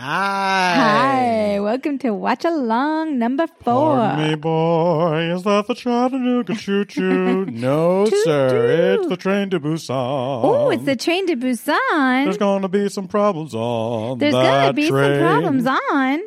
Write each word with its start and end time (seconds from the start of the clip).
Hi. 0.00 0.76
Hi, 0.76 1.60
welcome 1.60 1.98
to 1.98 2.14
Watch 2.14 2.46
Along 2.46 3.18
number 3.18 3.46
four. 3.46 3.96
Pardon 3.96 4.30
me, 4.30 4.34
boy. 4.34 5.30
Is 5.34 5.42
that 5.42 5.66
the 5.66 5.74
Chattanooga 5.74 6.54
choo 6.54 6.86
choo? 6.86 7.44
no, 7.50 8.06
Toot 8.06 8.24
sir. 8.24 8.94
It's 8.94 9.08
the 9.10 9.18
train 9.18 9.50
to 9.50 9.60
Busan. 9.60 9.90
Oh, 9.90 10.70
it's 10.70 10.84
the 10.84 10.96
train 10.96 11.26
to 11.26 11.36
Busan. 11.36 12.24
There's 12.24 12.38
going 12.38 12.62
to 12.62 12.68
be 12.70 12.88
some 12.88 13.08
problems 13.08 13.54
on 13.54 14.16
There's 14.16 14.32
gonna 14.32 14.72
be 14.72 14.88
train. 14.88 15.18
some 15.18 15.20
problems 15.20 15.66
on. 15.66 16.20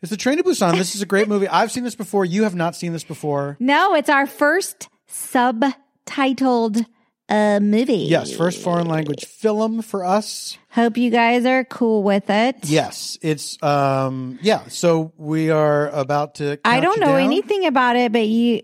It's 0.00 0.08
the 0.08 0.16
train 0.16 0.38
to 0.38 0.42
Busan. 0.42 0.78
This 0.78 0.94
is 0.94 1.02
a 1.02 1.06
great 1.06 1.28
movie. 1.28 1.46
I've 1.46 1.70
seen 1.70 1.84
this 1.84 1.94
before. 1.94 2.24
You 2.24 2.44
have 2.44 2.54
not 2.54 2.74
seen 2.74 2.94
this 2.94 3.04
before. 3.04 3.58
No, 3.60 3.94
it's 3.96 4.08
our 4.08 4.26
first 4.26 4.88
subtitled 5.10 6.86
uh, 7.30 7.60
movie. 7.60 7.94
Yes, 8.08 8.34
first 8.36 8.60
foreign 8.60 8.86
language 8.88 9.24
film 9.24 9.80
for 9.82 10.04
us. 10.04 10.58
Hope 10.70 10.96
you 10.96 11.10
guys 11.10 11.46
are 11.46 11.64
cool 11.64 12.02
with 12.02 12.28
it. 12.28 12.56
Yes, 12.64 13.16
it's 13.22 13.60
um 13.62 14.38
yeah. 14.42 14.64
So 14.68 15.12
we 15.16 15.50
are 15.50 15.88
about 15.88 16.34
to. 16.36 16.58
I 16.64 16.80
don't 16.80 17.00
know 17.00 17.06
down. 17.06 17.20
anything 17.20 17.66
about 17.66 17.96
it, 17.96 18.12
but 18.12 18.26
you, 18.26 18.62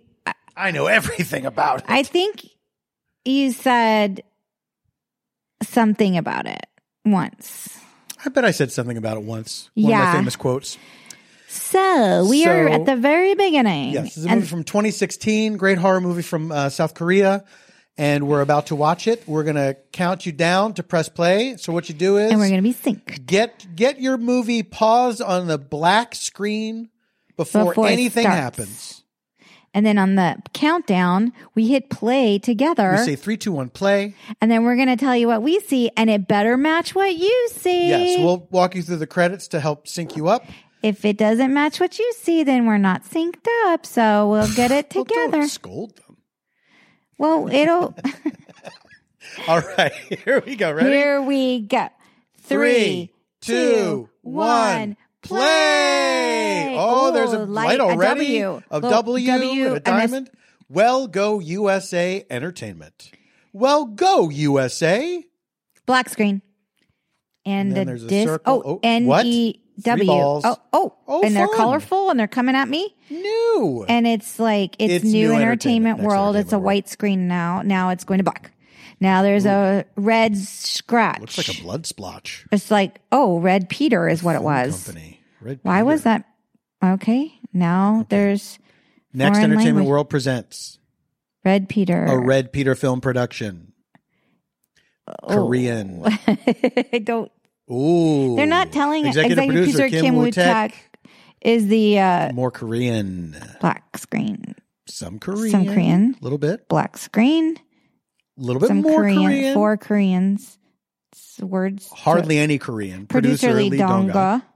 I 0.56 0.70
know 0.72 0.86
everything 0.86 1.46
about 1.46 1.80
it. 1.80 1.84
I 1.88 2.02
think 2.02 2.44
you 3.24 3.52
said 3.52 4.22
something 5.62 6.16
about 6.16 6.46
it 6.46 6.66
once. 7.04 7.78
I 8.24 8.28
bet 8.28 8.44
I 8.44 8.50
said 8.50 8.72
something 8.72 8.96
about 8.96 9.16
it 9.16 9.22
once. 9.24 9.70
One 9.74 9.84
of 9.84 9.90
Yeah. 9.90 10.04
my 10.04 10.12
famous 10.18 10.36
quotes. 10.36 10.78
So 11.48 12.26
we 12.28 12.44
are 12.46 12.68
at 12.68 12.86
the 12.86 12.96
very 12.96 13.34
beginning. 13.34 13.92
Yes, 13.92 14.04
this 14.04 14.16
is 14.18 14.26
a 14.26 14.28
And- 14.30 14.36
movie 14.40 14.48
from 14.48 14.64
2016. 14.64 15.56
Great 15.56 15.78
horror 15.78 16.00
movie 16.00 16.22
from 16.22 16.50
uh, 16.52 16.68
South 16.68 16.94
Korea, 16.94 17.44
and 17.98 18.26
we're 18.28 18.40
about 18.42 18.66
to 18.66 18.76
watch 18.76 19.06
it. 19.06 19.22
We're 19.26 19.44
gonna 19.44 19.76
count 19.92 20.26
you 20.26 20.32
down 20.32 20.74
to 20.74 20.82
press 20.82 21.08
play. 21.08 21.56
So 21.56 21.72
what 21.72 21.88
you 21.88 21.94
do 21.94 22.16
is 22.18 22.30
and 22.30 22.40
we're 22.40 22.48
going 22.48 22.62
to 22.62 22.68
be 22.68 22.74
synced. 22.74 23.26
get 23.26 23.66
get 23.74 24.00
your 24.00 24.18
movie 24.18 24.62
paused 24.62 25.22
on 25.22 25.46
the 25.46 25.58
black 25.58 26.14
screen 26.14 26.90
before, 27.36 27.66
Before 27.66 27.86
anything 27.88 28.26
happens. 28.26 29.02
And 29.74 29.84
then 29.84 29.98
on 29.98 30.14
the 30.14 30.36
countdown, 30.54 31.34
we 31.54 31.68
hit 31.68 31.90
play 31.90 32.38
together. 32.38 32.92
We 32.98 33.04
say 33.04 33.14
three, 33.16 33.36
two, 33.36 33.52
one, 33.52 33.68
play. 33.68 34.14
and 34.40 34.50
then 34.50 34.64
we're 34.64 34.74
going 34.76 34.88
to 34.88 34.96
tell 34.96 35.14
you 35.14 35.26
what 35.26 35.42
we 35.42 35.60
see, 35.60 35.90
and 35.98 36.08
it 36.08 36.26
better 36.26 36.56
match 36.56 36.94
what 36.94 37.14
you 37.14 37.48
see. 37.52 37.88
Yes, 37.90 38.18
we'll 38.24 38.48
walk 38.50 38.74
you 38.74 38.82
through 38.82 38.96
the 38.96 39.06
credits 39.06 39.48
to 39.48 39.60
help 39.60 39.86
sync 39.86 40.16
you 40.16 40.28
up. 40.28 40.46
if 40.82 41.04
it 41.04 41.18
doesn't 41.18 41.52
match 41.52 41.78
what 41.78 41.98
you 41.98 42.10
see, 42.16 42.42
then 42.42 42.64
we're 42.64 42.78
not 42.78 43.04
synced 43.04 43.46
up. 43.66 43.84
So 43.84 44.30
we'll 44.30 44.50
get 44.54 44.70
it 44.70 44.94
Well, 44.94 45.04
don't 45.04 45.26
together. 45.30 45.46
scold 45.48 45.96
them. 45.96 46.05
Well, 47.18 47.48
it'll. 47.50 47.94
All 49.48 49.60
right, 49.60 49.92
here 49.92 50.42
we 50.44 50.56
go. 50.56 50.72
Ready? 50.72 50.88
Here 50.90 51.20
we 51.20 51.60
go. 51.60 51.88
Three, 52.42 53.12
two, 53.40 54.08
one, 54.22 54.96
play. 55.22 56.74
Oh, 56.78 57.12
there's 57.12 57.32
a 57.32 57.40
Ooh, 57.42 57.46
light, 57.46 57.80
already. 57.80 58.38
W. 58.40 58.62
A 58.70 58.74
Little 58.80 58.90
W, 58.90 59.30
and 59.32 59.42
a 59.42 59.74
and 59.74 59.84
diamond. 59.84 60.30
Well, 60.68 61.06
go 61.06 61.38
USA 61.40 62.24
Entertainment. 62.30 63.10
Well, 63.52 63.86
go 63.86 64.28
USA. 64.30 65.24
Black 65.86 66.08
screen. 66.08 66.42
And, 67.44 67.68
And 67.68 67.76
then 67.76 67.86
the 67.86 67.90
there's 67.92 68.04
a 68.04 68.08
disc. 68.08 68.28
circle. 68.28 68.62
Oh, 68.64 68.70
Oh, 68.74 68.80
N 68.82 69.06
what? 69.06 69.24
E 69.26 69.52
Three 69.52 69.65
W. 69.82 70.06
balls. 70.06 70.44
Oh, 70.46 70.56
oh, 70.72 70.94
Oh, 71.06 71.22
and 71.22 71.36
they're 71.36 71.48
colorful 71.48 72.10
and 72.10 72.18
they're 72.18 72.26
coming 72.26 72.54
at 72.56 72.68
me. 72.68 72.94
New. 73.10 73.84
And 73.88 74.06
it's 74.06 74.38
like 74.38 74.76
it's, 74.78 74.94
It's 74.94 75.04
new, 75.04 75.28
new 75.28 75.34
entertainment, 75.34 75.98
entertainment, 76.00 76.02
world. 76.02 76.36
It's 76.36 76.52
a 76.52 76.56
entertainment 76.56 76.64
white 76.64 76.88
screen 76.88 77.28
now. 77.28 77.62
Now 77.62 77.90
it's 77.90 78.04
going 78.04 78.18
to 78.18 78.24
black. 78.24 78.52
Now 79.00 79.22
there's 79.22 79.46
a 79.46 79.84
red 79.96 80.36
scratch. 80.36 81.20
Looks 81.20 81.38
like 81.38 81.58
a 81.58 81.62
blood 81.62 81.86
splotch. 81.86 82.46
It's 82.50 82.70
like 82.70 83.00
oh, 83.12 83.38
Red 83.38 83.68
Peter 83.68 84.08
is 84.08 84.22
what 84.22 84.36
it 84.36 84.42
was. 84.42 84.84
Company. 84.84 85.20
Red 85.40 85.60
Why 85.62 85.82
was 85.82 86.02
that? 86.04 86.24
Okay, 86.82 87.32
now 87.52 88.06
there's 88.08 88.58
Next 89.12 89.38
Entertainment 89.38 89.76
language. 89.76 89.86
World 89.86 90.10
presents 90.10 90.78
Red 91.44 91.68
Peter. 91.68 92.04
a 92.04 92.18
Red 92.18 92.52
Peter 92.52 92.74
film 92.74 93.00
production. 93.00 93.72
Oh. 95.22 95.46
Korean. 95.46 96.02
I 96.26 97.00
don't. 97.04 97.30
Ooh. 97.70 98.36
They're 98.36 98.46
not 98.46 98.72
telling 98.72 99.06
executive, 99.06 99.44
producer, 99.46 99.88
Kim, 99.88 100.14
Woo 100.16 100.22
Woo-taek 100.24 100.72
is 101.40 101.66
the 101.68 101.98
uh, 101.98 102.32
More 102.32 102.50
Korean. 102.50 103.36
black 103.60 103.96
screen, 103.98 104.54
Some 104.86 105.18
Korean. 105.18 105.50
Some 105.50 105.66
Korean. 105.66 106.16
A 106.20 106.24
little 106.24 106.38
bit. 106.38 106.68
black 106.68 106.96
screen. 106.96 107.56
A 108.38 108.42
little 108.42 108.60
bit 108.60 108.68
Some 108.68 108.82
more 108.82 109.00
Korean, 109.00 109.22
Korean. 109.24 109.54
four 109.54 109.76
Koreans. 109.76 110.58
It's 111.12 111.38
words. 111.40 111.88
Hardly 111.90 112.38
any 112.38 112.58
Korean. 112.58 113.06
producer, 113.06 113.52
Lee 113.54 113.70
Lee 113.70 113.78
Donga. 113.78 114.12
Donga. 114.12 114.46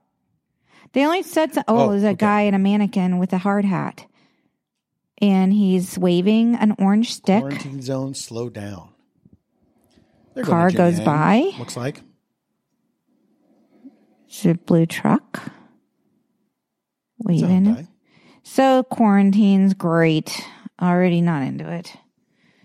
They 0.93 1.05
only 1.05 1.23
said, 1.23 1.55
some, 1.55 1.65
oh, 1.69 1.79
Oh, 1.87 1.91
there's 1.91 2.03
a 2.05 2.09
okay. 2.09 2.17
guy 2.17 2.41
in 2.43 2.55
a 2.55 2.59
mannequin 2.59 3.19
with 3.19 3.33
a 3.33 3.39
hard 3.39 3.65
hat, 3.65 4.07
and 5.19 5.53
he's 5.53 5.99
waving 5.99 6.57
an 6.57 6.75
orange 6.79 7.13
stick. 7.15 7.41
Quarantine 7.41 7.81
zone, 7.83 8.15
slow 8.15 8.49
down. 8.51 8.91
They're 10.35 10.45
Car 10.45 10.71
goes 10.71 11.01
by. 11.01 11.53
Looks 11.59 11.77
like. 11.77 12.03
It's 14.31 14.47
a 14.47 14.55
blue 14.55 14.87
truck. 14.87 15.43
Waving. 17.19 17.65
Hyundai. 17.65 17.89
So 18.45 18.85
quarantine's 18.85 19.75
great. 19.75 20.47
Already 20.81 21.21
not 21.21 21.43
into 21.43 21.69
it. 21.71 21.97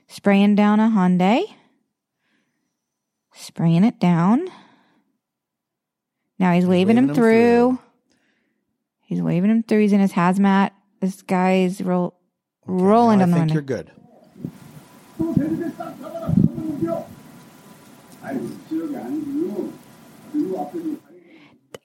Spraying 0.07 0.53
down 0.53 0.79
a 0.79 0.89
Hyundai. 0.89 1.43
Spraying 3.33 3.83
it 3.83 3.99
down. 3.99 4.47
Now 6.37 6.53
he's 6.53 6.67
waving, 6.67 6.95
waving 6.95 6.97
him 6.97 7.09
him 7.09 7.15
through. 7.15 7.77
through. 7.77 7.79
He's 9.01 9.21
waving 9.23 9.49
him 9.49 9.63
through. 9.63 9.81
He's 9.81 9.93
in 9.93 10.01
his 10.01 10.13
hazmat. 10.13 10.69
This 11.01 11.23
guy's 11.23 11.81
roll, 11.81 12.15
rolling 12.67 13.19
Now 13.19 13.25
down 13.25 13.31
the 13.31 13.37
I 13.37 13.39
think 13.39 13.53
you're 13.53 13.61
good. 13.63 13.91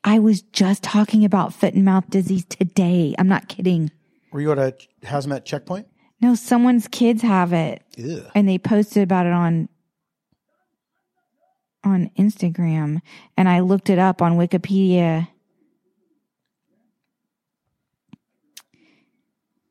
I 0.03 0.19
was 0.19 0.43
just 0.43 0.83
talking 0.83 1.25
about 1.25 1.53
foot 1.53 1.75
and 1.75 1.85
mouth 1.85 2.09
disease 2.09 2.45
today. 2.47 3.15
I'm 3.19 3.29
not 3.29 3.49
kidding. 3.49 3.91
Were 4.33 4.41
you 4.41 4.53
at 4.53 4.59
a 4.59 4.75
hazmat 5.03 5.45
checkpoint? 5.45 5.87
No, 6.21 6.35
someone's 6.35 6.89
kids 6.89 7.23
have 7.23 7.53
it. 7.53 7.83
Ew. 7.97 8.25
and 8.35 8.49
they 8.49 8.59
posted 8.59 9.03
about 9.03 9.27
it 9.27 9.33
on 9.33 9.69
on 11.83 12.11
Instagram 12.19 13.01
and 13.37 13.49
I 13.49 13.61
looked 13.61 13.89
it 13.89 13.99
up 13.99 14.21
on 14.21 14.37
Wikipedia. 14.37 15.29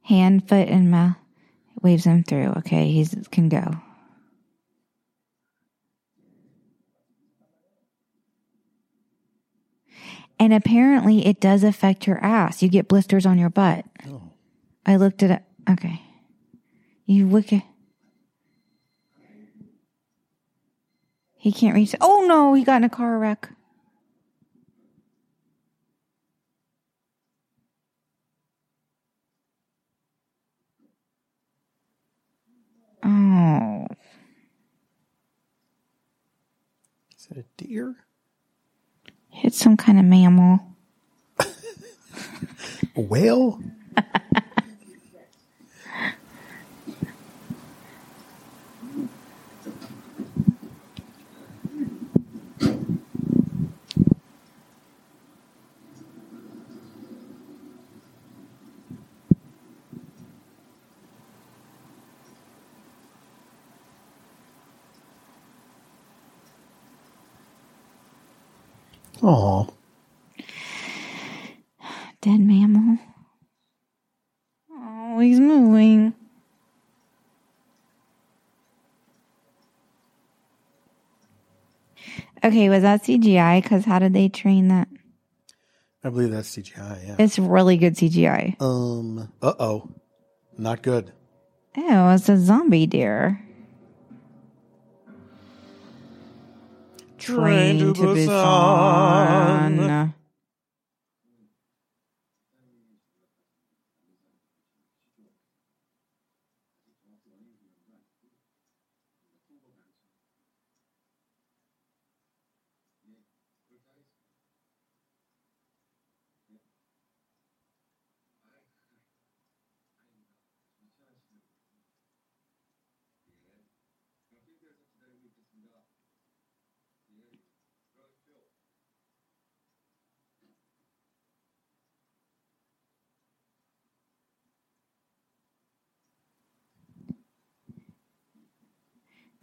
Hand, 0.03 0.49
foot, 0.49 0.67
and 0.67 0.89
mouth 0.89 1.15
waves 1.83 2.05
him 2.05 2.23
through. 2.23 2.53
Okay, 2.57 2.91
he's 2.91 3.15
can 3.29 3.47
go. 3.47 3.79
And 10.39 10.53
apparently, 10.53 11.25
it 11.25 11.41
does 11.41 11.63
affect 11.63 12.07
your 12.07 12.23
ass. 12.23 12.63
You 12.63 12.69
get 12.69 12.87
blisters 12.87 13.25
on 13.25 13.37
your 13.37 13.49
butt. 13.49 13.85
Oh. 14.07 14.21
I 14.85 14.95
looked 14.95 15.21
at 15.21 15.31
it. 15.31 15.43
Okay, 15.69 16.01
you 17.05 17.27
wicked. 17.27 17.61
He 21.35 21.51
can't 21.51 21.75
reach. 21.75 21.95
Oh 22.01 22.25
no, 22.27 22.53
he 22.53 22.63
got 22.63 22.77
in 22.77 22.83
a 22.83 22.89
car 22.89 23.17
wreck. 23.17 23.49
Oh, 33.03 33.87
Is 37.17 37.25
that 37.27 37.37
a 37.37 37.45
deer? 37.57 37.95
Hit 39.49 39.55
some 39.55 39.75
kind 39.75 39.97
of 39.97 40.05
mammal. 40.05 40.59
A 41.39 41.45
whale? 43.01 43.59
Oh, 69.21 69.67
Dead 72.21 72.39
mammal. 72.39 72.97
Oh, 74.71 75.19
he's 75.19 75.39
moving. 75.39 76.13
Okay, 82.43 82.69
was 82.69 82.83
that 82.83 83.03
CGI? 83.03 83.61
Because 83.61 83.85
how 83.85 83.99
did 83.99 84.13
they 84.13 84.29
train 84.29 84.67
that? 84.69 84.87
I 86.03 86.09
believe 86.09 86.31
that's 86.31 86.55
CGI. 86.55 87.07
Yeah. 87.07 87.15
It's 87.19 87.37
really 87.37 87.77
good 87.77 87.95
CGI. 87.95 88.61
Um. 88.61 89.31
Uh 89.41 89.53
oh. 89.59 89.89
Not 90.57 90.81
good. 90.81 91.11
Oh, 91.77 92.09
it's 92.13 92.29
a 92.29 92.37
zombie 92.37 92.87
deer. 92.87 93.41
Train 97.19 97.79
to 97.79 97.93
Busan. 97.93 99.69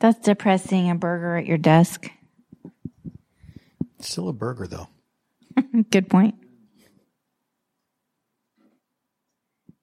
That's 0.07 0.21
depressing. 0.21 0.89
A 0.89 0.95
burger 0.95 1.37
at 1.37 1.47
your 1.47 1.59
desk. 1.59 2.13
Still 3.99 4.29
a 4.29 4.33
burger 4.33 4.69
though. 4.69 4.87
Good 5.91 6.09
point. 6.09 6.37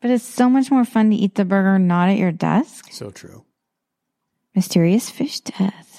But 0.01 0.11
it's 0.11 0.23
so 0.23 0.49
much 0.49 0.71
more 0.71 0.85
fun 0.85 1.09
to 1.09 1.15
eat 1.17 1.35
the 1.35 1.43
burger 1.43 1.77
not 1.77 2.07
at 2.07 2.15
your 2.15 2.31
desk. 2.31 2.87
So 2.93 3.09
true. 3.11 3.43
Mysterious 4.55 5.09
fish 5.09 5.41
deaths. 5.41 5.92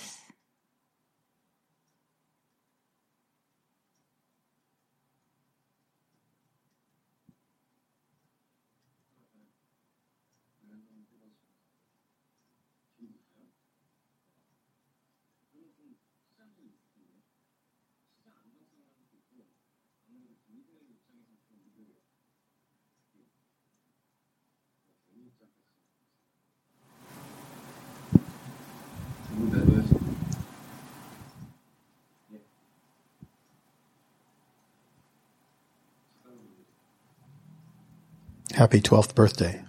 Happy 38.55 38.81
twelfth 38.81 39.15
birthday. 39.15 39.63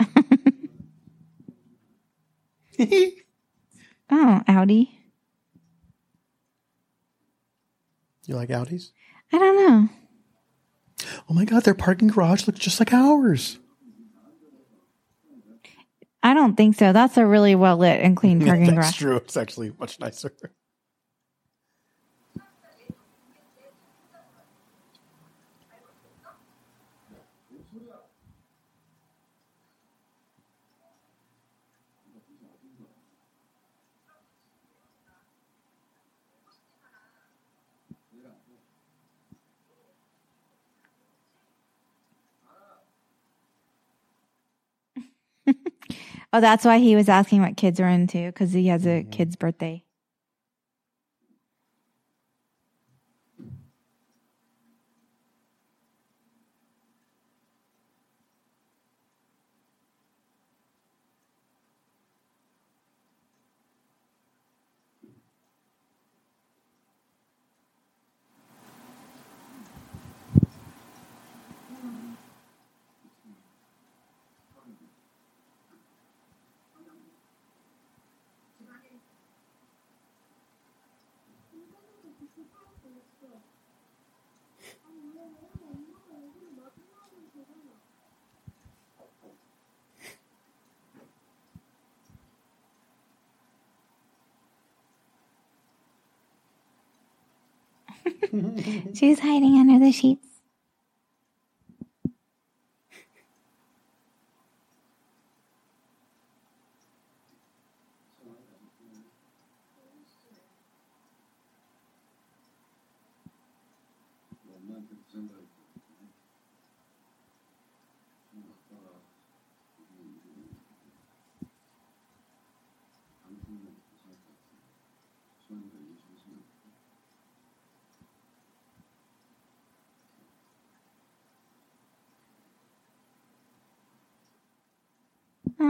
Oh, 4.10 4.40
Audi. 4.48 4.98
You 8.24 8.36
like 8.36 8.48
Audis? 8.50 8.90
I 9.32 9.38
don't 9.38 9.56
know. 9.56 9.88
Oh 11.28 11.34
my 11.34 11.44
God, 11.44 11.64
their 11.64 11.74
parking 11.74 12.08
garage 12.08 12.46
looks 12.46 12.60
just 12.60 12.80
like 12.80 12.92
ours. 12.92 13.58
I 16.22 16.34
don't 16.34 16.56
think 16.56 16.76
so. 16.76 16.92
That's 16.92 17.16
a 17.16 17.26
really 17.26 17.54
well 17.54 17.76
lit 17.76 18.00
and 18.00 18.16
clean 18.16 18.40
parking 18.44 18.66
That's 18.66 18.74
garage. 18.74 18.84
That's 18.86 18.96
true. 18.96 19.16
It's 19.16 19.36
actually 19.36 19.72
much 19.78 20.00
nicer. 20.00 20.32
Oh, 46.32 46.40
that's 46.40 46.64
why 46.64 46.78
he 46.78 46.94
was 46.94 47.08
asking 47.08 47.40
what 47.40 47.56
kids 47.56 47.80
are 47.80 47.88
into 47.88 48.26
because 48.26 48.52
he 48.52 48.66
has 48.68 48.84
a 48.86 49.00
mm-hmm. 49.00 49.10
kid's 49.10 49.36
birthday. 49.36 49.82
She's 98.94 99.20
hiding 99.20 99.56
under 99.58 99.78
the 99.84 99.92
sheets. 99.92 100.27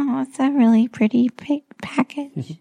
Oh, 0.00 0.23
it's 0.23 0.38
a 0.38 0.49
really 0.49 0.87
pretty 0.87 1.28
big 1.31 1.64
package. 1.83 2.31
Mm-hmm. 2.37 2.55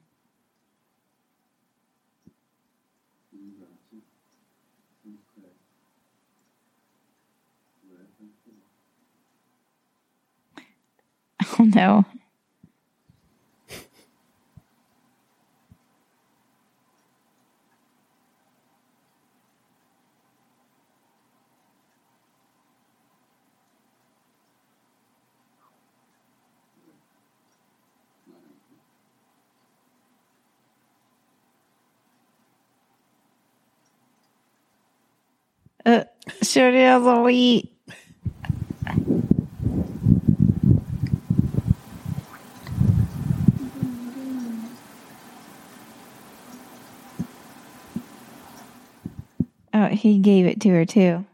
oh 11.60 11.64
no. 11.64 12.06
uh, 35.88 36.04
cereal 36.44 37.00
that 37.02 37.24
we 37.24 37.34
eat. 37.34 37.74
Oh, 49.74 49.88
he 49.88 50.20
gave 50.20 50.46
it 50.46 50.60
to 50.62 50.70
her 50.70 50.86
too. 50.86 51.26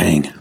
Dang. 0.00 0.39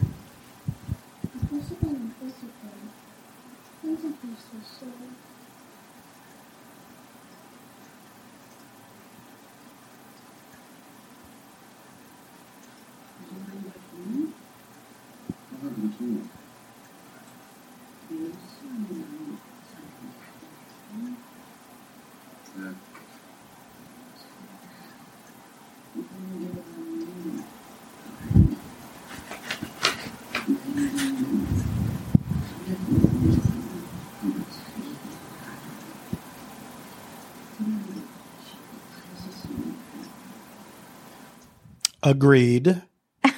Agreed. 42.09 42.81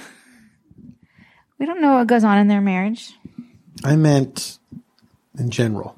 We 1.59 1.67
don't 1.67 1.81
know 1.81 1.93
what 1.97 2.07
goes 2.07 2.23
on 2.23 2.39
in 2.39 2.47
their 2.47 2.61
marriage. 2.61 3.13
I 3.83 3.95
meant 3.95 4.57
in 5.37 5.51
general. 5.51 5.95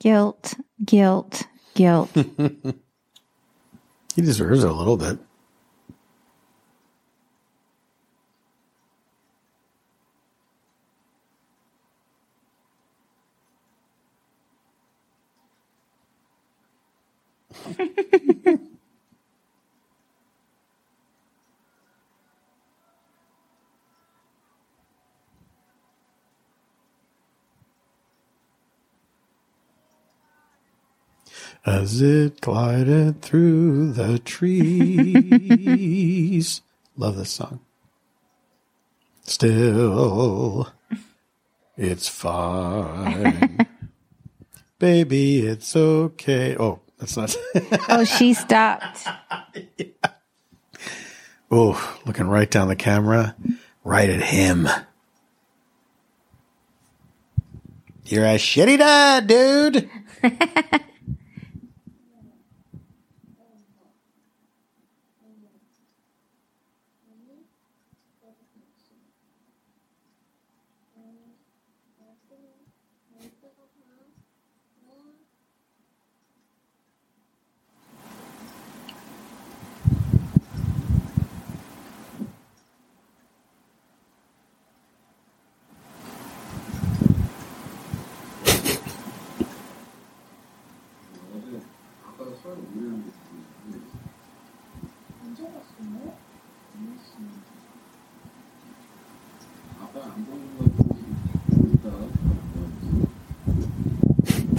Guilt, 0.00 0.54
guilt, 0.84 1.44
guilt. 1.74 2.10
He 4.16 4.22
deserves 4.22 4.64
it 4.64 4.70
a 4.70 4.74
little 4.74 4.96
bit. 4.96 5.18
As 31.70 32.02
it 32.02 32.40
glided 32.40 33.22
through 33.22 33.92
the 33.92 34.18
trees. 34.18 34.50
Love 36.96 37.14
this 37.16 37.30
song. 37.30 37.60
Still, 39.22 40.72
it's 41.76 42.08
fine. 42.08 43.68
Baby, 44.80 45.46
it's 45.46 45.76
okay. 45.76 46.56
Oh, 46.58 46.80
that's 46.98 47.16
not. 47.16 47.36
oh, 47.88 48.02
she 48.02 48.34
stopped. 48.34 49.06
oh, 51.52 52.00
looking 52.04 52.26
right 52.26 52.50
down 52.50 52.66
the 52.66 52.74
camera, 52.74 53.36
right 53.84 54.10
at 54.10 54.22
him. 54.22 54.68
You're 58.06 58.26
a 58.26 58.38
shitty 58.38 58.78
dad, 58.78 59.28
dude. 59.28 59.88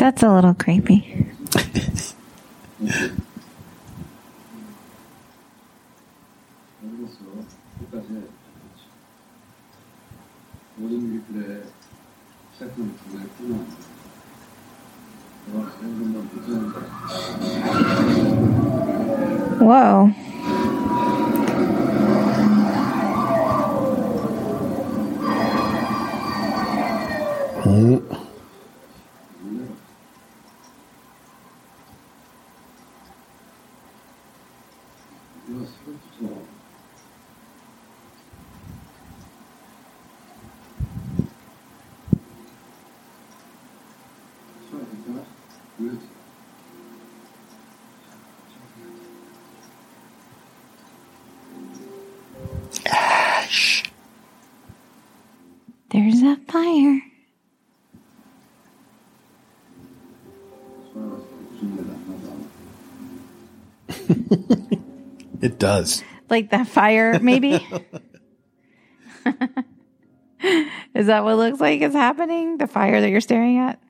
That's 0.02 0.24
a 0.24 0.34
little 0.34 0.56
creepy. 0.56 0.98
Whoa. 19.60 20.12
Mm. 27.62 28.11
It 65.42 65.58
does. 65.60 66.04
Like 66.30 66.52
that 66.52 66.68
fire, 66.68 67.20
maybe? 67.20 67.56
is 70.94 71.08
that 71.08 71.24
what 71.24 71.38
looks 71.38 71.60
like 71.60 71.82
is 71.82 71.94
happening? 71.94 72.58
The 72.58 72.68
fire 72.68 73.02
that 73.02 73.10
you're 73.10 73.22
staring 73.22 73.58
at? 73.58 73.82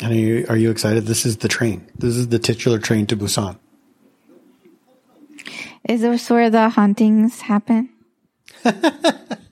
And 0.00 0.12
are 0.12 0.16
you, 0.16 0.46
are 0.48 0.56
you 0.56 0.70
excited? 0.70 1.06
This 1.06 1.26
is 1.26 1.38
the 1.38 1.48
train. 1.48 1.86
This 1.98 2.16
is 2.16 2.28
the 2.28 2.38
titular 2.38 2.78
train 2.78 3.06
to 3.08 3.16
Busan. 3.16 3.58
Is 5.88 6.02
this 6.02 6.30
where 6.30 6.50
the 6.50 6.68
hauntings 6.68 7.40
happen? 7.40 7.88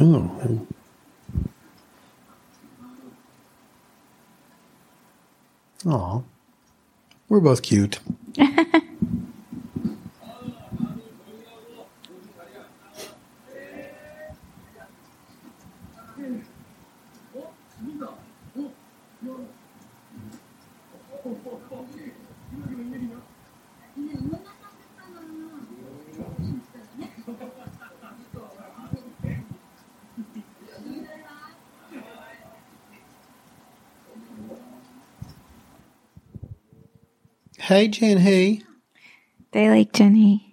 Oh. 0.00 0.66
Aw. 5.86 6.22
We're 7.28 7.40
both 7.40 7.62
cute. 7.62 8.00
Hey, 37.74 37.88
Jin-hee. 37.88 38.62
They 39.50 39.68
like 39.68 39.92
Jin-hee. 39.92 40.46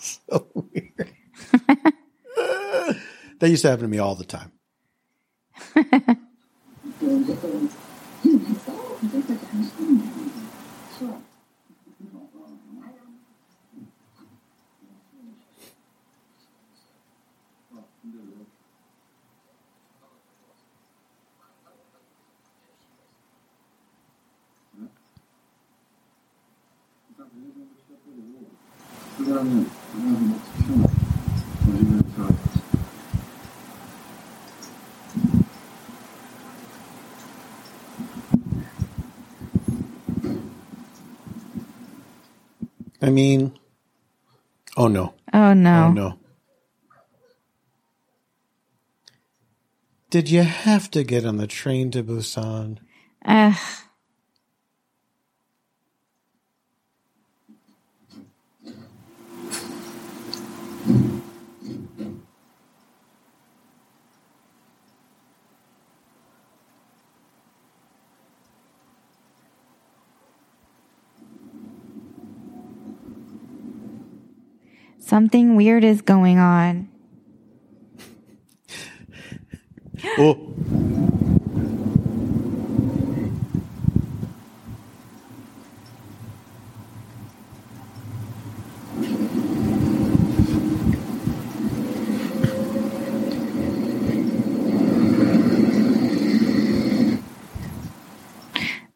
so 0.00 0.46
weird. 0.52 1.14
that 3.38 3.48
used 3.48 3.62
to 3.62 3.70
happen 3.70 3.84
to 3.84 3.88
me 3.88 3.98
all 3.98 4.14
the 4.14 4.24
time. 4.26 4.52
Did 50.18 50.30
you 50.30 50.42
have 50.42 50.90
to 50.90 51.04
get 51.04 51.24
on 51.24 51.36
the 51.36 51.46
train 51.46 51.92
to 51.92 52.02
Busan? 52.02 52.78
Ugh. 53.24 53.54
Something 74.98 75.54
weird 75.54 75.84
is 75.84 76.02
going 76.02 76.40
on. 76.40 76.88
Oh. 80.20 80.36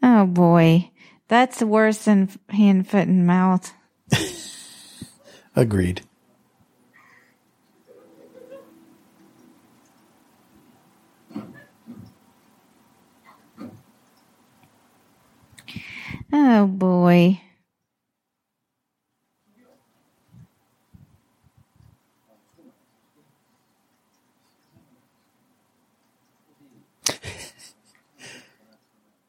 Oh 0.05 0.27
boy. 0.27 0.91
Worse 1.63 2.05
than 2.05 2.29
hand, 2.49 2.89
foot, 2.89 3.09
and 3.09 3.27
mouth. 3.27 3.73
Agreed. 5.57 6.03
Oh 16.33 16.67
boy. 16.67 17.41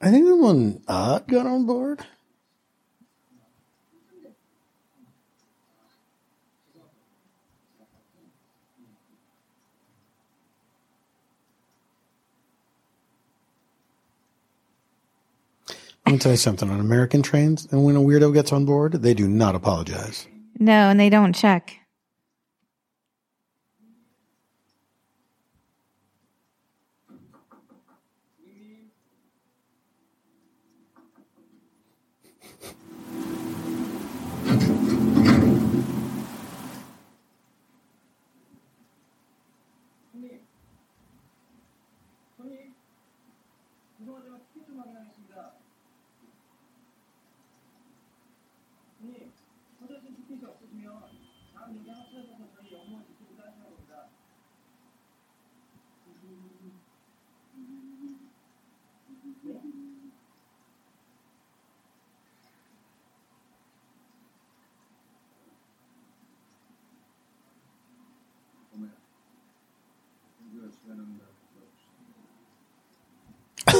I 0.01 0.11
think 0.11 0.25
the 0.25 0.35
one 0.35 0.81
Odd 0.87 1.27
got 1.27 1.45
on 1.45 1.65
board. 1.65 2.05
Let 16.02 16.02
me 16.13 16.19
tell 16.19 16.31
you 16.31 16.37
something. 16.37 16.69
On 16.69 16.79
American 16.79 17.21
trains, 17.21 17.67
and 17.71 17.83
when 17.83 17.95
a 17.95 17.99
weirdo 17.99 18.33
gets 18.33 18.51
on 18.53 18.65
board, 18.65 18.93
they 18.93 19.13
do 19.13 19.27
not 19.27 19.55
apologize. 19.55 20.27
No, 20.59 20.89
and 20.89 20.99
they 20.99 21.09
don't 21.09 21.33
check. 21.33 21.79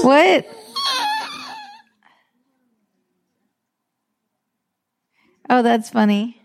What? 0.04 0.46
Oh, 5.50 5.62
that's 5.62 5.90
funny. 5.90 6.42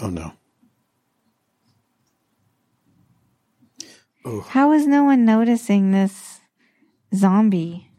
Oh 0.00 0.10
no. 0.10 0.32
How 4.48 4.72
is 4.72 4.86
no 4.86 5.04
one 5.04 5.24
noticing 5.24 5.90
this 5.92 6.40
zombie? 7.14 7.90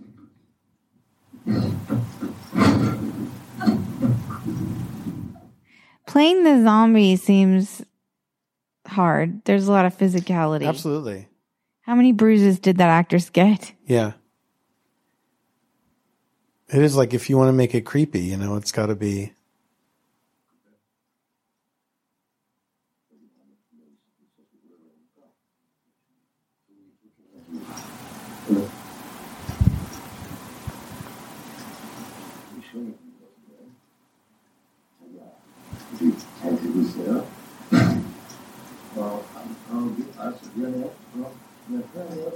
playing 6.16 6.46
the 6.46 6.64
zombie 6.64 7.18
seems 7.18 7.82
hard. 8.88 9.44
There's 9.44 9.68
a 9.68 9.72
lot 9.74 9.86
of 9.86 9.98
physicality. 9.98 10.66
Absolutely. 10.66 11.28
How 11.82 11.94
many 11.94 12.14
bruises 12.14 12.58
did 12.58 12.78
that 12.78 12.88
actress 12.88 13.30
get? 13.30 13.74
Yeah. 13.86 14.14
It 16.70 16.82
is 16.82 16.96
like 16.96 17.14
if 17.14 17.30
you 17.30 17.38
want 17.38 17.50
to 17.50 17.54
make 17.54 17.76
it 17.76 17.82
creepy, 17.82 18.22
you 18.22 18.38
know, 18.38 18.56
it's 18.56 18.72
got 18.72 18.86
to 18.86 18.96
be. 18.96 19.34
Iya. 41.68 42.35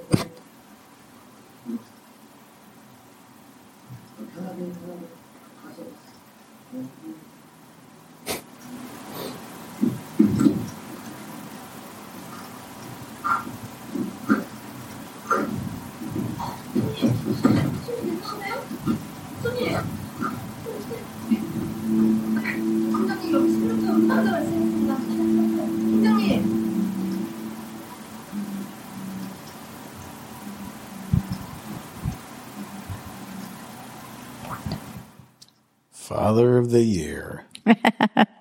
Father 36.29 36.59
of 36.59 36.69
the 36.69 36.83
Year. 36.83 37.43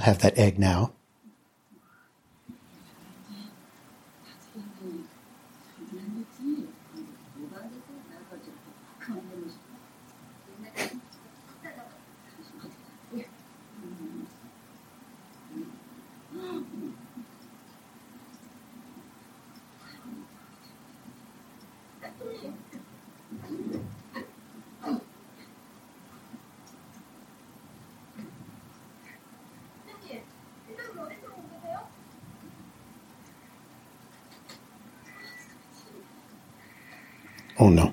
I'll 0.00 0.06
have 0.06 0.20
that 0.20 0.38
egg 0.38 0.58
now. 0.58 0.92
Oh 37.60 37.68
no. 37.68 37.92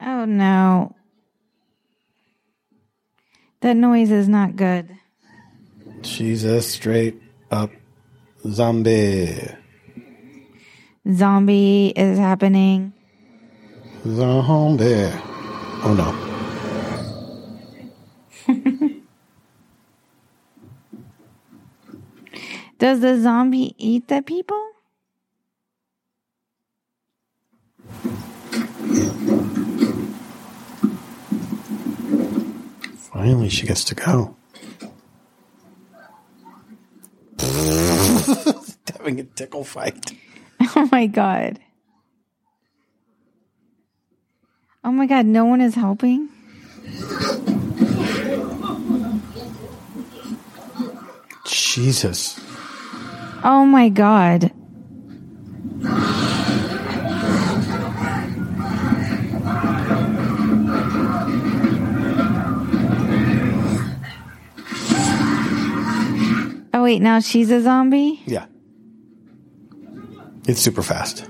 Oh 0.00 0.24
no. 0.24 0.96
That 3.60 3.76
noise 3.76 4.10
is 4.10 4.26
not 4.26 4.56
good. 4.56 4.88
She's 6.00 6.44
a 6.44 6.62
straight 6.62 7.20
up 7.50 7.70
zombie. 8.48 9.38
Zombie 11.12 11.92
is 11.94 12.18
happening. 12.18 12.94
Zombie. 14.06 15.12
Oh 15.84 15.94
no. 15.94 16.25
Does 22.78 23.00
the 23.00 23.18
zombie 23.20 23.74
eat 23.78 24.08
the 24.08 24.22
people? 24.22 24.62
Finally, 33.12 33.48
she 33.48 33.66
gets 33.66 33.82
to 33.84 33.94
go. 33.94 34.36
Having 38.98 39.20
a 39.20 39.24
tickle 39.24 39.64
fight. 39.64 40.12
Oh 40.74 40.88
my 40.90 41.06
god. 41.06 41.58
Oh 44.84 44.90
my 44.90 45.06
god, 45.06 45.24
no 45.26 45.44
one 45.44 45.60
is 45.60 45.74
helping? 45.74 46.28
Jesus. 51.46 52.40
Oh 53.48 53.64
my 53.64 53.88
god. 53.90 54.50
Oh 66.74 66.82
wait, 66.82 67.00
now 67.00 67.20
she's 67.20 67.52
a 67.52 67.62
zombie? 67.62 68.20
Yeah. 68.26 68.46
It's 70.48 70.60
super 70.60 70.82
fast. 70.82 71.24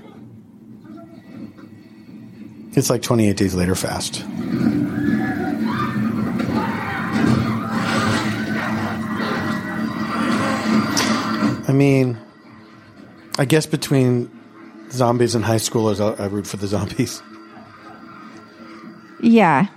It's 2.71 2.89
like 2.89 3.03
28 3.03 3.37
days 3.37 3.53
later 3.53 3.75
fast. 3.75 4.25
I 11.67 11.73
mean, 11.73 12.17
I 13.37 13.43
guess 13.43 13.65
between 13.65 14.31
zombies 14.89 15.35
and 15.35 15.43
high 15.43 15.57
schoolers, 15.57 15.99
I, 15.99 16.23
I 16.23 16.27
root 16.27 16.47
for 16.47 16.55
the 16.57 16.67
zombies. 16.67 17.21
Yeah. 19.21 19.67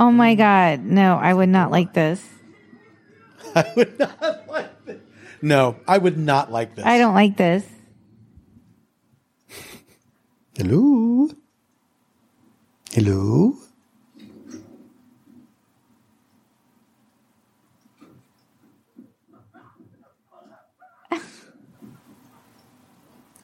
Oh 0.00 0.12
my 0.12 0.34
god. 0.34 0.84
No, 0.84 1.16
I 1.16 1.34
would 1.34 1.48
not 1.48 1.70
like 1.70 1.92
this. 1.92 2.24
I 3.54 3.72
would 3.76 3.98
not 3.98 4.48
like 4.48 4.84
this. 4.84 5.00
No, 5.40 5.76
I 5.86 5.98
would 5.98 6.18
not 6.18 6.50
like 6.50 6.74
this. 6.74 6.84
I 6.84 6.98
don't 6.98 7.14
like 7.14 7.36
this. 7.36 7.64
Hello? 10.56 11.28
Hello? 12.98 13.54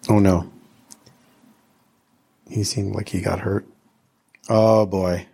oh 0.09 0.19
no. 0.19 0.51
He 2.51 2.65
seemed 2.65 2.97
like 2.97 3.11
he 3.11 3.21
got 3.21 3.39
hurt. 3.39 3.65
Oh 4.49 4.87
boy. 4.87 5.29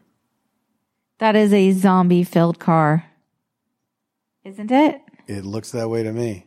That 1.17 1.35
is 1.35 1.55
a 1.55 1.73
zombie 1.73 2.25
filled 2.25 2.59
car. 2.59 3.07
Isn't 4.45 4.71
it? 4.71 5.01
It 5.29 5.47
looks 5.47 5.71
that 5.71 5.89
way 5.89 6.03
to 6.03 6.13
me. 6.13 6.45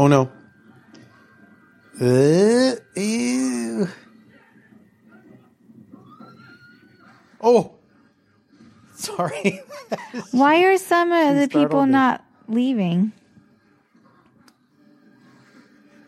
Oh 0.00 0.06
no. 0.06 0.30
Uh, 2.00 2.76
ew. 2.98 3.86
Oh. 7.42 7.72
Sorry. 8.94 9.60
Why 10.30 10.62
are 10.64 10.78
some 10.78 11.12
of 11.12 11.36
the 11.36 11.48
people 11.48 11.84
me. 11.84 11.92
not 11.92 12.24
leaving? 12.48 13.12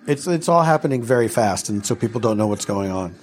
it's 0.06 0.26
it's 0.26 0.48
all 0.48 0.62
happening 0.62 1.02
very 1.02 1.28
fast 1.28 1.68
and 1.68 1.84
so 1.84 1.94
people 1.94 2.18
don't 2.18 2.38
know 2.38 2.46
what's 2.46 2.64
going 2.64 2.90
on. 2.90 3.14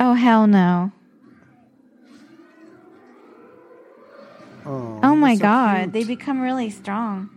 Oh 0.00 0.14
hell 0.14 0.46
no. 0.46 0.90
Oh, 4.66 5.00
Oh 5.02 5.14
my 5.16 5.34
so 5.36 5.42
god, 5.42 5.78
cute. 5.80 5.92
they 5.92 6.04
become 6.04 6.40
really 6.40 6.70
strong. 6.70 7.30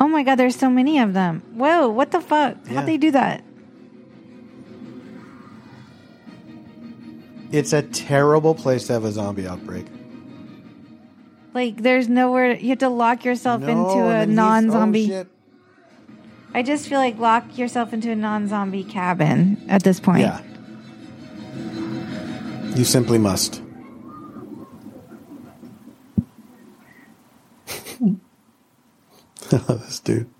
Oh 0.00 0.08
my 0.08 0.22
god, 0.22 0.36
there's 0.36 0.56
so 0.56 0.68
many 0.68 0.98
of 0.98 1.12
them. 1.14 1.42
Whoa, 1.54 1.88
what 1.88 2.10
the 2.10 2.20
fuck? 2.20 2.56
Yeah. 2.66 2.74
How'd 2.74 2.86
they 2.86 2.96
do 2.96 3.10
that? 3.12 3.44
It's 7.52 7.72
a 7.72 7.82
terrible 7.82 8.54
place 8.54 8.86
to 8.88 8.94
have 8.94 9.04
a 9.04 9.12
zombie 9.12 9.46
outbreak. 9.46 9.86
Like, 11.54 11.76
there's 11.82 12.08
nowhere. 12.08 12.56
You 12.56 12.70
have 12.70 12.78
to 12.78 12.88
lock 12.88 13.24
yourself 13.24 13.60
No, 13.62 13.68
into 13.68 14.04
a 14.08 14.26
non 14.26 14.68
oh, 14.68 14.72
zombie. 14.72 15.06
shit. 15.06 15.28
I 16.54 16.62
just 16.62 16.88
feel 16.88 17.00
like 17.00 17.18
lock 17.18 17.58
yourself 17.58 17.92
into 17.92 18.12
a 18.12 18.16
non 18.16 18.46
zombie 18.46 18.84
cabin 18.84 19.60
at 19.68 19.82
this 19.82 19.98
point. 19.98 20.20
Yeah. 20.20 20.40
You 22.76 22.84
simply 22.84 23.18
must. 23.18 23.60
this 29.50 29.98
dude. 30.00 30.30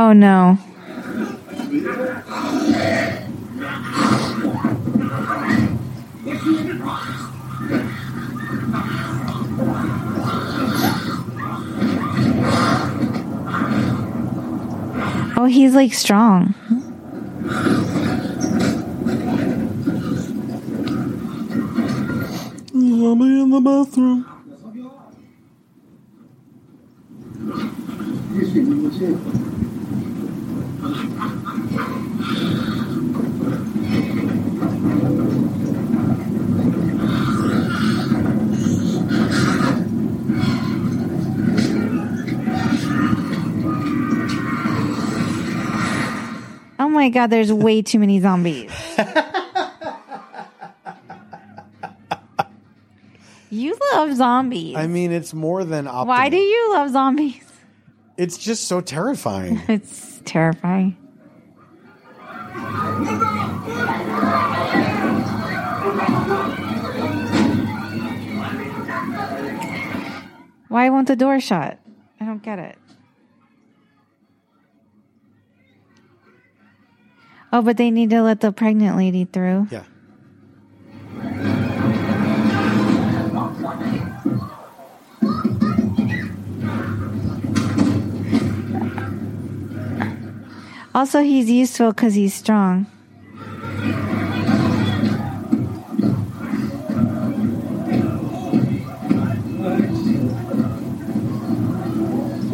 Oh 0.00 0.12
no. 0.12 0.56
Oh, 15.36 15.46
he's 15.46 15.74
like 15.74 15.92
strong. 15.92 16.54
Zombie 22.70 23.40
in 23.40 23.50
the 23.50 23.60
bathroom. 23.60 24.24
My 47.08 47.12
god, 47.12 47.28
there's 47.28 47.50
way 47.50 47.80
too 47.80 47.98
many 47.98 48.20
zombies. 48.20 48.70
you 53.50 53.78
love 53.94 54.14
zombies. 54.14 54.76
I 54.76 54.86
mean, 54.86 55.10
it's 55.10 55.32
more 55.32 55.64
than 55.64 55.86
optimal. 55.86 56.06
Why 56.06 56.28
do 56.28 56.36
you 56.36 56.72
love 56.74 56.90
zombies? 56.90 57.42
It's 58.18 58.36
just 58.36 58.68
so 58.68 58.82
terrifying. 58.82 59.62
It's 59.68 60.20
terrifying. 60.26 60.98
Why 70.68 70.90
won't 70.90 71.08
the 71.08 71.16
door 71.16 71.40
shut? 71.40 71.78
I 72.20 72.26
don't 72.26 72.42
get 72.42 72.58
it. 72.58 72.77
Oh, 77.52 77.62
but 77.62 77.76
they 77.76 77.90
need 77.90 78.10
to 78.10 78.22
let 78.22 78.40
the 78.40 78.52
pregnant 78.52 78.96
lady 78.96 79.24
through. 79.24 79.68
yeah. 79.70 79.84
Also, 90.94 91.22
he's 91.22 91.48
useful 91.48 91.92
because 91.92 92.14
he's 92.14 92.34
strong. 92.34 92.86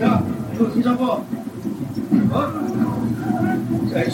야, 0.01 0.23
Shit. 3.95 4.05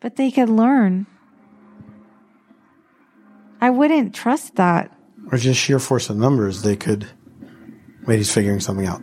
But 0.00 0.16
they 0.16 0.30
could 0.30 0.50
learn. 0.50 1.06
I 3.62 3.70
wouldn't 3.70 4.14
trust 4.14 4.56
that. 4.56 4.94
Or 5.32 5.38
just 5.38 5.58
sheer 5.58 5.78
force 5.78 6.10
of 6.10 6.18
numbers, 6.18 6.60
they 6.60 6.76
could. 6.76 7.08
Wait, 8.06 8.16
he's 8.16 8.30
figuring 8.30 8.60
something 8.60 8.86
out. 8.86 9.02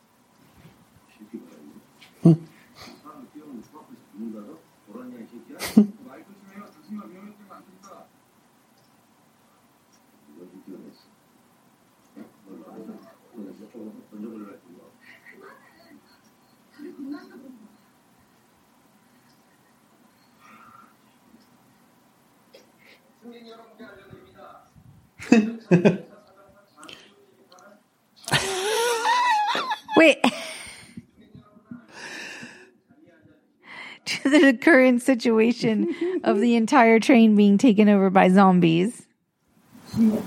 응? 2.25 2.35
the 34.31 34.53
current 34.53 35.01
situation 35.01 35.93
of 36.23 36.39
the 36.39 36.55
entire 36.55 36.99
train 36.99 37.35
being 37.35 37.57
taken 37.57 37.89
over 37.89 38.09
by 38.09 38.29
zombies. 38.29 39.03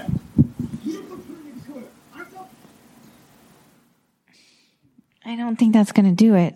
I 5.24 5.36
don't 5.36 5.56
think 5.56 5.72
that's 5.72 5.92
going 5.92 6.08
to 6.08 6.14
do 6.14 6.34
it. 6.34 6.54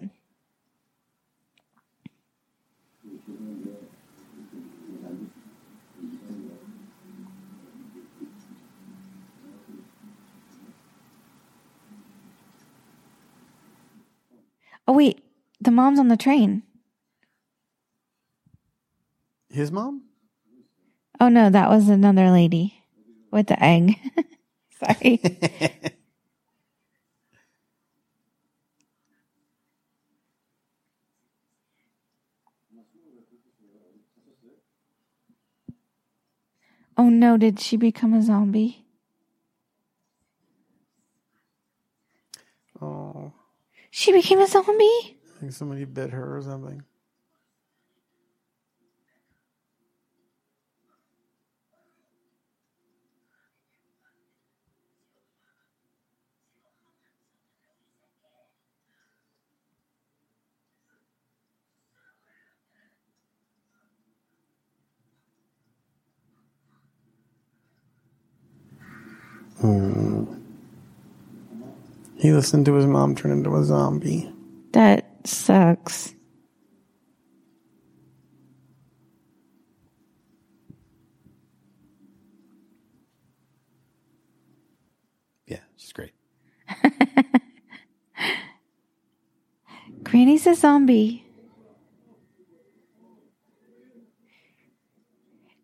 Oh, 14.86 14.92
wait. 14.92 15.22
The 15.60 15.70
mom's 15.70 15.98
on 15.98 16.08
the 16.08 16.16
train. 16.16 16.62
His 19.48 19.70
mom? 19.70 20.02
Oh, 21.20 21.28
no, 21.28 21.48
that 21.48 21.70
was 21.70 21.88
another 21.88 22.30
lady 22.30 22.82
with 23.30 23.46
the 23.46 23.62
egg. 23.62 23.98
Sorry. 24.78 25.20
oh, 36.96 37.08
no. 37.08 37.36
Did 37.36 37.60
she 37.60 37.76
become 37.76 38.14
a 38.14 38.22
zombie? 38.22 38.84
Oh, 42.80 43.32
She 43.90 44.12
became 44.12 44.40
a 44.40 44.46
zombie? 44.46 45.16
I 45.36 45.40
think 45.40 45.52
somebody 45.52 45.84
bit 45.84 46.10
her 46.10 46.36
or 46.36 46.42
something. 46.42 46.82
Hmm. 69.64 70.24
He 72.18 72.32
listened 72.32 72.66
to 72.66 72.74
his 72.74 72.84
mom 72.84 73.14
turn 73.14 73.30
into 73.30 73.56
a 73.56 73.64
zombie. 73.64 74.30
That 74.72 75.26
sucks. 75.26 76.14
Yeah, 85.46 85.60
she's 85.76 85.94
great. 85.94 86.12
Granny's 90.02 90.46
a 90.46 90.54
zombie. 90.54 91.24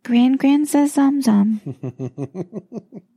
Grand 0.04 0.38
Grand 0.38 0.66
says 0.66 0.94
zom 0.94 1.20
zom. 1.20 1.60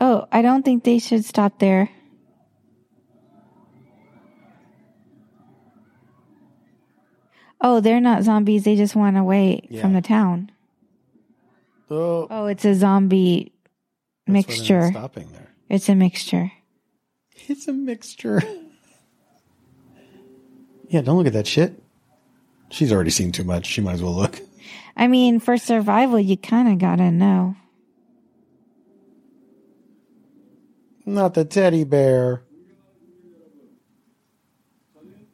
oh, 0.00 0.26
I 0.32 0.42
don't 0.42 0.64
think 0.64 0.84
they 0.84 0.98
should 0.98 1.24
stop 1.24 1.58
there. 1.58 1.90
Oh, 7.60 7.80
they're 7.80 8.00
not 8.00 8.22
zombies. 8.22 8.64
They 8.64 8.76
just 8.76 8.94
want 8.94 9.16
away 9.16 9.66
Yeah. 9.70 9.82
from 9.82 9.94
the 9.94 10.02
town. 10.02 10.50
Oh, 11.90 12.26
Oh, 12.30 12.46
it's 12.46 12.64
a 12.64 12.74
zombie 12.74 13.52
mixture. 14.26 14.90
Stopping 14.90 15.28
there. 15.32 15.48
It's 15.68 15.88
a 15.88 15.94
mixture. 15.94 16.52
It's 17.48 17.68
a 17.68 17.72
mixture. 17.72 18.42
yeah, 20.88 21.00
don't 21.02 21.16
look 21.16 21.28
at 21.28 21.32
that 21.34 21.46
shit. 21.46 21.80
She's 22.70 22.90
already 22.90 23.10
seen 23.10 23.30
too 23.30 23.44
much. 23.44 23.66
She 23.66 23.80
might 23.82 23.92
as 23.92 24.02
well 24.02 24.14
look. 24.16 24.40
I 24.96 25.06
mean, 25.06 25.38
for 25.38 25.56
survival, 25.58 26.18
you 26.18 26.36
kind 26.38 26.66
of 26.66 26.78
gotta 26.78 27.12
know. 27.12 27.54
Not 31.06 31.34
the 31.34 31.44
teddy 31.44 31.84
bear. 31.84 32.42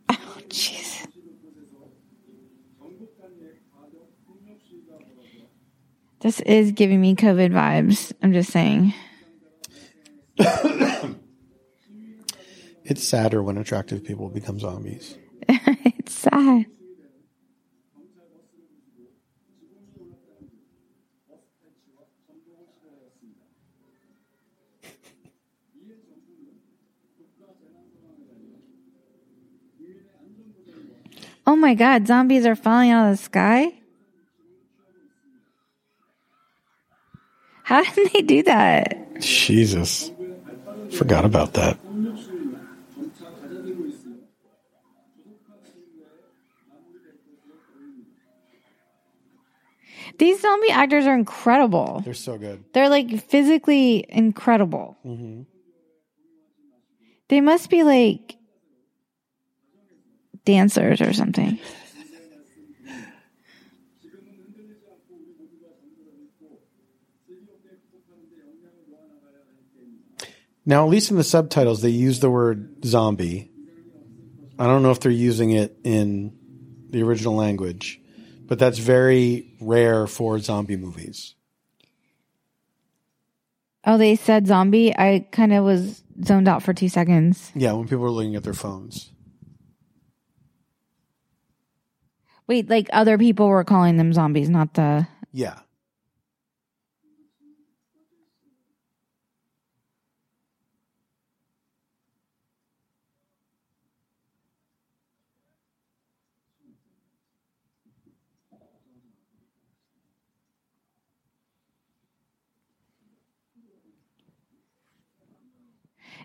Oh, 0.08 0.38
jeez. 0.48 1.06
This 6.20 6.40
is 6.40 6.72
giving 6.72 7.00
me 7.00 7.16
COVID 7.16 7.50
vibes. 7.50 8.12
I'm 8.22 8.32
just 8.32 8.52
saying. 8.52 8.92
It's 12.84 13.04
sadder 13.04 13.42
when 13.42 13.58
attractive 13.58 14.04
people 14.04 14.28
become 14.28 14.58
zombies. 14.58 15.16
it's 15.48 16.12
sad. 16.12 16.66
Oh 31.46 31.56
my 31.56 31.74
god, 31.74 32.06
zombies 32.06 32.46
are 32.46 32.54
falling 32.54 32.90
out 32.90 33.10
of 33.10 33.18
the 33.18 33.22
sky? 33.22 33.72
How 37.64 37.82
did 37.82 38.12
they 38.12 38.22
do 38.22 38.42
that? 38.44 39.20
Jesus. 39.20 40.10
Forgot 40.92 41.24
about 41.24 41.54
that. 41.54 41.78
These 50.18 50.40
zombie 50.40 50.70
actors 50.70 51.06
are 51.06 51.14
incredible. 51.14 52.02
They're 52.04 52.14
so 52.14 52.38
good. 52.38 52.62
They're 52.74 52.88
like 52.88 53.10
physically 53.28 54.04
incredible. 54.08 54.96
Mm-hmm. 55.04 55.42
They 57.28 57.40
must 57.40 57.70
be 57.70 57.82
like 57.82 58.36
dancers 60.44 61.00
or 61.00 61.12
something. 61.12 61.58
Now, 70.64 70.84
at 70.84 70.90
least 70.90 71.10
in 71.10 71.16
the 71.16 71.24
subtitles, 71.24 71.82
they 71.82 71.90
use 71.90 72.20
the 72.20 72.30
word 72.30 72.84
zombie. 72.84 73.50
I 74.58 74.66
don't 74.66 74.82
know 74.82 74.92
if 74.92 75.00
they're 75.00 75.10
using 75.10 75.50
it 75.50 75.76
in 75.82 76.38
the 76.90 77.02
original 77.02 77.34
language, 77.34 78.00
but 78.46 78.60
that's 78.60 78.78
very 78.78 79.56
rare 79.60 80.06
for 80.06 80.38
zombie 80.38 80.76
movies. 80.76 81.34
Oh, 83.84 83.98
they 83.98 84.14
said 84.14 84.46
zombie. 84.46 84.96
I 84.96 85.26
kind 85.32 85.52
of 85.52 85.64
was 85.64 86.04
zoned 86.24 86.46
out 86.46 86.62
for 86.62 86.72
two 86.72 86.88
seconds. 86.88 87.50
Yeah, 87.56 87.72
when 87.72 87.88
people 87.88 88.04
are 88.04 88.10
looking 88.10 88.36
at 88.36 88.44
their 88.44 88.54
phones. 88.54 89.10
Wait, 92.52 92.68
like 92.68 92.90
other 92.92 93.16
people 93.16 93.48
were 93.48 93.64
calling 93.64 93.96
them 93.96 94.12
zombies, 94.12 94.50
not 94.50 94.74
the. 94.74 95.08
Yeah. 95.32 95.60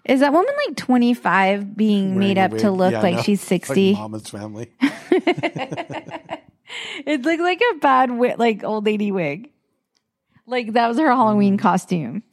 Is 0.08 0.22
that 0.22 0.32
woman 0.32 0.54
like 0.68 0.78
25 0.78 1.76
being 1.76 2.16
Wearing 2.16 2.20
made 2.20 2.38
up 2.38 2.52
to 2.60 2.72
look 2.72 2.94
Yeah, 2.94 3.02
like 3.02 3.16
know. 3.18 3.22
she's 3.24 3.42
It's 3.44 3.52
like 3.52 3.66
60? 3.66 3.94
Mama's 3.94 4.30
family. 4.30 4.72
it 7.06 7.22
looked 7.22 7.42
like 7.42 7.62
a 7.74 7.76
bad 7.80 8.12
like 8.40 8.64
old 8.64 8.86
lady 8.86 9.12
wig. 9.12 9.50
Like 10.46 10.74
that 10.74 10.88
was 10.88 10.98
her 10.98 11.08
Halloween 11.08 11.58
mm-hmm. 11.58 11.62
costume. 11.62 12.24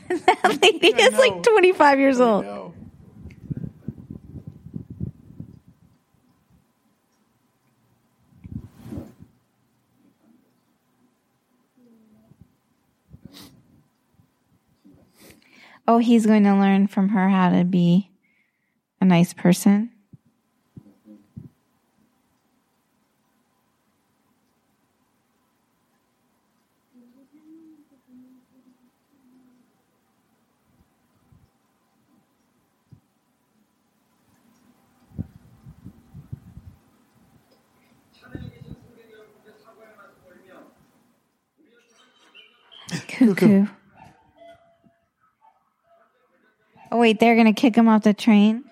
that 0.08 0.58
lady 0.62 0.88
is 0.88 1.18
like 1.18 1.42
25 1.42 1.98
years 1.98 2.20
old. 2.20 2.44
Oh, 15.86 15.98
he's 15.98 16.26
going 16.26 16.44
to 16.44 16.54
learn 16.54 16.86
from 16.86 17.10
her 17.10 17.28
how 17.28 17.50
to 17.50 17.64
be 17.64 18.10
a 19.00 19.04
nice 19.04 19.32
person. 19.34 19.91
Cuckoo. 43.42 43.66
Oh 46.92 46.98
wait, 46.98 47.18
they're 47.18 47.34
gonna 47.34 47.52
kick 47.52 47.74
him 47.74 47.88
off 47.88 48.02
the 48.04 48.14
train. 48.14 48.62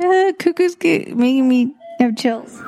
Uh, 0.00 0.32
cuckoo's 0.38 0.76
good, 0.76 1.16
making 1.16 1.48
me 1.48 1.74
have 1.98 2.16
chills. 2.16 2.62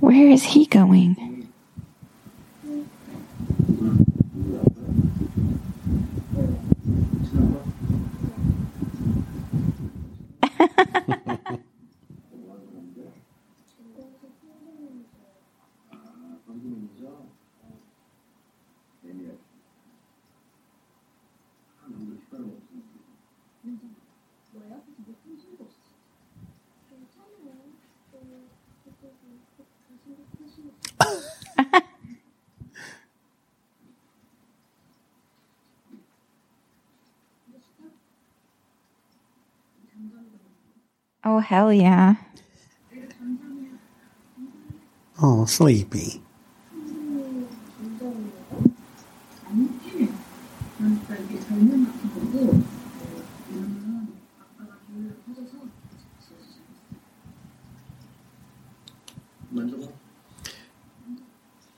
Where 0.07 0.31
is 0.31 0.45
he 0.45 0.67
going? 0.67 1.26
Oh, 41.29 41.41
hell 41.41 41.73
yeah. 41.73 42.15
Oh, 45.21 45.45
sleepy. 45.45 46.23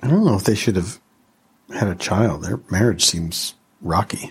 I 0.01 0.07
don't 0.07 0.27
know 0.27 0.35
if 0.35 0.45
they 0.45 0.55
should 0.55 0.77
have 0.77 1.01
had 1.75 1.89
a 1.89 1.95
child. 1.95 2.43
Their 2.43 2.61
marriage 2.71 3.07
seems 3.07 3.55
rocky. 3.81 4.31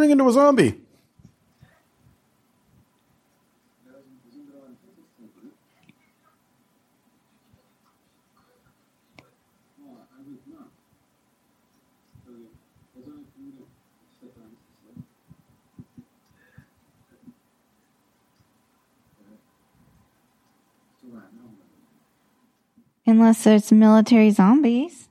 Turning 0.00 0.12
into 0.12 0.26
a 0.26 0.32
zombie. 0.32 0.80
Unless 23.06 23.44
there's 23.44 23.72
military 23.72 24.30
zombies. 24.30 25.09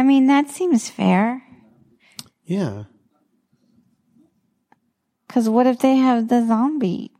I 0.00 0.02
mean, 0.02 0.28
that 0.28 0.48
seems 0.48 0.88
fair. 0.88 1.42
Yeah. 2.42 2.84
Because 5.28 5.46
what 5.46 5.66
if 5.66 5.80
they 5.80 5.96
have 5.96 6.28
the 6.28 6.46
zombie? 6.46 7.12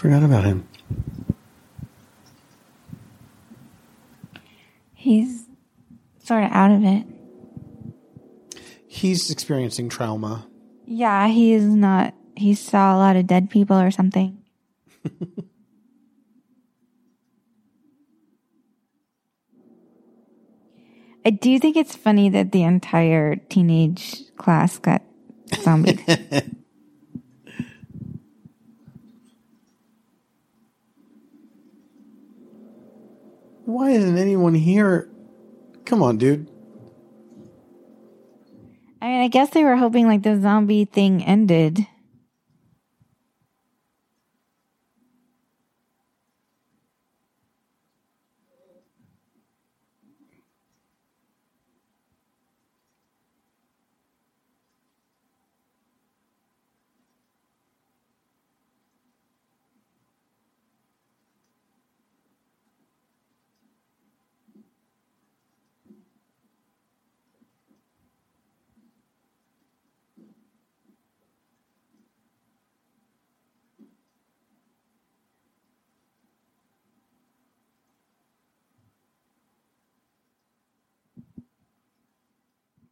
Forgot 0.00 0.22
about 0.22 0.44
him. 0.44 0.66
He's 4.94 5.44
sort 6.24 6.42
of 6.42 6.50
out 6.52 6.70
of 6.70 6.82
it. 6.84 7.04
He's 8.86 9.30
experiencing 9.30 9.90
trauma. 9.90 10.46
Yeah, 10.86 11.28
he 11.28 11.52
is 11.52 11.66
not. 11.66 12.14
He 12.34 12.54
saw 12.54 12.96
a 12.96 12.96
lot 12.96 13.16
of 13.16 13.26
dead 13.26 13.50
people 13.50 13.76
or 13.78 13.90
something. 13.90 14.42
I 21.26 21.28
do 21.28 21.58
think 21.58 21.76
it's 21.76 21.94
funny 21.94 22.30
that 22.30 22.52
the 22.52 22.62
entire 22.62 23.36
teenage 23.36 24.34
class 24.38 24.78
got 24.78 25.02
zombies. 25.56 26.00
Why 33.70 33.90
isn't 33.90 34.18
anyone 34.18 34.54
here? 34.54 35.08
Come 35.84 36.02
on, 36.02 36.18
dude. 36.18 36.50
I 39.00 39.06
mean, 39.06 39.22
I 39.22 39.28
guess 39.28 39.50
they 39.50 39.62
were 39.62 39.76
hoping 39.76 40.08
like 40.08 40.22
the 40.22 40.40
zombie 40.40 40.84
thing 40.84 41.24
ended. 41.24 41.86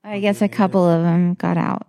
I 0.08 0.20
guess 0.20 0.40
a 0.40 0.48
couple 0.48 0.88
of 0.88 1.02
them 1.02 1.34
got 1.34 1.58
out. 1.58 1.86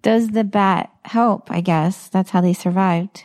Does 0.00 0.30
the 0.30 0.44
bat 0.44 0.90
help? 1.04 1.50
I 1.50 1.60
guess 1.60 2.08
that's 2.08 2.30
how 2.30 2.40
they 2.40 2.54
survived. 2.54 3.24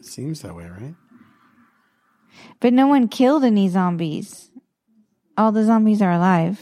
Seems 0.00 0.42
that 0.42 0.54
way, 0.54 0.66
right? 0.66 0.94
But 2.60 2.72
no 2.72 2.86
one 2.86 3.08
killed 3.08 3.42
any 3.42 3.68
zombies. 3.68 4.50
All 5.36 5.50
the 5.50 5.64
zombies 5.64 6.00
are 6.00 6.12
alive. 6.12 6.60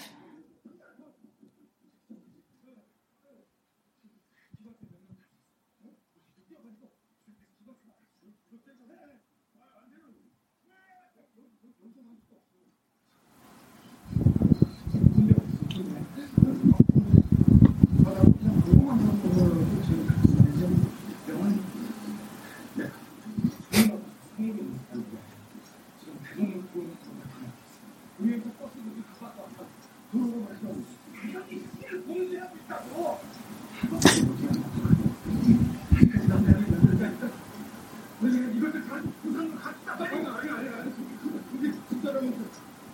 진짜라면 41.88 42.34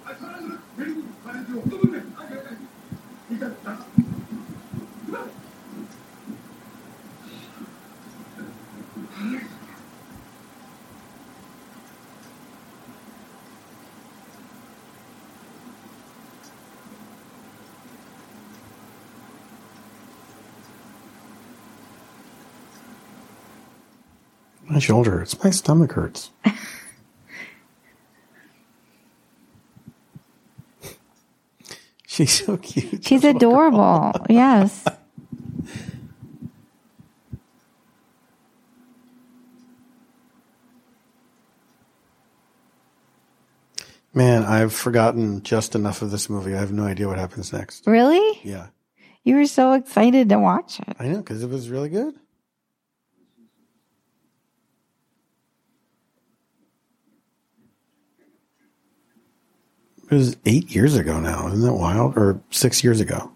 아 0.05 0.15
사람들은 0.15 0.59
데리고 0.77 1.03
가야죠. 1.25 1.63
My 24.75 24.81
shoulder 24.81 25.13
hurts. 25.13 25.43
My 25.45 25.51
stomach 25.51 25.93
hurts. 25.93 26.33
She's 32.09 32.45
so 32.45 32.57
cute. 32.57 33.05
She's 33.05 33.23
adorable. 33.23 34.13
yes. 34.29 34.85
Man, 44.13 44.43
I've 44.45 44.73
forgotten 44.73 45.43
just 45.43 45.75
enough 45.75 46.03
of 46.03 46.11
this 46.11 46.29
movie. 46.29 46.55
I 46.55 46.59
have 46.59 46.73
no 46.73 46.85
idea 46.85 47.07
what 47.09 47.19
happens 47.19 47.53
next. 47.53 47.87
Really? 47.87 48.41
Yeah, 48.45 48.69
You 49.25 49.37
were 49.37 49.47
so 49.47 49.73
excited 49.73 50.29
to 50.31 50.39
watch 50.39 50.79
it. 50.81 50.97
I 51.01 51.07
know 51.09 51.19
because 51.19 51.43
it 51.45 51.51
was 51.51 51.69
really 51.69 51.89
good. 51.89 52.15
Was 60.15 60.37
eight 60.47 60.75
years 60.75 60.95
ago 60.95 61.19
now. 61.21 61.49
Isn't 61.49 61.63
that 61.63 61.75
wild? 61.75 62.17
Or 62.17 62.41
six 62.51 62.85
years 62.85 63.01
ago. 63.01 63.33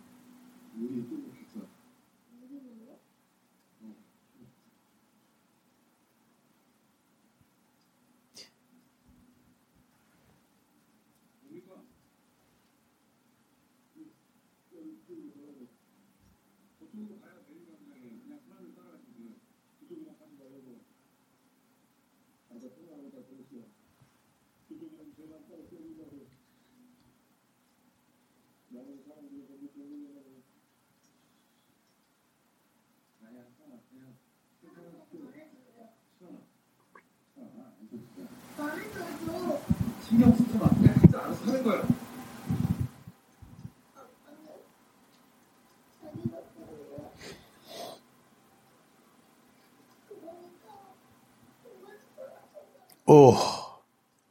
Oh, 53.11 53.81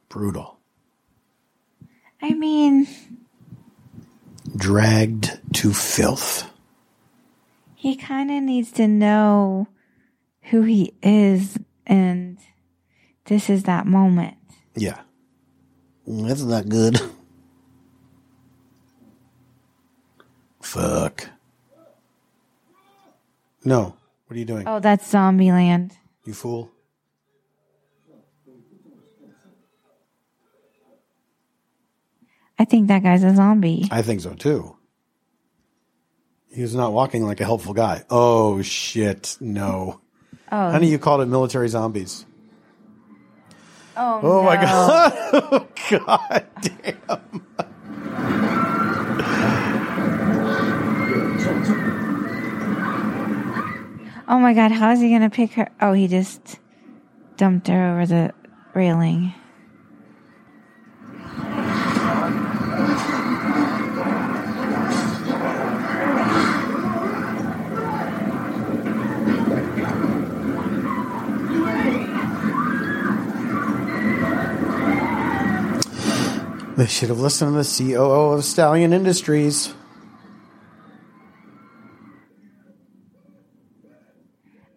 brutal. 0.08 0.58
I 2.22 2.32
mean, 2.34 2.86
Dragged 4.56 5.40
to 5.54 5.72
filth. 5.72 6.48
he 7.74 7.94
kind 7.96 8.30
of 8.30 8.42
needs 8.42 8.70
to 8.72 8.88
know 8.88 9.68
who 10.50 10.62
he 10.62 10.94
is, 11.02 11.58
and 11.86 12.38
this 13.26 13.50
is 13.50 13.64
that 13.64 13.86
moment. 13.86 14.36
Yeah. 14.74 15.00
That's 16.06 16.42
not 16.42 16.68
good. 16.68 17.00
Fuck. 20.60 21.28
No. 23.64 23.96
What 24.26 24.36
are 24.36 24.38
you 24.38 24.44
doing? 24.44 24.66
Oh, 24.66 24.80
that's 24.80 25.10
Zombieland. 25.12 25.92
You 26.24 26.34
fool. 26.34 26.70
I 32.58 32.64
think 32.64 32.88
that 32.88 33.02
guy's 33.02 33.22
a 33.24 33.34
zombie. 33.34 33.86
I 33.90 34.02
think 34.02 34.20
so 34.20 34.34
too. 34.34 34.76
He 36.50 36.62
was 36.62 36.74
not 36.74 36.92
walking 36.92 37.24
like 37.24 37.40
a 37.40 37.44
helpful 37.44 37.74
guy. 37.74 38.04
Oh 38.10 38.62
shit. 38.62 39.36
No. 39.40 40.00
Oh, 40.50 40.70
Honey, 40.70 40.88
you 40.90 40.98
called 40.98 41.20
it 41.20 41.26
military 41.26 41.68
zombies. 41.68 42.24
oh, 43.96 44.20
Oh 44.22 44.42
my 44.42 44.56
god. 44.56 45.12
Oh 45.90 45.96
god 45.96 46.46
damn. 46.60 47.44
Oh 54.30 54.38
my 54.38 54.52
god, 54.52 54.72
how 54.72 54.90
is 54.92 55.00
he 55.00 55.10
gonna 55.10 55.30
pick 55.30 55.52
her? 55.52 55.70
Oh, 55.80 55.92
he 55.94 56.06
just 56.06 56.58
dumped 57.38 57.68
her 57.68 57.92
over 57.92 58.04
the 58.06 58.34
railing. 58.74 59.32
They 76.78 76.86
should 76.86 77.08
have 77.08 77.18
listened 77.18 77.54
to 77.54 77.56
the 77.58 77.92
COO 77.92 78.34
of 78.34 78.44
Stallion 78.44 78.92
Industries. 78.92 79.74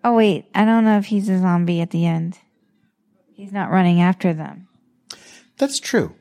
Oh 0.03 0.15
wait, 0.15 0.45
I 0.55 0.65
don't 0.65 0.83
know 0.83 0.97
if 0.97 1.05
he's 1.05 1.29
a 1.29 1.37
zombie 1.37 1.79
at 1.79 1.91
the 1.91 2.07
end. 2.07 2.39
He's 3.33 3.51
not 3.51 3.69
running 3.69 4.01
after 4.01 4.33
them. 4.33 4.67
That's 5.59 5.79
true. 5.79 6.15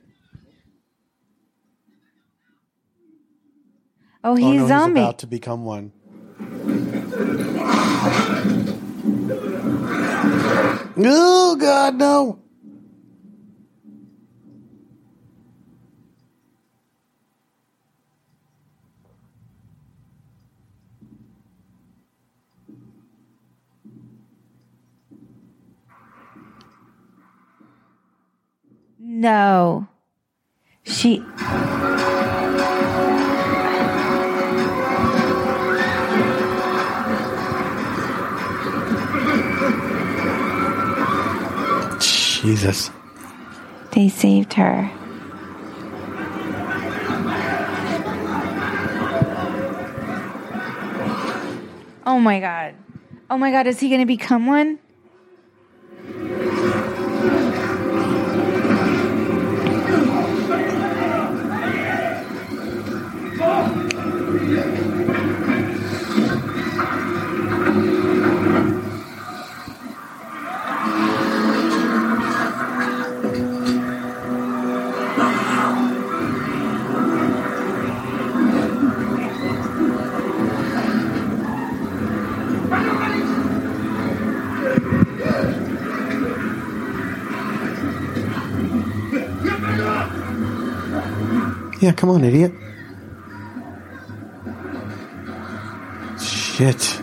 Oh, 4.23 4.33
Oh, 4.33 4.35
he's 4.35 4.61
no, 4.61 4.69
zombie. 4.69 5.01
He's 5.01 5.07
about 5.09 5.19
to 5.21 5.27
become 5.27 5.65
one. 5.65 5.93
Oh 11.03 11.57
God, 11.59 11.95
no! 11.95 12.39
No. 29.21 29.87
She 30.85 31.23
Jesus. 42.41 42.91
they 43.93 44.09
saved 44.09 44.55
her. 44.55 44.91
Oh 52.07 52.19
my 52.19 52.41
god. 52.41 52.75
Oh 53.29 53.37
my 53.37 53.51
god, 53.51 53.67
is 53.67 53.79
he 53.81 53.91
going 53.91 54.01
to 54.01 54.07
become 54.07 54.47
one? 54.47 54.79
Yeah, 91.81 91.93
come 91.93 92.11
on, 92.11 92.25
idiot. 92.25 92.53
Shit. 96.21 97.01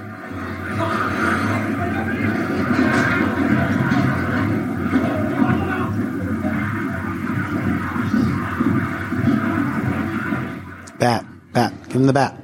Bat, 11.00 11.26
bat, 11.54 11.74
give 11.86 11.96
him 11.96 12.06
the 12.06 12.14
bat. 12.14 12.38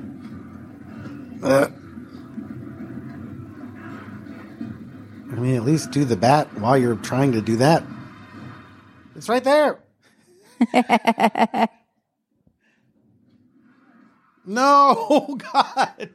Uh. 1.44 1.68
I 5.32 5.36
mean, 5.36 5.56
at 5.56 5.64
least 5.66 5.92
do 5.92 6.04
the 6.04 6.18
bat 6.18 6.52
while 6.58 6.80
you're 6.80 6.96
trying 6.96 7.34
to 7.34 7.42
do 7.42 7.58
that. 7.58 7.84
It's 9.16 9.30
right 9.30 9.44
there. 9.44 9.78
No, 14.46 15.38
God. 15.54 16.10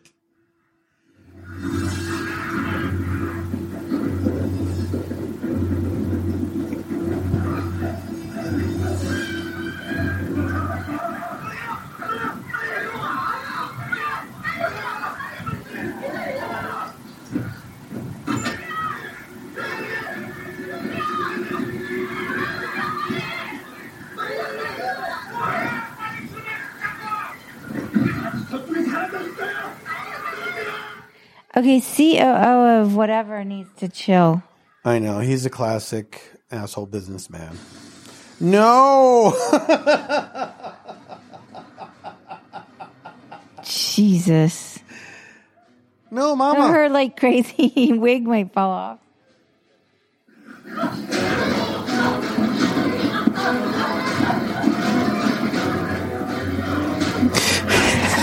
Okay, 31.59 31.81
COO 31.81 32.83
of 32.83 32.95
whatever 32.95 33.43
needs 33.43 33.69
to 33.79 33.89
chill. 33.89 34.45
I 34.85 35.01
know. 35.01 35.19
He's 35.19 35.45
a 35.45 35.51
classic 35.51 36.23
asshole 36.53 36.87
businessman. 36.87 37.59
No. 38.39 39.35
Jesus. 43.65 44.79
no, 46.13 46.37
mama. 46.37 46.69
Her 46.69 46.89
like 46.89 47.17
crazy 47.19 47.93
wig 47.99 48.23
might 48.25 48.53
fall 48.53 48.71
off. 48.71 49.01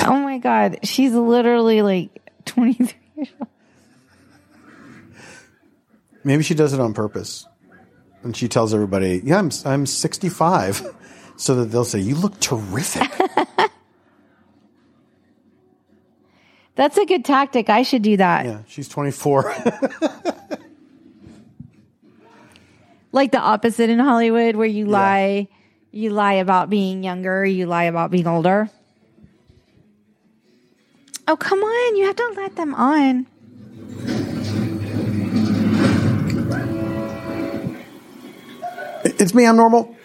Oh 0.08 0.20
my 0.20 0.38
god, 0.38 0.80
she's 0.84 1.14
literally 1.14 1.82
like 1.82 2.12
23 2.46 2.78
years 2.78 2.94
old. 2.94 3.05
Maybe 6.24 6.44
she 6.44 6.54
does 6.56 6.74
it 6.74 6.80
on 6.80 6.94
purpose. 6.94 7.46
And 8.24 8.36
she 8.36 8.48
tells 8.48 8.74
everybody, 8.74 9.22
"Yeah, 9.24 9.38
I'm 9.40 9.52
I'm 9.66 9.86
65." 9.86 10.82
So 11.38 11.56
that 11.56 11.66
they'll 11.66 11.84
say, 11.84 12.00
"You 12.00 12.16
look 12.16 12.40
terrific." 12.40 13.12
That's 16.76 16.98
a 16.98 17.06
good 17.06 17.26
tactic. 17.26 17.70
I 17.70 17.84
should 17.84 18.04
do 18.04 18.16
that. 18.16 18.46
yeah, 18.46 18.62
she's 18.68 18.88
24. 18.88 19.54
Like 23.12 23.32
the 23.32 23.40
opposite 23.40 23.90
in 23.90 24.00
Hollywood 24.00 24.56
where 24.56 24.66
you 24.66 24.86
lie 24.86 25.50
you 25.92 26.10
lie 26.10 26.34
about 26.34 26.70
being 26.70 27.04
younger, 27.04 27.46
you 27.46 27.66
lie 27.66 27.86
about 27.86 28.12
being 28.12 28.28
older. 28.28 28.70
Oh, 31.28 31.36
come 31.36 31.60
on. 31.60 31.96
You 31.96 32.06
have 32.06 32.16
to 32.16 32.34
let 32.36 32.56
them 32.56 32.74
on. 32.76 33.28
it's 39.20 39.34
me, 39.34 39.46
I'm 39.46 39.56
normal. 39.56 39.96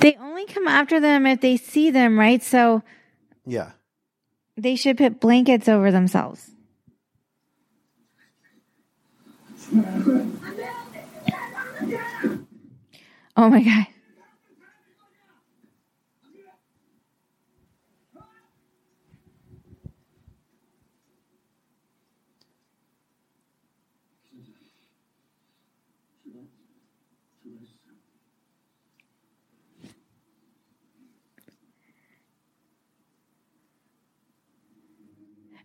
They 0.00 0.16
only 0.20 0.44
come 0.46 0.68
after 0.68 1.00
them 1.00 1.26
if 1.26 1.40
they 1.40 1.56
see 1.56 1.90
them, 1.90 2.18
right? 2.18 2.42
So 2.42 2.82
Yeah. 3.46 3.70
they 4.56 4.76
should 4.76 4.98
put 4.98 5.18
blankets 5.20 5.68
over 5.68 5.90
themselves. 5.90 6.53
Oh 13.36 13.50
my 13.50 13.62
God. 13.62 13.86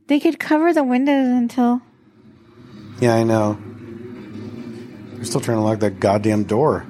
They 0.08 0.20
could 0.20 0.40
cover 0.40 0.74
the 0.74 0.84
windows 0.84 1.28
until. 1.28 1.82
Yeah, 3.00 3.14
I 3.14 3.24
know. 3.24 3.60
They're 5.20 5.26
still 5.26 5.42
trying 5.42 5.58
to 5.58 5.64
lock 5.64 5.80
that 5.80 6.00
goddamn 6.00 6.46
door. 6.46 6.86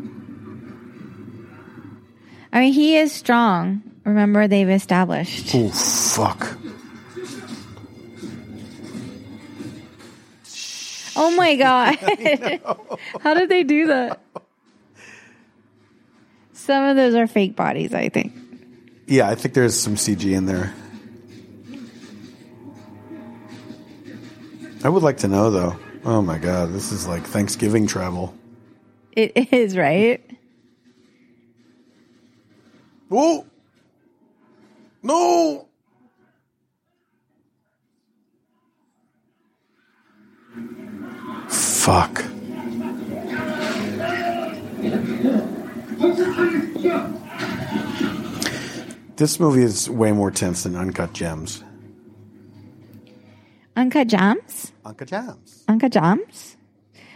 I 2.53 2.59
mean, 2.59 2.73
he 2.73 2.95
is 2.95 3.11
strong. 3.11 3.81
Remember, 4.03 4.47
they've 4.47 4.69
established. 4.69 5.49
Oh 5.55 5.69
fuck! 5.69 6.55
Oh 11.15 11.31
my 11.35 11.55
god! 11.57 11.95
How 13.19 13.33
did 13.33 13.49
they 13.49 13.63
do 13.63 13.87
that? 13.87 14.21
Some 16.53 16.83
of 16.83 16.95
those 16.97 17.15
are 17.15 17.25
fake 17.25 17.55
bodies, 17.55 17.95
I 17.95 18.09
think. 18.09 18.31
Yeah, 19.07 19.27
I 19.27 19.33
think 19.33 19.55
there's 19.55 19.73
some 19.73 19.95
CG 19.95 20.31
in 20.37 20.45
there. 20.45 20.71
I 24.83 24.89
would 24.89 25.01
like 25.01 25.17
to 25.17 25.27
know 25.27 25.49
though. 25.49 25.79
Oh 26.05 26.21
my 26.21 26.37
god, 26.37 26.73
this 26.73 26.91
is 26.91 27.07
like 27.07 27.23
Thanksgiving 27.23 27.85
travel. 27.85 28.33
It 29.11 29.53
is 29.53 29.75
right. 29.75 30.21
Whoa! 33.09 33.45
No! 35.03 35.67
Fuck. 41.49 42.23
This 49.15 49.39
movie 49.39 49.63
is 49.63 49.89
way 49.89 50.11
more 50.13 50.31
tense 50.31 50.63
than 50.63 50.75
Uncut 50.75 51.13
Gems. 51.13 51.63
Uncut 53.79 54.07
Jams? 54.09 54.73
Uncut 54.83 55.07
Jams. 55.07 55.63
Uncut 55.69 55.91
Jams? 55.93 56.57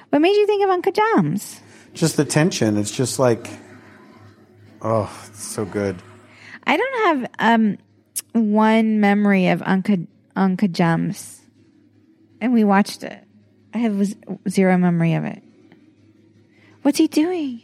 What 0.09 0.21
made 0.21 0.35
you 0.35 0.47
think 0.47 0.63
of 0.63 0.69
Uncut 0.69 0.95
Jams? 0.95 1.59
Just 1.93 2.15
the 2.15 2.23
tension. 2.23 2.77
It's 2.77 2.89
just 2.95 3.19
like, 3.19 3.49
oh, 4.81 5.11
it's 5.27 5.43
so 5.43 5.65
good. 5.65 6.01
I 6.65 6.77
don't 6.77 7.05
have 7.21 7.31
um 7.39 7.77
one 8.31 9.01
memory 9.01 9.49
of 9.49 9.61
Uncut 9.63 9.99
Uncut 10.37 10.71
Jams. 10.71 11.41
and 12.39 12.53
we 12.53 12.63
watched 12.63 13.03
it. 13.03 13.23
I 13.73 13.79
have 13.79 14.15
zero 14.49 14.77
memory 14.77 15.15
of 15.15 15.25
it. 15.25 15.43
What's 16.83 16.97
he 16.97 17.07
doing? 17.07 17.61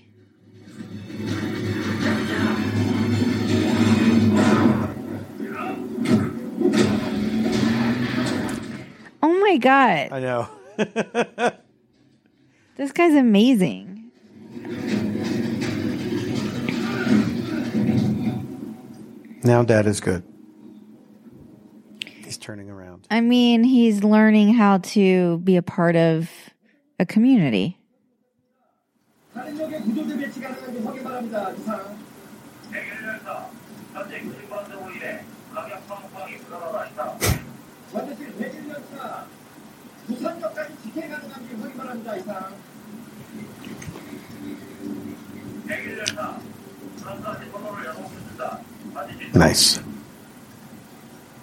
Oh 9.21 9.39
my 9.39 9.57
god, 9.57 10.09
I 10.11 10.19
know. 10.19 10.47
this 12.77 12.91
guy's 12.91 13.15
amazing. 13.15 14.11
Now 19.43 19.63
dad 19.63 19.87
is 19.87 19.99
good. 19.99 20.23
He's 22.05 22.37
turning 22.37 22.69
around. 22.69 23.07
I 23.09 23.21
mean, 23.21 23.63
he's 23.63 24.03
learning 24.03 24.53
how 24.53 24.77
to 24.77 25.39
be 25.39 25.57
a 25.57 25.63
part 25.63 25.95
of 25.95 26.29
a 26.99 27.05
community. 27.05 27.77
기회였으나 38.79 39.27
무선격까지 40.07 40.73
지켜 40.83 41.01
가능한 41.01 41.47
게 41.47 41.55
허리 41.55 41.73
바랍니다 41.73 42.15
이상 42.15 42.55
나이스. 49.33 49.81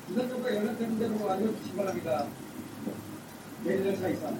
무선격과 0.08 0.54
연락되는 0.56 0.98
대로 0.98 1.30
알려주시기 1.30 1.76
바랍니다. 1.76 2.26
내일 3.64 3.86
열사 3.86 4.08
이상 4.08 4.36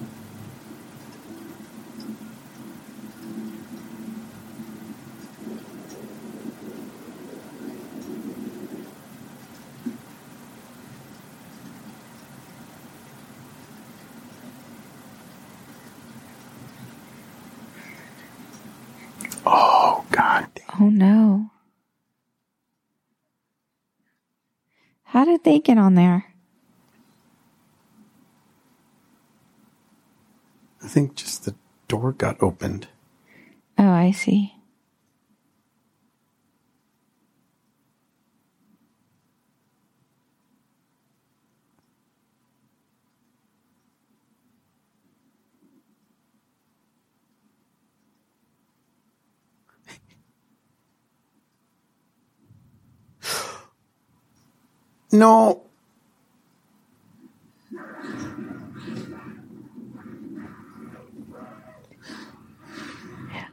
How 25.17 25.25
did 25.25 25.43
they 25.43 25.57
get 25.57 25.79
on 25.79 25.95
there? 25.95 26.31
I 30.83 30.87
think 30.87 31.15
just 31.15 31.43
the 31.43 31.55
door 31.87 32.11
got 32.11 32.37
opened. 32.39 32.87
Oh, 33.79 33.89
I 33.89 34.11
see. 34.11 34.56
No. 55.11 55.63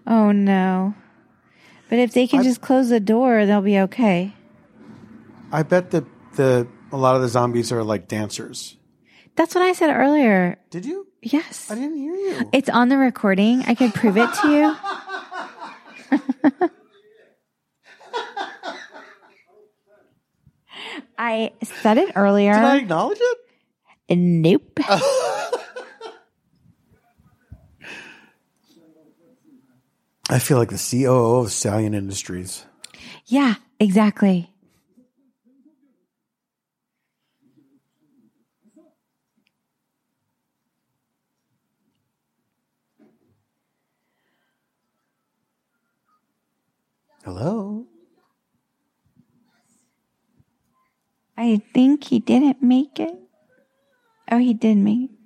Oh 0.06 0.32
no. 0.32 0.94
But 1.88 1.98
if 1.98 2.12
they 2.12 2.26
can 2.26 2.40
I- 2.40 2.44
just 2.44 2.60
close 2.60 2.88
the 2.88 3.00
door, 3.00 3.46
they'll 3.46 3.60
be 3.62 3.78
okay. 3.80 4.32
I 5.52 5.62
bet 5.62 5.90
that 5.92 6.04
the 6.34 6.66
a 6.92 6.96
lot 6.96 7.16
of 7.16 7.22
the 7.22 7.28
zombies 7.28 7.72
are 7.72 7.82
like 7.84 8.08
dancers. 8.08 8.76
That's 9.36 9.54
what 9.54 9.62
I 9.62 9.72
said 9.72 9.90
earlier. 9.90 10.58
Did 10.70 10.86
you? 10.86 11.06
Yes. 11.22 11.70
I 11.70 11.74
didn't 11.74 11.96
hear 11.96 12.14
you. 12.14 12.50
It's 12.52 12.68
on 12.68 12.88
the 12.88 12.98
recording. 12.98 13.62
I 13.66 13.74
could 13.74 13.94
prove 13.94 14.16
it 14.16 14.28
to 14.42 14.50
you. 14.50 14.76
I 21.18 21.52
said 21.62 21.98
it 21.98 22.12
earlier. 22.16 22.54
Did 22.54 22.64
I 22.64 22.76
acknowledge 22.78 23.18
it? 23.20 23.38
Nope. 24.16 24.80
I 30.30 30.38
feel 30.38 30.58
like 30.58 30.70
the 30.70 30.76
COO 30.90 31.40
of 31.40 31.52
Stallion 31.52 31.94
Industries. 31.94 32.66
Yeah, 33.26 33.54
exactly. 33.78 34.50
Hello. 47.24 47.86
I 51.36 51.60
think 51.74 52.04
he 52.04 52.20
didn't 52.20 52.62
make 52.62 53.00
it. 53.00 53.14
Oh, 54.30 54.38
he 54.38 54.54
did 54.54 54.76
make 54.78 55.10
it. 55.10 55.23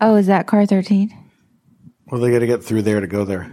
Oh, 0.00 0.16
is 0.16 0.26
that 0.26 0.46
car 0.46 0.66
13? 0.66 1.16
Well, 2.06 2.20
they 2.20 2.30
got 2.30 2.40
to 2.40 2.46
get 2.46 2.62
through 2.62 2.82
there 2.82 3.00
to 3.00 3.06
go 3.06 3.24
there. 3.24 3.50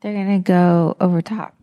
They're 0.00 0.12
going 0.12 0.42
to 0.42 0.46
go 0.46 0.96
over 1.00 1.22
top. 1.22 1.53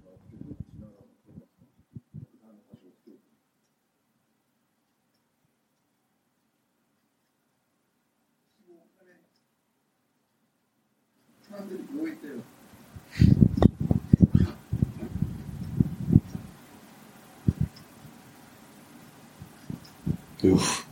Oof. 20.43 20.87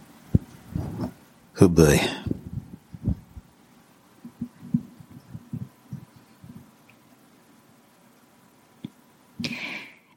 Oh 1.60 1.68
boy. 1.68 2.00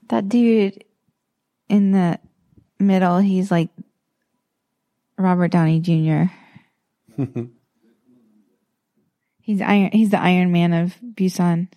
That 0.08 0.28
dude 0.28 0.84
in 1.68 1.92
the 1.92 2.18
middle, 2.78 3.18
he's 3.18 3.50
like 3.50 3.70
Robert 5.16 5.48
Downey 5.48 5.80
Jr. 5.80 6.24
he's 9.40 9.62
iron 9.62 9.90
he's 9.92 10.10
the 10.10 10.20
Iron 10.20 10.52
Man 10.52 10.74
of 10.74 10.96
Busan. 11.02 11.68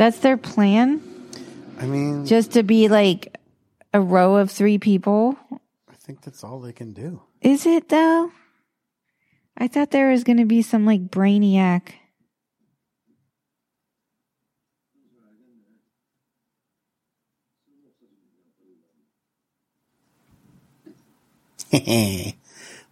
That's 0.00 0.20
their 0.20 0.38
plan? 0.38 1.02
I 1.78 1.84
mean, 1.84 2.24
Just 2.24 2.52
to 2.52 2.62
be 2.62 2.88
like 2.88 3.36
a 3.92 4.00
row 4.00 4.36
of 4.36 4.50
three 4.50 4.78
people? 4.78 5.36
I 5.52 5.94
think 5.94 6.22
that's 6.22 6.42
all 6.42 6.58
they 6.58 6.72
can 6.72 6.94
do. 6.94 7.20
Is 7.42 7.66
it 7.66 7.90
though? 7.90 8.32
I 9.58 9.68
thought 9.68 9.90
there 9.90 10.10
was 10.10 10.24
going 10.24 10.38
to 10.38 10.46
be 10.46 10.62
some 10.62 10.86
like 10.86 11.08
brainiac. 11.08 11.92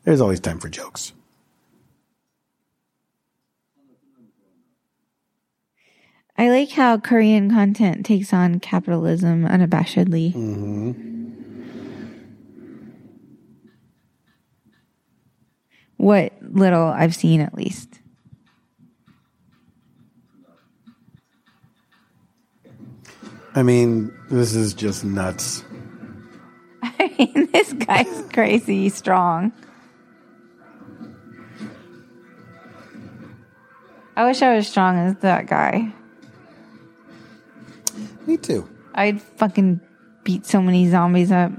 There's 0.05 0.21
always 0.21 0.41
time 0.41 0.59
for 0.59 0.69
jokes. 0.69 1.15
I 6.39 6.51
like 6.51 6.71
how 6.71 6.99
Korean 6.99 7.51
content 7.51 8.07
takes 8.07 8.33
on 8.33 8.61
capitalism 8.61 9.45
unabashedly. 9.45 10.33
Mm-hmm. 10.33 10.93
What 15.97 16.33
little 16.41 16.87
I've 16.87 17.17
seen, 17.17 17.41
at 17.41 17.55
least. 17.55 17.99
I 23.57 23.65
mean, 23.65 24.17
this 24.31 24.55
is 24.55 24.75
just 24.75 25.05
nuts. 25.05 25.65
I 26.85 27.13
mean, 27.19 27.49
this 27.51 27.73
guy's 27.73 28.23
crazy 28.33 28.91
strong. 28.91 29.53
I 34.15 34.25
wish 34.25 34.41
I 34.41 34.55
was 34.55 34.69
strong 34.69 34.99
as 34.99 35.17
that 35.17 35.49
guy. 35.49 35.93
Me 38.29 38.37
too. 38.37 38.69
I'd 38.95 39.23
fucking 39.23 39.81
beat 40.23 40.45
so 40.45 40.61
many 40.61 40.87
zombies 40.87 41.33
up. 41.33 41.51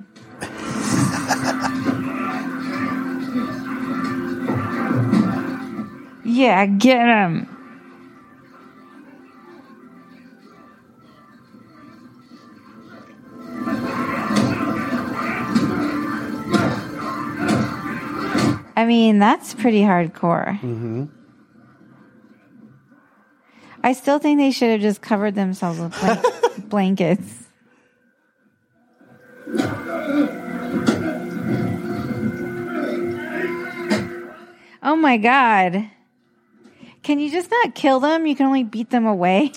yeah, 6.24 6.67
get 6.67 7.07
him. 7.07 7.47
I 18.76 18.86
mean, 18.86 19.17
that's 19.17 19.55
pretty 19.55 19.82
hardcore. 19.82 20.59
Mm-hmm. 20.59 21.05
I 23.84 23.93
still 23.93 24.20
think 24.20 24.38
they 24.39 24.51
should 24.51 24.70
have 24.70 24.82
just 24.82 25.01
covered 25.01 25.34
themselves 25.34 25.80
with 25.80 25.99
blan- 25.99 26.22
blankets. 26.68 27.45
Oh 34.82 34.95
my 34.95 35.18
god. 35.18 35.89
Can 37.03 37.20
you 37.20 37.32
just 37.32 37.49
not 37.51 37.76
kill 37.76 37.99
them? 37.99 38.26
You 38.26 38.36
can 38.36 38.45
only 38.45 38.64
beat 38.64 38.89
them 38.89 39.05
away. 39.05 39.51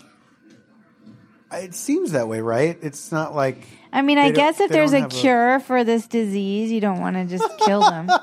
It 1.53 1.75
seems 1.75 2.13
that 2.13 2.29
way, 2.29 2.41
right? 2.41 2.79
It's 2.83 3.13
not 3.13 3.35
like. 3.35 3.67
I 3.93 4.03
mean, 4.03 4.19
I 4.19 4.31
guess 4.31 4.59
if 4.61 4.71
there's 4.71 4.93
a 4.93 5.01
have 5.01 5.13
a- 5.13 5.15
cure 5.15 5.61
for 5.61 5.85
this 5.85 6.07
disease, 6.07 6.73
you 6.73 6.81
don't 6.81 7.01
want 7.01 7.17
to 7.17 7.25
just 7.25 7.59
kill 7.59 7.81
them. 7.81 8.11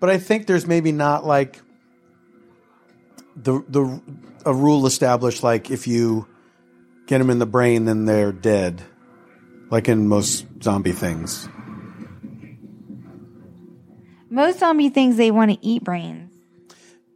But 0.00 0.10
I 0.10 0.18
think 0.18 0.48
there's 0.48 0.66
maybe 0.66 0.90
not 0.90 1.24
like 1.24 1.62
the 3.36 3.62
the 3.68 4.02
a 4.44 4.52
rule 4.52 4.84
established 4.86 5.44
like 5.44 5.70
if 5.70 5.86
you 5.86 6.26
get 7.12 7.18
them 7.18 7.28
in 7.28 7.38
the 7.38 7.44
brain, 7.44 7.84
then 7.84 8.06
they're 8.06 8.32
dead, 8.32 8.80
like 9.68 9.86
in 9.86 10.08
most 10.08 10.46
zombie 10.62 10.92
things. 10.92 11.46
Most 14.30 14.60
zombie 14.60 14.88
things, 14.88 15.18
they 15.18 15.30
want 15.30 15.50
to 15.50 15.58
eat 15.60 15.84
brains. 15.84 16.32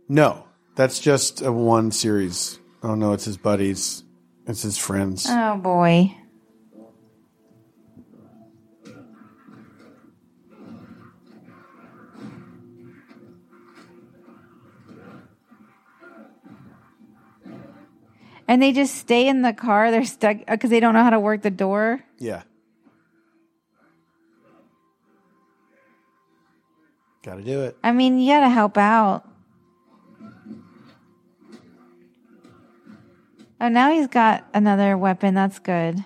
No, 0.07 0.45
that's 0.75 1.01
just 1.01 1.41
a 1.41 1.51
one 1.51 1.93
series. 1.93 2.59
Oh 2.83 2.95
no, 2.95 3.15
it's 3.15 3.25
his 3.25 3.39
buddies, 3.39 4.05
it's 4.47 4.61
his 4.61 4.77
friends. 4.77 5.27
Oh 5.31 5.57
boy. 5.57 6.15
And 18.49 18.63
they 18.63 18.73
just 18.73 18.95
stay 18.95 19.29
in 19.29 19.43
the 19.43 19.53
car. 19.53 19.91
They're 19.91 20.05
stuck 20.05 20.37
uh, 20.47 20.53
because 20.53 20.71
they 20.71 20.81
don't 20.81 20.95
know 20.95 21.03
how 21.03 21.11
to 21.11 21.21
work 21.21 21.43
the 21.43 21.51
door. 21.51 22.05
Yeah. 22.19 22.43
Got 27.23 27.37
to 27.37 27.43
do 27.43 27.63
it. 27.63 27.77
I 27.83 27.91
mean, 27.91 28.21
you 28.21 28.33
got 28.33 28.41
to 28.41 28.49
help 28.49 28.79
out. 28.79 29.29
Oh, 33.61 33.69
now 33.69 33.91
he's 33.91 34.07
got 34.07 34.47
another 34.55 34.97
weapon. 34.97 35.35
That's 35.35 35.59
good. 35.59 36.05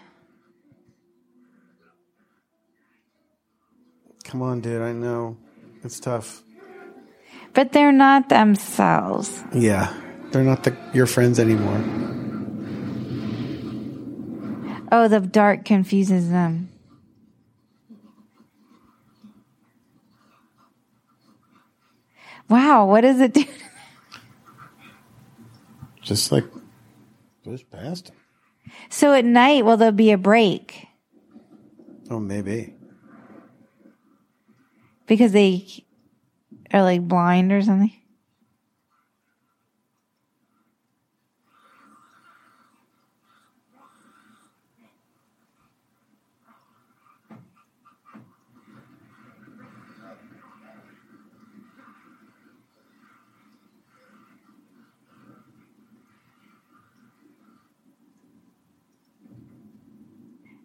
Come 4.25 4.43
on, 4.43 4.61
dude. 4.61 4.81
I 4.81 4.93
know 4.93 5.37
it's 5.83 5.99
tough. 5.99 6.43
But 7.53 7.73
they're 7.73 7.93
not 7.93 8.29
themselves. 8.29 9.43
Yeah, 9.53 9.93
they're 10.31 10.45
not 10.45 10.63
the, 10.63 10.77
your 10.95 11.07
friends 11.07 11.41
anymore. 11.41 12.20
Oh, 14.93 15.09
the 15.09 15.21
dark 15.21 15.65
confuses 15.65 16.31
them. 16.31 16.69
Wow, 22.49 22.87
what 22.87 23.03
does 23.03 23.21
it 23.21 23.35
do? 23.35 23.45
Just 26.03 26.33
like 26.33 26.45
push 27.45 27.63
past 27.71 28.09
him. 28.09 28.17
So 28.89 29.13
at 29.15 29.25
night, 29.25 29.65
will 29.65 29.77
there 29.77 29.93
be 29.93 30.11
a 30.13 30.19
break 30.19 30.87
Oh, 32.11 32.19
maybe. 32.19 32.75
because 35.07 35.31
they 35.33 35.65
are 36.73 36.83
like 36.83 37.07
blind 37.07 37.53
or 37.53 37.63
something? 37.63 37.93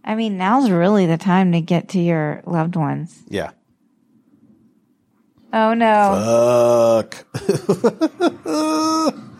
I 0.06 0.14
mean, 0.14 0.38
now's 0.38 0.70
really 0.70 1.08
the 1.08 1.18
time 1.18 1.52
to 1.54 1.62
get 1.62 1.90
to 1.90 2.00
your 2.00 2.44
loved 2.46 2.76
ones. 2.76 3.24
Yeah. 3.28 3.52
Oh 5.52 5.74
no. 5.74 7.04
Fuck. 7.04 7.26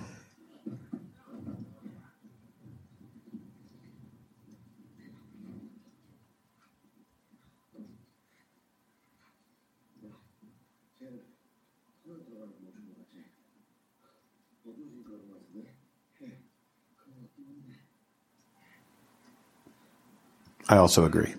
I 20.68 20.78
also 20.78 21.06
agree. 21.06 21.36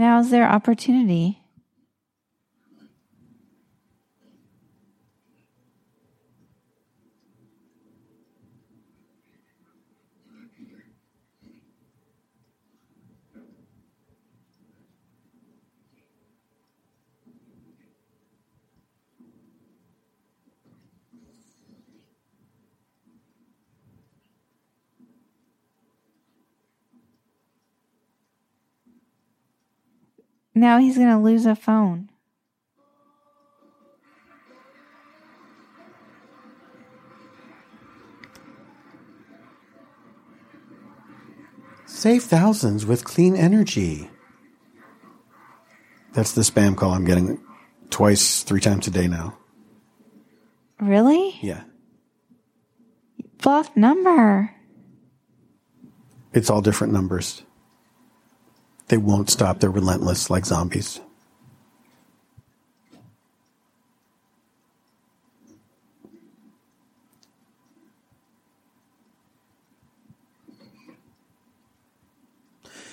Now's 0.00 0.30
their 0.30 0.48
opportunity. 0.48 1.42
Now 30.60 30.76
he's 30.76 30.98
going 30.98 31.08
to 31.08 31.16
lose 31.16 31.46
a 31.46 31.56
phone. 31.56 32.10
Save 41.86 42.24
thousands 42.24 42.84
with 42.84 43.04
clean 43.04 43.36
energy. 43.36 44.10
That's 46.12 46.32
the 46.32 46.42
spam 46.42 46.76
call 46.76 46.90
I'm 46.90 47.06
getting 47.06 47.42
twice, 47.88 48.42
three 48.42 48.60
times 48.60 48.86
a 48.86 48.90
day 48.90 49.08
now. 49.08 49.38
Really? 50.78 51.38
Yeah. 51.40 51.62
Block 53.38 53.74
number. 53.78 54.54
It's 56.34 56.50
all 56.50 56.60
different 56.60 56.92
numbers. 56.92 57.44
They 58.90 58.96
won't 58.96 59.30
stop. 59.30 59.60
They're 59.60 59.70
relentless 59.70 60.30
like 60.30 60.44
zombies. 60.44 61.00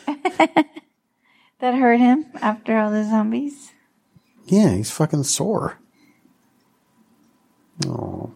That 1.59 1.73
hurt 1.73 1.99
him 1.99 2.27
after 2.39 2.77
all 2.77 2.91
the 2.91 3.03
zombies. 3.03 3.71
Yeah, 4.45 4.75
he's 4.75 4.91
fucking 4.91 5.23
sore. 5.23 5.79
Oh. 7.87 8.35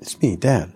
It's 0.00 0.18
me, 0.22 0.36
Dad. 0.36 0.75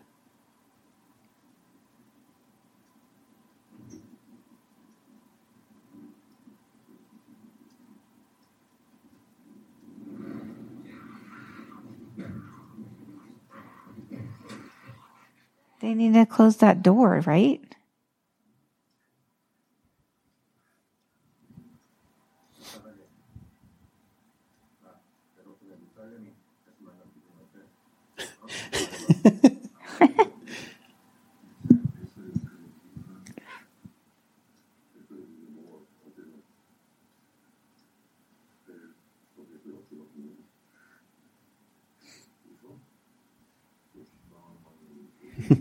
They 15.80 15.94
need 15.94 16.14
to 16.14 16.26
close 16.26 16.58
that 16.58 16.82
door, 16.82 17.22
right? 17.26 17.60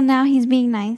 Well, 0.00 0.06
now 0.06 0.24
he's 0.24 0.46
being 0.46 0.70
nice. 0.70 0.96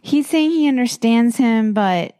He's 0.00 0.26
saying 0.26 0.52
he 0.52 0.66
understands 0.66 1.36
him, 1.36 1.74
but 1.74 2.16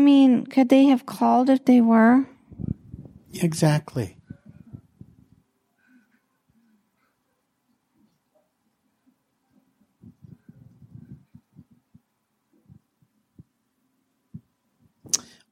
mean, 0.00 0.46
could 0.46 0.68
they 0.68 0.84
have 0.86 1.06
called 1.06 1.50
if 1.50 1.64
they 1.64 1.80
were? 1.80 2.26
Exactly. 3.34 4.16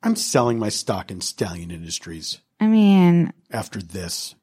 I'm 0.03 0.17
selling 0.17 0.59
my 0.59 0.71
stock 0.71 1.11
in 1.11 1.21
Stallion 1.21 1.71
Industries 1.71 2.41
I 2.59 2.67
mean, 2.67 3.33
after 3.51 3.81
this. 3.81 4.35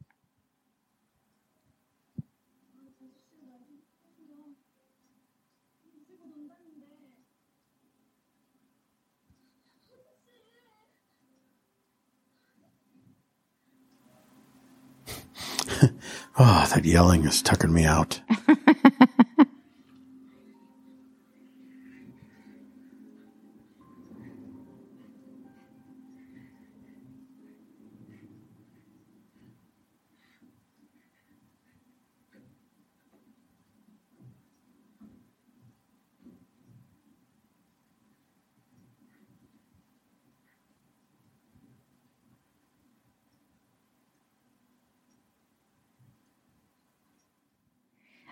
Oh, 16.37 16.67
that 16.73 16.85
yelling 16.85 17.25
is 17.25 17.41
tucking 17.41 17.73
me 17.73 17.85
out. 17.85 18.21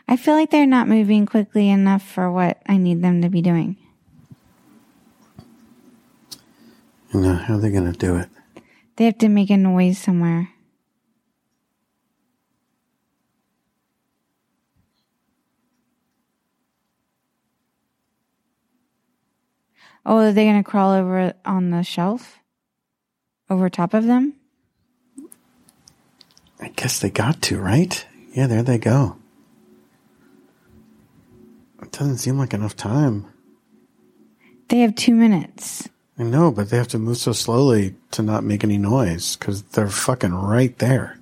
I 0.07 0.17
feel 0.17 0.35
like 0.35 0.51
they're 0.51 0.67
not 0.67 0.87
moving 0.87 1.25
quickly 1.25 1.69
enough 1.69 2.03
for 2.03 2.31
what 2.31 2.61
I 2.67 2.77
need 2.77 3.01
them 3.01 3.21
to 3.21 3.29
be 3.29 3.41
doing. 3.41 3.77
No, 7.13 7.33
how 7.33 7.55
are 7.55 7.59
they 7.59 7.71
going 7.71 7.91
to 7.91 7.97
do 7.97 8.17
it? 8.17 8.29
They 8.97 9.05
have 9.05 9.17
to 9.19 9.29
make 9.29 9.49
a 9.49 9.57
noise 9.57 9.97
somewhere. 9.97 10.49
Oh, 20.05 20.17
are 20.17 20.31
they 20.31 20.45
going 20.45 20.61
to 20.61 20.69
crawl 20.69 20.91
over 20.91 21.33
on 21.45 21.71
the 21.71 21.81
shelf? 21.81 22.37
Over 23.49 23.69
top 23.69 23.93
of 23.93 24.05
them? 24.05 24.33
I 26.59 26.69
guess 26.69 26.99
they 26.99 27.09
got 27.09 27.41
to, 27.43 27.59
right? 27.59 28.05
Yeah, 28.33 28.47
there 28.47 28.63
they 28.63 28.77
go. 28.77 29.17
It 31.85 31.91
doesn't 31.91 32.17
seem 32.17 32.39
like 32.39 32.55
enough 32.55 32.75
time. 32.75 33.27
They 34.69 34.79
have 34.79 34.95
two 34.95 35.13
minutes. 35.13 35.87
I 36.17 36.23
know, 36.23 36.51
but 36.51 36.69
they 36.71 36.77
have 36.77 36.87
to 36.89 36.99
move 36.99 37.17
so 37.17 37.31
slowly 37.31 37.93
to 38.11 38.23
not 38.23 38.43
make 38.43 38.63
any 38.63 38.79
noise 38.79 39.35
because 39.35 39.61
they're 39.61 39.87
fucking 39.87 40.33
right 40.33 40.75
there. 40.79 41.19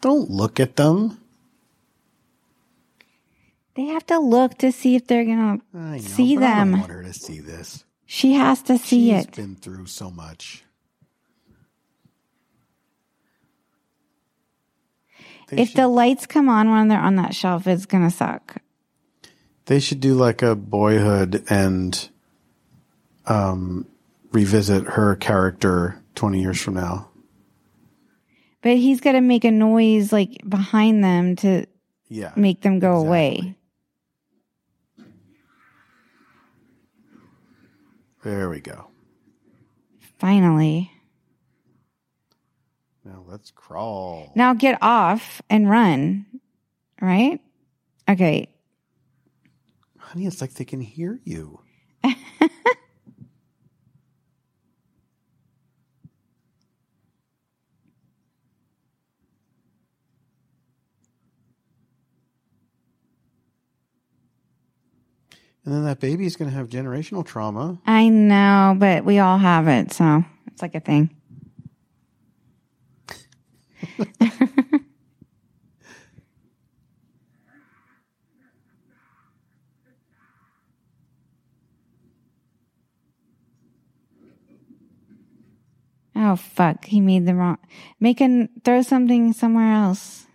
Don't 0.00 0.30
look 0.30 0.58
at 0.58 0.76
them. 0.76 1.18
They 3.74 3.84
have 3.86 4.06
to 4.06 4.18
look 4.18 4.56
to 4.58 4.72
see 4.72 4.96
if 4.96 5.06
they're 5.06 5.24
going 5.26 5.62
I 5.74 5.78
know, 5.78 5.98
to 5.98 6.02
see 6.02 6.36
but 6.36 6.44
I 6.44 6.58
don't 6.64 6.72
want 6.72 6.90
her 6.90 7.02
to 7.02 7.12
see 7.12 7.40
this. 7.40 7.84
She 8.06 8.32
has 8.32 8.62
to 8.62 8.78
see 8.78 9.10
She's 9.10 9.24
it. 9.26 9.36
been 9.36 9.56
through 9.56 9.86
so 9.86 10.10
much. 10.10 10.64
If 15.58 15.68
should, 15.70 15.76
the 15.78 15.88
lights 15.88 16.26
come 16.26 16.48
on 16.48 16.70
when 16.70 16.88
they're 16.88 16.98
on 17.00 17.16
that 17.16 17.34
shelf, 17.34 17.66
it's 17.66 17.86
going 17.86 18.04
to 18.04 18.10
suck. 18.10 18.56
they 19.66 19.78
should 19.80 20.00
do 20.00 20.14
like 20.14 20.42
a 20.42 20.54
boyhood 20.56 21.44
and 21.50 22.08
um, 23.26 23.86
revisit 24.32 24.84
her 24.84 25.14
character 25.16 26.02
20 26.14 26.40
years 26.40 26.60
from 26.60 26.74
now. 26.74 27.08
But 28.62 28.76
he's 28.76 29.00
got 29.00 29.12
to 29.12 29.20
make 29.20 29.44
a 29.44 29.50
noise 29.50 30.12
like 30.12 30.40
behind 30.48 31.02
them 31.04 31.36
to 31.36 31.66
Yeah. 32.08 32.32
make 32.36 32.60
them 32.62 32.78
go 32.78 32.92
Exactly. 33.00 33.08
away. 33.08 33.56
There 38.24 38.48
we 38.50 38.60
go. 38.60 38.86
Finally. 40.18 40.92
Now 43.04 43.24
let's 43.26 43.50
crawl. 43.50 44.32
Now 44.34 44.54
get 44.54 44.78
off 44.80 45.42
and 45.50 45.68
run. 45.68 46.26
Right? 47.00 47.40
Okay. 48.08 48.48
Honey, 49.98 50.26
it's 50.26 50.40
like 50.40 50.54
they 50.54 50.64
can 50.64 50.80
hear 50.80 51.20
you. 51.24 51.60
and 52.04 52.14
then 65.64 65.84
that 65.84 65.98
baby's 65.98 66.36
going 66.36 66.50
to 66.50 66.56
have 66.56 66.68
generational 66.68 67.26
trauma. 67.26 67.80
I 67.86 68.08
know, 68.08 68.76
but 68.78 69.04
we 69.04 69.18
all 69.18 69.38
have 69.38 69.66
it. 69.66 69.92
So 69.92 70.24
it's 70.46 70.62
like 70.62 70.74
a 70.76 70.80
thing. 70.80 71.10
Oh 86.14 86.36
fuck! 86.36 86.84
He 86.84 87.00
made 87.00 87.26
the 87.26 87.34
wrong. 87.34 87.58
Make 87.98 88.20
an 88.20 88.48
throw 88.64 88.82
something 88.82 89.32
somewhere 89.32 89.72
else. 89.72 90.26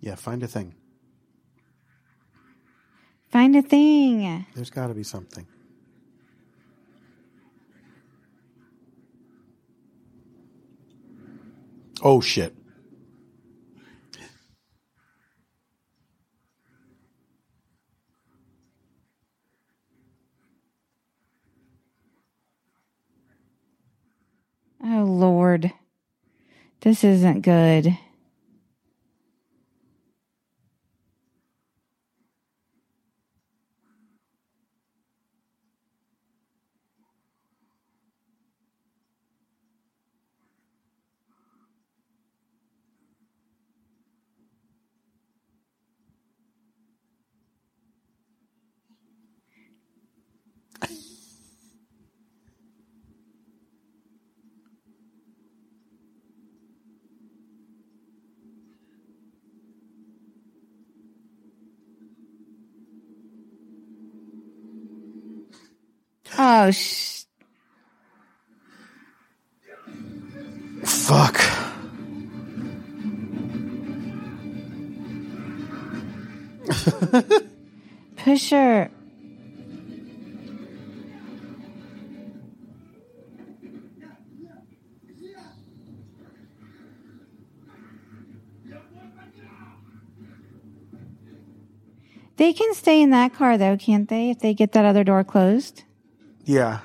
Yeah, 0.00 0.14
find 0.14 0.42
a 0.42 0.46
thing. 0.46 0.77
Find 3.38 3.54
a 3.54 3.62
thing. 3.62 4.46
There's 4.56 4.68
got 4.68 4.88
to 4.88 4.94
be 4.94 5.04
something. 5.04 5.46
Oh 12.02 12.20
shit. 12.20 12.52
Oh 24.82 25.04
Lord, 25.04 25.72
this 26.80 27.04
isn't 27.04 27.42
good. 27.42 27.96
Oh, 66.50 66.70
sh- 66.70 67.24
fuck. 70.82 71.36
Pusher. 78.16 78.90
They 92.38 92.54
can 92.54 92.72
stay 92.72 93.02
in 93.02 93.10
that 93.10 93.34
car 93.34 93.58
though, 93.58 93.76
can't 93.76 94.08
they? 94.08 94.30
If 94.30 94.38
they 94.38 94.54
get 94.54 94.72
that 94.72 94.86
other 94.86 95.04
door 95.04 95.24
closed? 95.24 95.84
Yeah. 96.48 96.80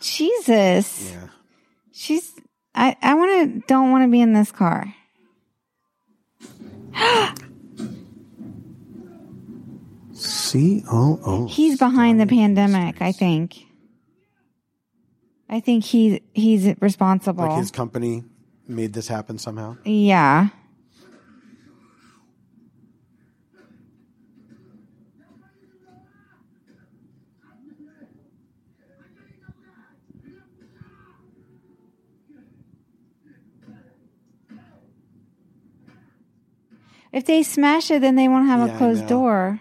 Jesus. 0.00 1.12
Yeah. 1.12 1.28
She's 1.92 2.32
I 2.74 2.96
I 3.00 3.14
want 3.14 3.30
to 3.30 3.66
don't 3.68 3.92
want 3.92 4.02
to 4.02 4.10
be 4.10 4.20
in 4.20 4.32
this 4.32 4.50
car. 4.50 4.92
C 10.14 10.82
O 10.90 11.18
O. 11.24 11.46
He's 11.48 11.78
behind 11.78 12.20
the 12.20 12.26
pandemic, 12.26 13.02
I 13.02 13.12
think. 13.12 13.66
I 15.48 15.60
think 15.60 15.84
he 15.84 16.22
he's 16.32 16.74
responsible. 16.80 17.44
Like 17.44 17.58
his 17.58 17.70
company 17.70 18.24
made 18.66 18.92
this 18.92 19.08
happen 19.08 19.38
somehow. 19.38 19.76
yeah. 19.84 20.48
If 37.12 37.26
they 37.26 37.44
smash 37.44 37.92
it, 37.92 38.00
then 38.00 38.16
they 38.16 38.26
won't 38.26 38.48
have 38.48 38.66
Yeah, 38.66 38.74
a 38.74 38.78
closed 38.78 39.06
door. 39.06 39.60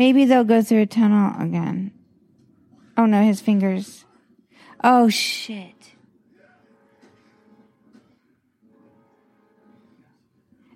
Maybe 0.00 0.24
they'll 0.24 0.44
go 0.44 0.62
through 0.62 0.80
a 0.80 0.86
tunnel 0.86 1.34
again. 1.38 1.92
Oh 2.96 3.04
no, 3.04 3.22
his 3.22 3.42
fingers. 3.42 4.06
Oh 4.82 5.10
shit. 5.10 5.90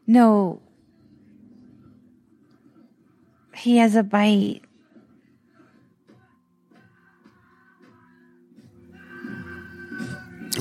No. 0.06 0.60
He 3.56 3.78
has 3.78 3.96
a 3.96 4.02
bite. 4.02 4.60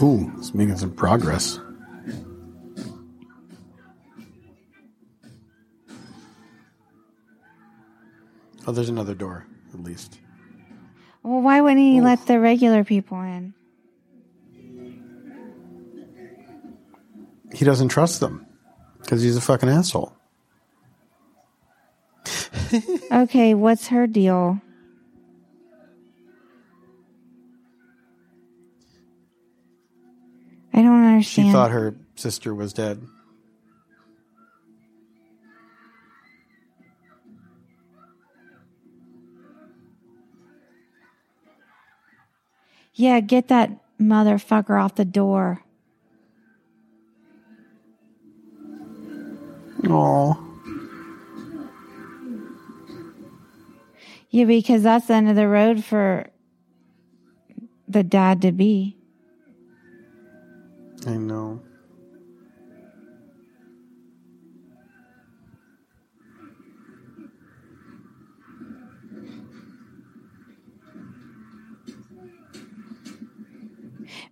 Ooh, 0.02 0.31
it's 0.38 0.53
making 0.53 0.77
some 0.77 0.94
progress. 0.94 1.60
Oh, 8.65 8.72
there's 8.72 8.90
another 8.90 9.14
door, 9.14 9.45
at 9.73 9.80
least. 9.81 10.19
Well, 11.22 11.41
why 11.41 11.61
wouldn't 11.61 11.80
he 11.80 12.02
let 12.02 12.26
the 12.27 12.40
regular 12.40 12.84
people 12.84 13.19
in? 13.22 13.53
He 17.53 17.65
doesn't 17.65 17.90
trust 17.90 18.19
them 18.19 18.45
because 19.02 19.22
he's 19.22 19.38
a 19.38 19.41
fucking 19.41 19.69
asshole. 19.69 20.15
Okay, 23.11 23.53
what's 23.53 23.90
her 23.90 24.07
deal? 24.07 24.60
I 30.73 30.81
don't 30.81 31.06
understand. 31.06 31.48
She 31.48 31.52
thought 31.52 31.69
her 31.69 31.95
sister 32.15 32.56
was 32.56 32.73
dead. 32.73 33.06
Yeah, 42.94 43.20
get 43.20 43.48
that 43.48 43.72
motherfucker 43.99 44.82
off 44.82 44.95
the 44.95 45.06
door. 45.06 45.64
Oh, 49.86 50.40
Yeah, 54.30 54.45
because 54.45 54.82
that's 54.82 55.07
the 55.07 55.14
end 55.14 55.30
of 55.30 55.36
the 55.36 55.48
road 55.48 55.84
for 55.84 56.28
the 57.88 58.03
dad 58.03 58.41
to 58.41 58.52
be. 58.52 58.98
I 61.06 61.18
know. 61.18 61.61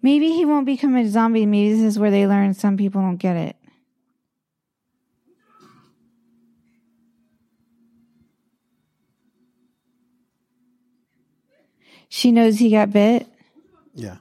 Maybe 0.01 0.31
he 0.31 0.45
won't 0.45 0.65
become 0.65 0.95
a 0.95 1.07
zombie. 1.07 1.45
Maybe 1.45 1.73
this 1.73 1.81
is 1.81 1.99
where 1.99 2.11
they 2.11 2.25
learn 2.25 2.53
some 2.53 2.77
people 2.77 3.01
don't 3.01 3.17
get 3.17 3.35
it. 3.35 3.55
She 12.09 12.31
knows 12.31 12.59
he 12.59 12.71
got 12.71 12.91
bit. 12.91 13.25
Yeah. 13.95 14.17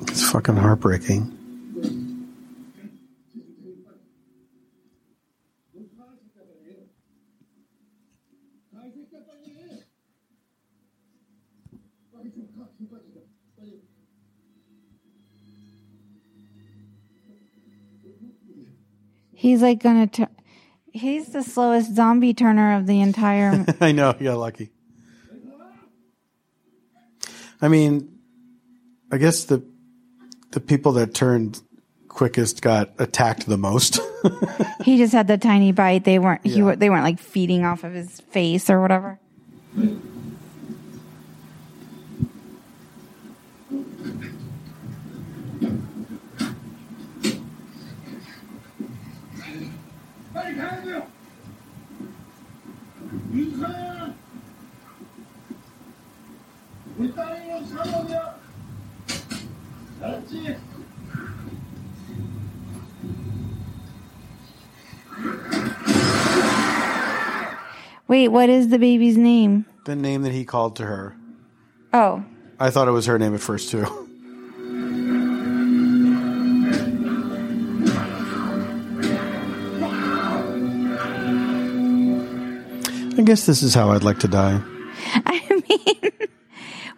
It's 0.00 0.30
fucking 0.30 0.56
heartbreaking. 0.56 1.37
He's 19.48 19.62
like 19.62 19.82
gonna. 19.82 20.06
T- 20.06 20.26
he's 20.92 21.28
the 21.32 21.42
slowest 21.42 21.94
zombie 21.94 22.34
turner 22.34 22.76
of 22.76 22.86
the 22.86 23.00
entire. 23.00 23.64
I 23.80 23.92
know, 23.92 24.14
you 24.18 24.24
got 24.24 24.36
lucky. 24.36 24.68
I 27.62 27.68
mean, 27.68 28.18
I 29.10 29.16
guess 29.16 29.44
the 29.44 29.64
the 30.50 30.60
people 30.60 30.92
that 30.92 31.14
turned 31.14 31.62
quickest 32.08 32.60
got 32.60 32.90
attacked 32.98 33.46
the 33.46 33.56
most. 33.56 34.00
he 34.84 34.98
just 34.98 35.14
had 35.14 35.28
the 35.28 35.38
tiny 35.38 35.72
bite. 35.72 36.04
They 36.04 36.18
weren't. 36.18 36.44
He. 36.44 36.58
Yeah. 36.58 36.64
wa- 36.64 36.74
They 36.76 36.90
weren't 36.90 37.04
like 37.04 37.18
feeding 37.18 37.64
off 37.64 37.84
of 37.84 37.94
his 37.94 38.20
face 38.20 38.68
or 38.68 38.82
whatever. 38.82 39.18
Wait, 68.08 68.28
what 68.28 68.48
is 68.48 68.68
the 68.68 68.78
baby's 68.78 69.18
name? 69.18 69.66
the 69.88 69.96
name 69.96 70.20
that 70.22 70.32
he 70.32 70.44
called 70.44 70.76
to 70.76 70.84
her. 70.84 71.16
Oh, 71.94 72.22
I 72.60 72.68
thought 72.68 72.88
it 72.88 72.90
was 72.90 73.06
her 73.06 73.18
name 73.18 73.34
at 73.34 73.40
first 73.40 73.70
too. 73.70 73.86
I 83.16 83.22
guess 83.22 83.46
this 83.46 83.62
is 83.62 83.74
how 83.74 83.90
I'd 83.90 84.04
like 84.04 84.18
to 84.20 84.28
die. 84.28 84.62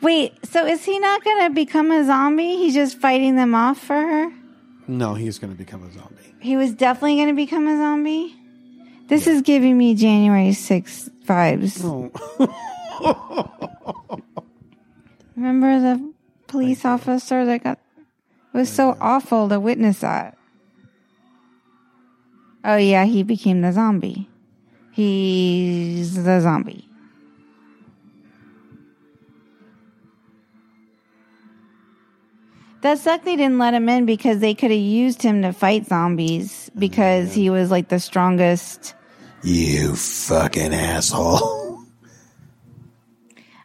Wait. 0.03 0.35
So 0.47 0.67
is 0.67 0.85
he 0.85 0.99
not 0.99 1.25
gonna 1.25 1.51
become 1.51 1.91
a 1.91 2.05
zombie? 2.05 2.57
He's 2.57 2.75
just 2.75 2.99
fighting 2.99 3.37
them 3.37 3.55
off 3.55 3.79
for 3.79 3.95
her. 3.95 4.33
No, 4.89 5.15
he's 5.15 5.39
going 5.39 5.53
to 5.53 5.57
become 5.57 5.85
a 5.85 5.93
zombie. 5.93 6.35
He 6.41 6.57
was 6.57 6.73
definitely 6.73 7.19
gonna 7.19 7.35
become 7.35 7.69
a 7.69 7.77
zombie. 7.77 8.35
This 9.07 9.29
is 9.29 9.43
giving 9.43 9.79
me 9.79 9.95
January 9.95 10.51
6th 10.51 11.11
vibes. 11.25 11.81
Oh, 11.85 12.11
Remember 15.37 15.79
the 15.81 16.13
police 16.49 16.85
officer 16.85 17.45
that 17.47 17.63
got. 17.63 17.79
It 18.53 18.59
was 18.59 18.69
so 18.69 18.97
awful 19.01 19.49
to 19.49 19.61
witness 19.61 20.01
that. 20.01 20.37
Oh 22.65 22.77
yeah, 22.77 23.05
he 23.05 23.23
became 23.23 23.61
the 23.61 23.73
zombie. 23.73 24.29
He's 24.91 26.25
the 26.25 26.41
zombie. 26.41 26.90
That 32.83 32.99
sucked 32.99 33.27
they 33.27 33.37
didn't 33.37 33.59
let 33.59 33.75
him 33.75 33.89
in 33.89 34.07
because 34.07 34.39
they 34.39 34.55
could 34.55 34.71
have 34.71 34.81
used 34.81 35.23
him 35.23 35.43
to 35.43 35.53
fight 35.53 35.87
zombies 35.87 36.71
because 36.79 37.35
he 37.35 37.51
was 37.51 37.71
like 37.71 37.89
the 37.89 38.01
strongest. 38.01 38.95
You 39.43 39.95
fucking 39.95 40.73
asshole. 40.73 41.83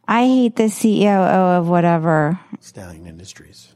I 0.07 0.25
hate 0.25 0.55
the 0.57 0.63
CEO 0.63 1.27
of 1.57 1.67
whatever. 1.69 2.39
Stallion 2.59 3.07
Industries. 3.07 3.73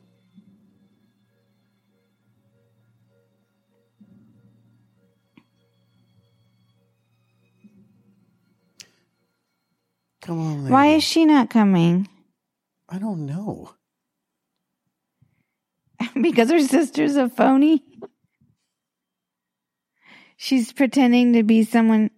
Come 10.22 10.40
on, 10.40 10.64
lady. 10.64 10.74
Why 10.74 10.88
is 10.88 11.04
she 11.04 11.26
not 11.26 11.50
coming? 11.50 12.08
I 12.90 13.00
don't 13.00 13.26
know. 13.26 13.74
because 16.22 16.50
her 16.50 16.62
sister's 16.62 17.16
a 17.16 17.30
phony. 17.30 17.84
She's 20.38 20.72
pretending 20.72 21.34
to 21.34 21.44
be 21.44 21.64
someone. 21.64 22.12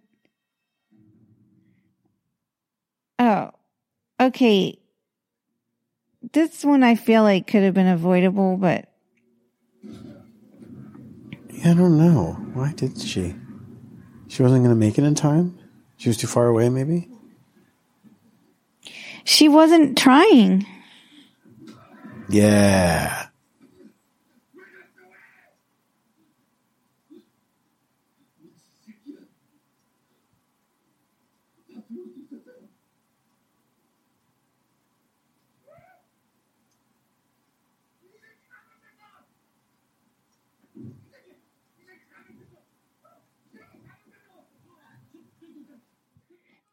Oh, 3.18 3.50
okay. 4.20 4.78
This 6.32 6.64
one 6.64 6.82
I 6.84 6.94
feel 6.94 7.22
like 7.24 7.48
could 7.48 7.62
have 7.62 7.74
been 7.74 7.88
avoidable, 7.88 8.56
but 8.56 8.88
Yeah, 11.50 11.72
I 11.72 11.74
don't 11.74 11.98
know. 11.98 12.36
Why 12.54 12.72
did 12.72 13.00
she? 13.00 13.34
She 14.28 14.42
wasn't 14.42 14.64
going 14.64 14.74
to 14.74 14.76
make 14.76 14.98
it 14.98 15.04
in 15.04 15.14
time? 15.14 15.58
She 15.96 16.08
was 16.08 16.16
too 16.16 16.26
far 16.26 16.46
away, 16.46 16.68
maybe? 16.68 17.08
she 19.24 19.48
wasn't 19.48 19.96
trying. 19.98 20.66
Yeah. 22.28 23.26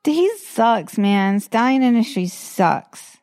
He 0.04 0.30
sucks, 0.38 0.98
man. 0.98 1.40
Stallion 1.40 1.84
industry 1.84 2.28
sucks. 2.28 3.18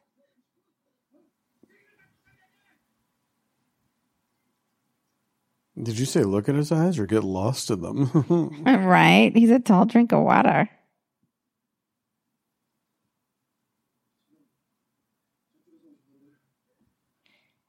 Did 5.81 5.99
you 5.99 6.07
say 6.07 6.23
look 6.25 6.49
at 6.49 6.55
his 6.55 6.73
eyes 6.73 6.99
or 6.99 7.07
get 7.07 7.23
lost 7.23 7.71
in 7.71 7.83
them? 7.83 8.63
Right? 8.65 9.33
He's 9.35 9.51
a 9.51 9.59
tall 9.59 9.85
drink 9.85 10.13
of 10.13 10.23
water. 10.23 10.71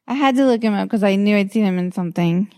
I 0.07 0.13
had 0.13 0.35
to 0.37 0.45
look 0.45 0.61
him 0.61 0.73
up 0.73 0.87
because 0.87 1.03
I 1.03 1.15
knew 1.15 1.35
I'd 1.35 1.51
seen 1.51 1.65
him 1.65 1.77
in 1.77 1.91
something. 1.91 2.49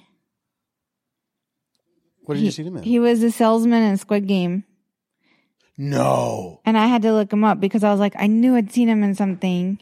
what 2.26 2.36
did 2.36 2.42
he, 2.42 2.46
you 2.46 2.52
see 2.52 2.64
him 2.64 2.78
in? 2.78 2.84
He 2.84 3.00
was 3.00 3.24
a 3.24 3.32
salesman 3.32 3.82
in 3.82 3.98
Squid 3.98 4.28
Game. 4.28 4.66
No. 5.80 6.60
And 6.66 6.78
I 6.78 6.88
had 6.88 7.04
to 7.04 7.14
look 7.14 7.32
him 7.32 7.46
up 7.46 7.62
because 7.62 7.86
I 7.86 7.92
was 7.92 8.02
like, 8.02 8.14
I 8.20 8.28
knew 8.28 8.56
I'd 8.56 8.74
seen 8.74 8.90
him 8.90 9.02
in 9.02 9.16
something. 9.16 9.80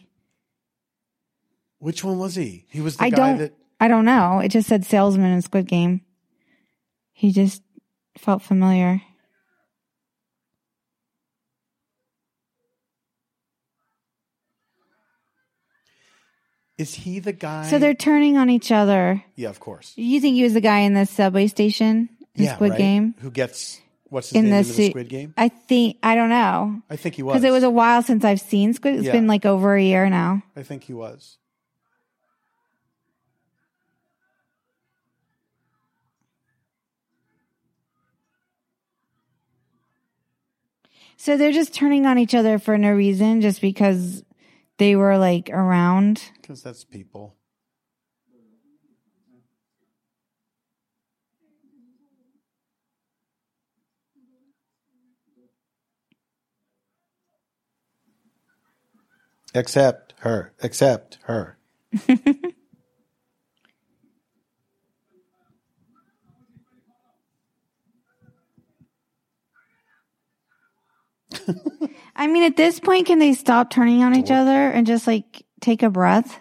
Which 1.80 2.04
one 2.04 2.20
was 2.20 2.36
he? 2.36 2.66
He 2.70 2.82
was 2.82 2.98
the 2.98 3.06
I 3.06 3.10
guy 3.10 3.16
don't 3.16 3.38
that. 3.40 3.54
I 3.80 3.88
don't 3.88 4.06
know. 4.06 4.40
It 4.40 4.50
just 4.50 4.70
said 4.70 4.86
salesman 4.86 5.32
in 5.32 5.42
Squid 5.42 5.68
Game. 5.68 6.02
He 7.14 7.32
just 7.32 7.64
felt 8.16 8.44
familiar. 8.44 9.02
Is 16.78 16.94
he 16.94 17.18
the 17.18 17.34
guy? 17.34 17.68
So 17.68 17.80
they're 17.80 17.96
turning 17.96 18.38
on 18.38 18.52
each 18.52 18.72
other. 18.72 19.24
Yeah, 19.36 19.50
of 19.50 19.60
course. 19.60 19.94
You 19.96 20.22
think 20.22 20.36
he 20.36 20.44
was 20.44 20.54
the 20.54 20.62
guy 20.62 20.82
in 20.82 20.94
the 20.94 21.08
subway 21.08 21.48
station 21.48 22.10
in 22.36 22.46
yeah, 22.46 22.54
Squid 22.54 22.72
right? 22.72 22.78
Game? 22.78 23.16
Who 23.20 23.32
gets. 23.32 23.82
What's 24.10 24.30
his 24.30 24.38
In 24.38 24.46
name 24.46 24.52
the 24.52 24.58
in 24.60 24.76
the. 24.76 24.90
Squid 24.90 25.10
Game? 25.10 25.34
I 25.38 25.50
think 25.50 25.98
I 26.02 26.16
don't 26.16 26.30
know 26.30 26.82
I 26.90 26.96
think 26.96 27.16
he 27.16 27.24
was. 27.24 27.34
because 27.34 27.44
it 27.44 27.52
was 27.52 27.64
a 27.64 27.70
while 27.70 28.02
since 28.02 28.24
I've 28.24 28.42
seen 28.42 28.74
Squid. 28.74 28.96
It's 28.96 29.06
Yeah. 29.06 29.12
been 29.14 29.28
like 29.28 29.46
over 29.46 29.76
a 29.76 29.84
year 29.84 30.10
now. 30.10 30.44
I 30.56 30.64
think 30.64 30.84
he 30.84 30.94
was. 30.94 31.38
So 41.18 41.36
they're 41.36 41.52
just 41.52 41.74
turning 41.74 42.06
on 42.06 42.18
each 42.20 42.36
other 42.36 42.60
for 42.60 42.78
no 42.78 42.92
reason, 42.92 43.42
just 43.42 43.60
because 43.60 44.24
they 44.78 44.96
were 44.96 45.18
like 45.18 45.50
around. 45.52 46.32
Because 46.42 46.62
that's 46.62 46.84
people. 46.84 47.37
Accept 59.58 60.14
her. 60.20 60.54
Accept 60.62 61.18
her. 61.24 61.58
I 72.16 72.28
mean, 72.28 72.44
at 72.44 72.56
this 72.56 72.80
point, 72.80 73.08
can 73.08 73.18
they 73.18 73.34
stop 73.34 73.72
turning 73.72 74.04
on 74.04 74.16
each 74.16 74.30
oh. 74.30 74.36
other 74.36 74.70
and 74.70 74.86
just 74.86 75.08
like 75.08 75.44
take 75.60 75.82
a 75.82 75.90
breath? 75.90 76.40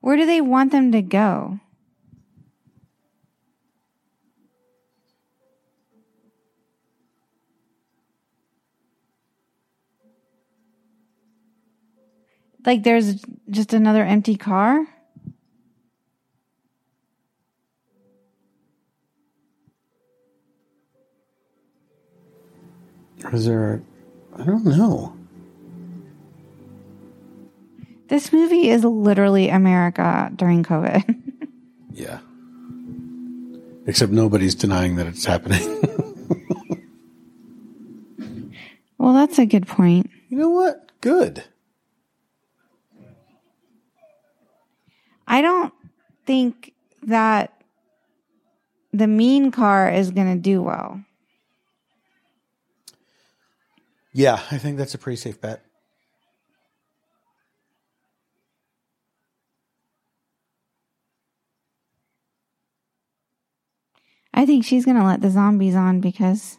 Where 0.00 0.16
do 0.16 0.26
they 0.26 0.40
want 0.40 0.72
them 0.72 0.90
to 0.90 1.02
go? 1.02 1.60
Like 12.68 12.82
there's 12.82 13.24
just 13.48 13.72
another 13.72 14.04
empty 14.04 14.36
car? 14.36 14.86
Or 23.24 23.34
is 23.34 23.46
there. 23.46 23.80
I 24.38 24.44
don't 24.44 24.66
know. 24.66 25.16
This 28.08 28.34
movie 28.34 28.68
is 28.68 28.84
literally 28.84 29.48
America 29.48 30.30
during 30.36 30.62
COVID. 30.62 31.16
Yeah. 31.94 32.20
Except 33.86 34.12
nobody's 34.12 34.54
denying 34.54 34.96
that 34.96 35.06
it's 35.06 35.24
happening. 35.24 35.62
well, 38.98 39.14
that's 39.14 39.38
a 39.38 39.46
good 39.46 39.66
point. 39.66 40.08
you 40.28 40.36
know 40.36 40.50
what? 40.50 40.92
Good. 41.00 41.42
I 45.28 45.42
don't 45.42 45.74
think 46.24 46.72
that 47.02 47.52
the 48.92 49.06
mean 49.06 49.50
car 49.50 49.90
is 49.90 50.10
going 50.10 50.34
to 50.34 50.40
do 50.40 50.62
well. 50.62 51.04
Yeah, 54.14 54.40
I 54.50 54.56
think 54.56 54.78
that's 54.78 54.94
a 54.94 54.98
pretty 54.98 55.16
safe 55.16 55.38
bet. 55.40 55.62
I 64.32 64.46
think 64.46 64.64
she's 64.64 64.84
going 64.84 64.96
to 64.96 65.04
let 65.04 65.20
the 65.20 65.30
zombies 65.30 65.74
on 65.74 66.00
because 66.00 66.58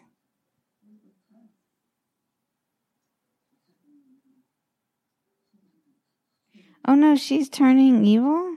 Oh 6.90 6.96
no, 6.96 7.16
she's 7.16 7.50
turning 7.50 8.04
evil? 8.04 8.56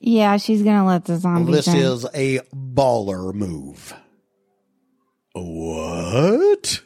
Yeah, 0.00 0.38
she's 0.38 0.62
gonna 0.62 0.86
let 0.86 1.04
the 1.04 1.18
zombie. 1.18 1.52
this 1.52 1.68
is 1.68 2.06
a 2.14 2.40
baller 2.54 3.34
move. 3.34 3.94
What? 5.34 6.80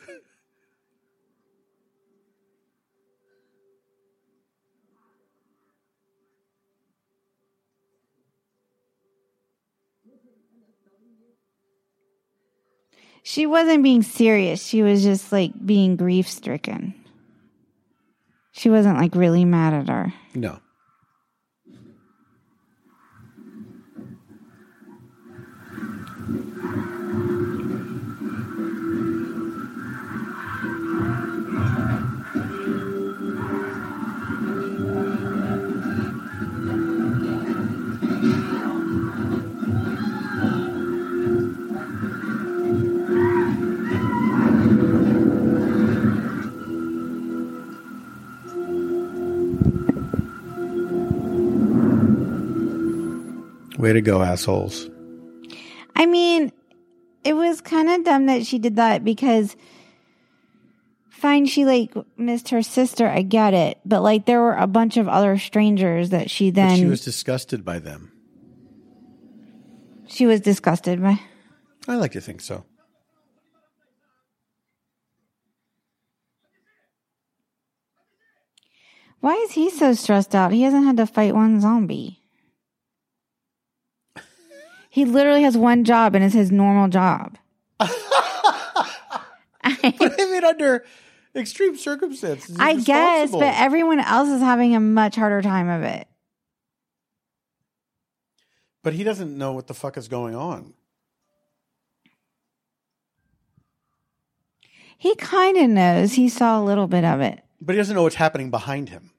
She 13.26 13.46
wasn't 13.46 13.82
being 13.82 14.02
serious. 14.02 14.62
She 14.62 14.82
was 14.82 15.02
just 15.02 15.32
like 15.32 15.52
being 15.64 15.96
grief 15.96 16.28
stricken. 16.28 16.94
She 18.52 18.68
wasn't 18.68 18.98
like 18.98 19.14
really 19.14 19.46
mad 19.46 19.72
at 19.72 19.88
her. 19.88 20.12
No. 20.34 20.58
Way 53.84 53.92
to 53.92 54.00
go, 54.00 54.22
assholes. 54.22 54.88
I 55.94 56.06
mean, 56.06 56.52
it 57.22 57.34
was 57.34 57.60
kind 57.60 57.90
of 57.90 58.02
dumb 58.02 58.24
that 58.24 58.46
she 58.46 58.58
did 58.58 58.76
that 58.76 59.04
because 59.04 59.56
fine, 61.10 61.44
she 61.44 61.66
like 61.66 61.92
missed 62.16 62.48
her 62.48 62.62
sister. 62.62 63.06
I 63.06 63.20
get 63.20 63.52
it. 63.52 63.78
But 63.84 64.00
like 64.00 64.24
there 64.24 64.40
were 64.40 64.56
a 64.56 64.66
bunch 64.66 64.96
of 64.96 65.06
other 65.06 65.36
strangers 65.36 66.08
that 66.08 66.30
she 66.30 66.50
But 66.50 66.54
then 66.54 66.78
she 66.78 66.86
was 66.86 67.04
disgusted 67.04 67.62
by 67.62 67.78
them. 67.78 68.10
she 70.06 70.24
was 70.24 70.40
disgusted 70.40 71.02
by. 71.02 71.20
I 71.86 71.96
like 71.96 72.12
to 72.12 72.22
think 72.22 72.40
so. 72.40 72.64
Why 79.20 79.34
is 79.34 79.52
he 79.52 79.68
so 79.68 79.92
stressed 79.92 80.34
out? 80.34 80.52
He 80.52 80.62
hasn't 80.62 80.86
had 80.86 80.96
to 80.96 81.06
fight 81.06 81.34
one 81.34 81.60
zombie. 81.60 82.23
He 84.94 85.04
literally 85.04 85.42
has 85.42 85.56
one 85.58 85.82
job 85.82 86.14
and 86.14 86.24
it's 86.24 86.34
his 86.34 86.52
normal 86.52 86.86
job. 86.88 87.36
But 87.80 87.90
I 89.64 90.26
mean, 90.30 90.44
under 90.44 90.84
extreme 91.34 91.76
circumstances, 91.76 92.56
I 92.60 92.74
guess, 92.74 93.32
but 93.32 93.54
everyone 93.56 93.98
else 93.98 94.28
is 94.28 94.40
having 94.40 94.76
a 94.76 94.78
much 94.78 95.16
harder 95.16 95.42
time 95.42 95.68
of 95.68 95.82
it. 95.82 96.06
but 98.84 98.92
he 98.92 99.02
doesn't 99.02 99.36
know 99.36 99.52
what 99.52 99.66
the 99.66 99.74
fuck 99.74 99.96
is 99.96 100.06
going 100.06 100.36
on. 100.36 100.74
He 104.96 105.16
kind 105.16 105.56
of 105.56 105.70
knows. 105.70 106.12
He 106.12 106.28
saw 106.28 106.60
a 106.60 106.62
little 106.62 106.86
bit 106.86 107.04
of 107.04 107.20
it. 107.20 107.42
But 107.60 107.74
he 107.74 107.78
doesn't 107.78 107.96
know 107.96 108.04
what's 108.04 108.14
happening 108.14 108.50
behind 108.50 108.90
him. 108.90 109.10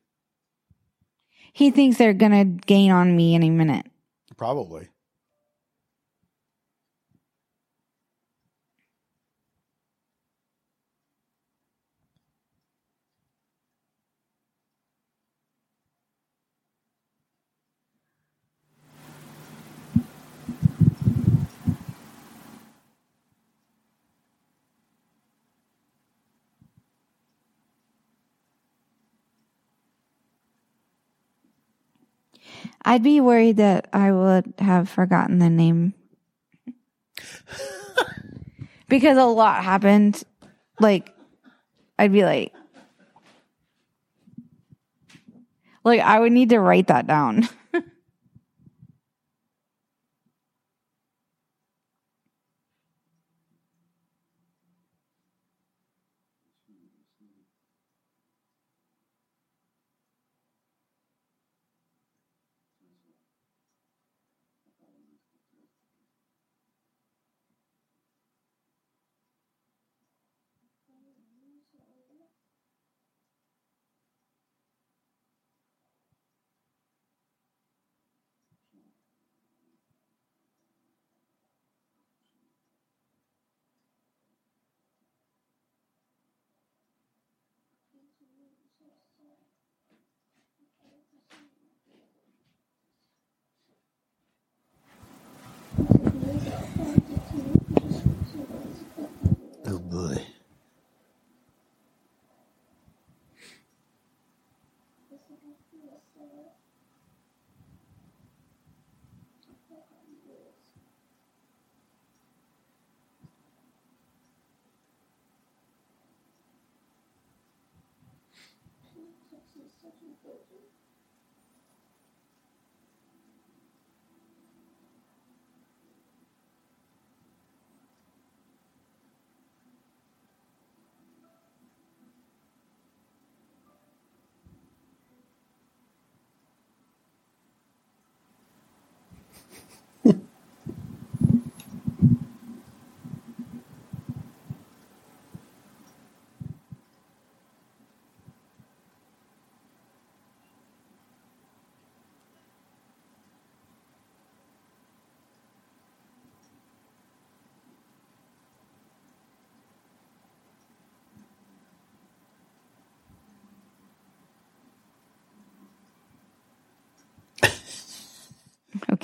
He 1.51 1.69
thinks 1.69 1.97
they're 1.97 2.13
going 2.13 2.31
to 2.31 2.65
gain 2.65 2.91
on 2.91 3.15
me 3.15 3.35
any 3.35 3.49
minute. 3.49 3.87
Probably. 4.37 4.87
I'd 32.85 33.01
be 33.01 33.19
worried 33.19 33.57
that 33.57 33.87
I 33.91 34.11
would 34.11 34.53
have 34.59 34.87
forgotten 34.87 35.39
the 35.39 35.49
name. 35.49 35.95
because 38.87 39.17
a 39.17 39.25
lot 39.25 39.63
happened. 39.63 40.23
Like, 40.79 41.11
I'd 41.97 42.11
be 42.11 42.23
like, 42.23 42.53
like, 45.83 45.99
I 46.01 46.19
would 46.19 46.31
need 46.31 46.49
to 46.49 46.59
write 46.59 46.87
that 46.87 47.07
down. 47.07 47.49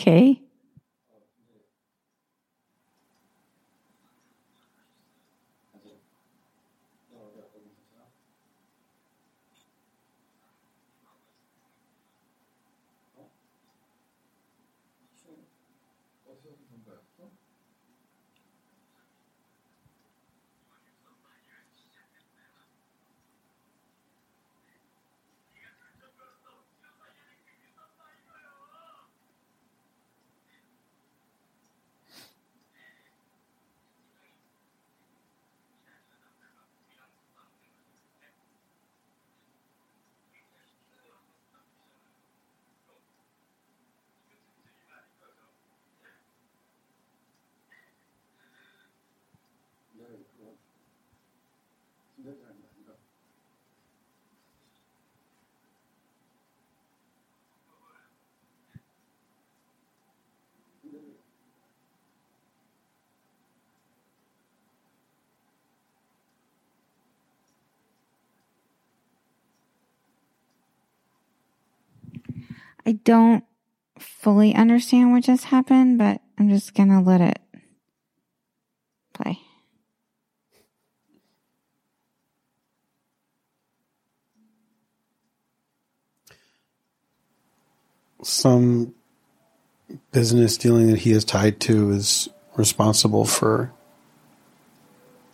Okay. 0.02 0.41
I 72.86 72.94
don't 72.94 73.44
fully 73.99 74.56
understand 74.56 75.12
what 75.12 75.24
just 75.24 75.45
happened, 75.45 75.98
but 75.98 76.22
I'm 76.38 76.49
just 76.49 76.74
gonna 76.74 77.02
let 77.02 77.22
it 77.22 77.40
play. 79.14 79.40
Some 88.24 88.94
business 90.12 90.58
dealing 90.58 90.88
that 90.88 90.99
he 90.99 91.12
is 91.12 91.26
tied 91.26 91.60
to 91.62 91.91
is 91.91 92.30
responsible 92.56 93.26
for 93.26 93.72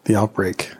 the 0.06 0.16
outbreak. 0.16 0.72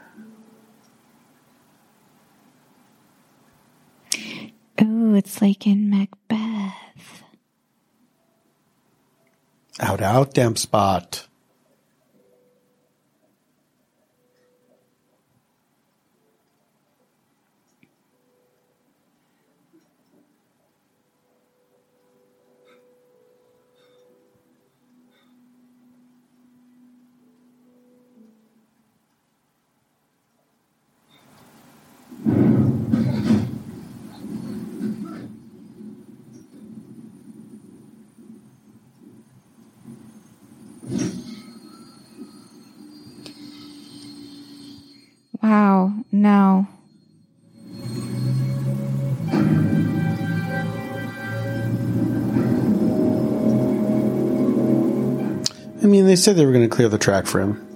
Oh, 4.80 5.14
it's 5.14 5.42
like 5.42 5.66
in 5.66 5.90
Macbeth. 5.90 6.47
out, 9.80 10.00
out, 10.00 10.34
damn 10.34 10.56
spot. 10.56 11.26
Wow, 45.48 45.94
no. 46.12 46.68
I 55.80 55.86
mean, 55.86 56.04
they 56.04 56.16
said 56.16 56.36
they 56.36 56.44
were 56.44 56.52
going 56.52 56.68
to 56.68 56.76
clear 56.76 56.90
the 56.90 56.98
track 56.98 57.24
for 57.24 57.40
him. 57.40 57.67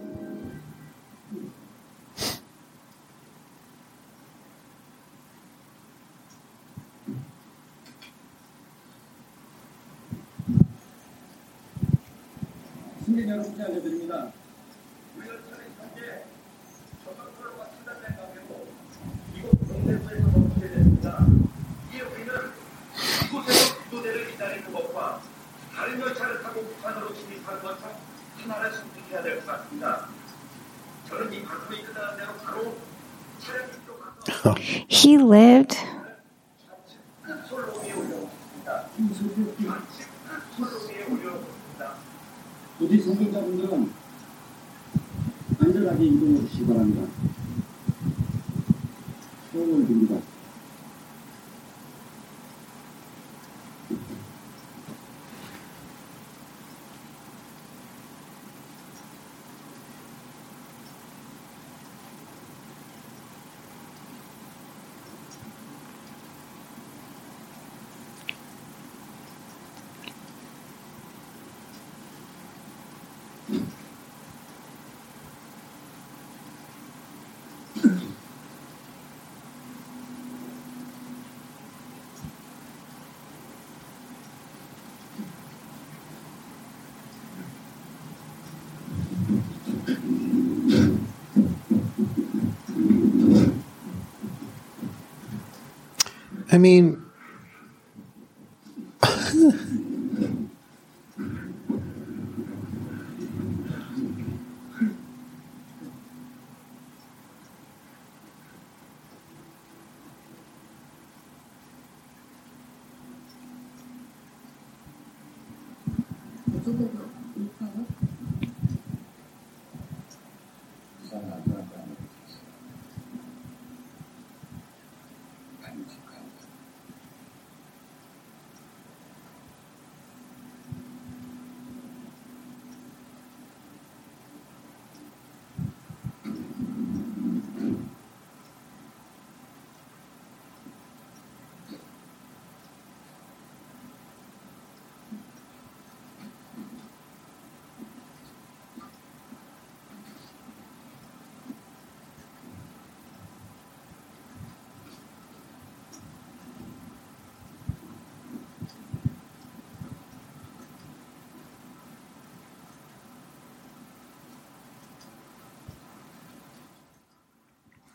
I 96.52 96.58
mean, 96.58 97.01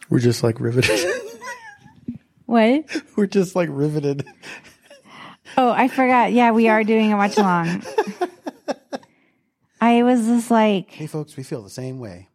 We're 0.10 0.20
just 0.20 0.44
like 0.44 0.60
riveted. 0.60 1.00
What? 2.46 2.86
We're 3.18 3.28
just 3.28 3.58
like 3.58 3.68
riveted. 3.70 4.26
Oh, 5.58 5.70
I 5.70 5.90
forgot. 5.90 6.32
Yeah, 6.32 6.52
we 6.52 6.70
are 6.70 6.82
doing 6.86 7.12
a 7.12 7.18
watch 7.18 7.38
along. 7.38 7.84
I 9.82 10.04
was 10.04 10.26
just 10.26 10.50
like, 10.50 10.90
Hey, 10.92 11.08
folks, 11.08 11.36
we 11.36 11.44
feel 11.44 11.62
the 11.62 11.70
same 11.70 12.00
way. 12.00 12.30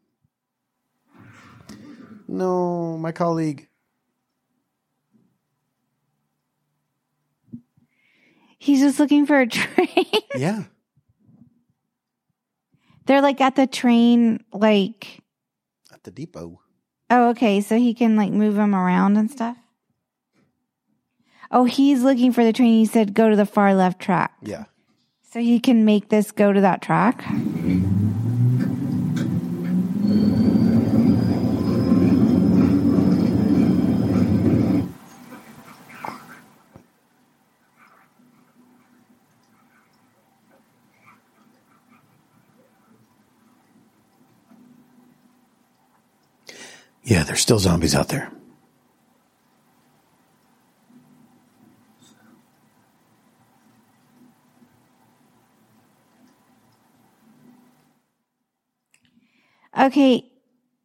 No, 2.28 2.98
my 2.98 3.10
colleague. 3.12 3.68
he's 8.58 8.80
just 8.80 9.00
looking 9.00 9.26
for 9.26 9.40
a 9.40 9.46
train. 9.48 10.06
Yeah. 10.36 10.64
They're 13.06 13.22
like 13.22 13.40
at 13.40 13.56
the 13.56 13.66
train, 13.66 14.44
like, 14.52 15.20
At 15.92 16.04
the 16.04 16.10
depot. 16.10 16.60
Oh, 17.12 17.28
okay. 17.30 17.60
So 17.60 17.76
he 17.76 17.94
can 17.94 18.16
like 18.16 18.32
move 18.32 18.58
him 18.58 18.74
around 18.74 19.16
and 19.16 19.30
stuff. 19.30 19.56
Oh, 21.50 21.64
he's 21.64 22.02
looking 22.02 22.32
for 22.32 22.42
the 22.42 22.52
train. 22.52 22.72
He 22.72 22.86
said, 22.86 23.14
go 23.14 23.28
to 23.28 23.36
the 23.36 23.46
far 23.46 23.74
left 23.74 24.00
track. 24.00 24.32
Yeah. 24.40 24.64
So 25.30 25.40
he 25.40 25.60
can 25.60 25.84
make 25.84 26.08
this 26.08 26.32
go 26.32 26.52
to 26.52 26.60
that 26.62 26.82
track. 26.82 27.24
Yeah, 47.02 47.24
there's 47.24 47.40
still 47.40 47.58
zombies 47.58 47.94
out 47.94 48.08
there. 48.08 48.30
Okay. 59.78 60.28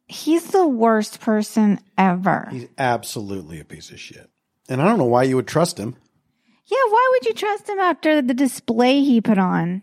He's 0.06 0.46
the 0.46 0.66
worst 0.66 1.20
person 1.20 1.78
ever. 1.98 2.48
He's 2.50 2.68
absolutely 2.78 3.60
a 3.60 3.64
piece 3.64 3.90
of 3.90 4.00
shit. 4.00 4.30
And 4.68 4.80
I 4.80 4.86
don't 4.86 4.98
know 4.98 5.04
why 5.04 5.24
you 5.24 5.36
would 5.36 5.46
trust 5.46 5.78
him. 5.78 5.96
Yeah, 6.66 6.76
why 6.88 7.08
would 7.12 7.26
you 7.26 7.34
trust 7.34 7.68
him 7.68 7.78
after 7.78 8.20
the 8.22 8.34
display 8.34 9.02
he 9.02 9.20
put 9.20 9.38
on? 9.38 9.82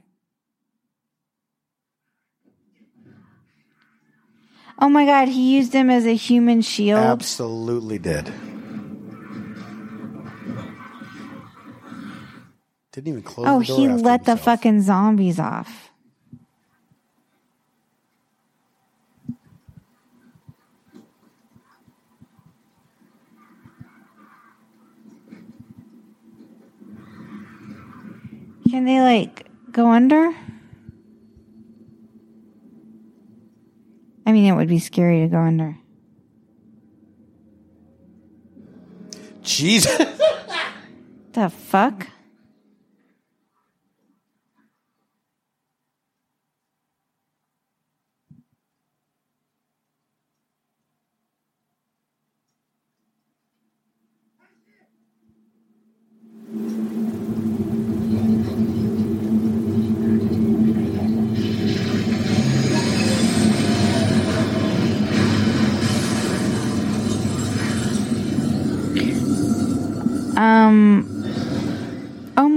Oh 4.77 4.89
my 4.89 5.05
god, 5.05 5.29
he 5.29 5.55
used 5.55 5.73
him 5.73 5.89
as 5.89 6.05
a 6.05 6.15
human 6.15 6.61
shield. 6.61 6.99
Absolutely 6.99 7.97
did. 7.97 8.31
Didn't 12.91 13.07
even 13.07 13.23
close 13.23 13.47
oh, 13.47 13.59
the 13.59 13.65
door 13.65 13.77
he 13.77 13.87
let 13.89 14.25
the 14.25 14.37
fucking 14.37 14.81
zombies 14.81 15.39
off. 15.39 15.89
Can 28.69 28.85
they 28.85 28.99
like 28.99 29.47
go 29.71 29.91
under? 29.91 30.33
I 34.25 34.31
mean, 34.31 34.51
it 34.51 34.55
would 34.55 34.67
be 34.67 34.79
scary 34.79 35.21
to 35.21 35.27
go 35.27 35.37
under. 35.37 35.77
Jesus. 39.43 39.95
The 41.33 41.49
fuck? 41.49 42.07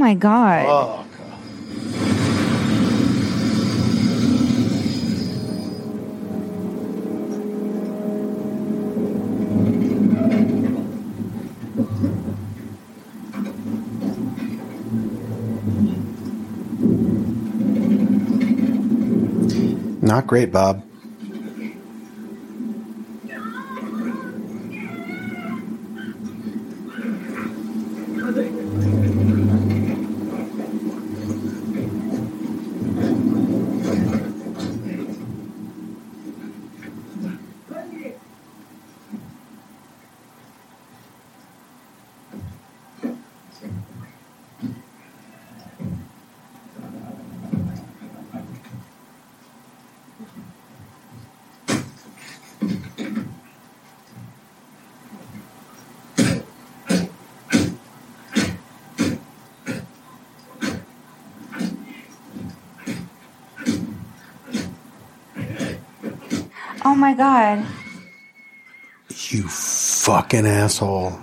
My 0.09 0.15
god. 0.15 0.65
oh, 0.67 1.05
God. 1.19 1.33
Not 20.03 20.27
great, 20.27 20.51
Bob. 20.51 20.89
Oh 66.91 66.95
my 66.95 67.08
god. 67.19 67.67
You 69.31 69.43
fucking 69.49 70.47
asshole. 70.47 71.19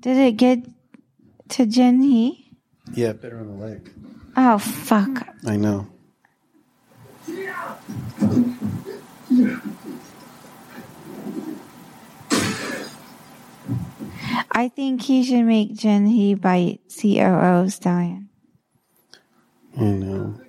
Did 0.00 0.16
it 0.16 0.36
get 0.38 0.66
to 1.50 1.66
Jin-hee? 1.66 2.50
Yeah, 2.94 3.12
better 3.12 3.38
on 3.38 3.46
the 3.46 3.64
leg. 3.64 3.92
Oh 4.36 4.58
fuck. 4.58 5.28
I 5.46 5.56
know. 5.56 5.86
I 14.50 14.68
think 14.68 15.02
he 15.02 15.24
should 15.24 15.44
make 15.44 15.74
Jin-hee 15.74 16.34
bite 16.34 16.80
COO 16.88 17.68
Stallion. 17.68 18.30
I 19.76 19.82
know. 19.82 20.40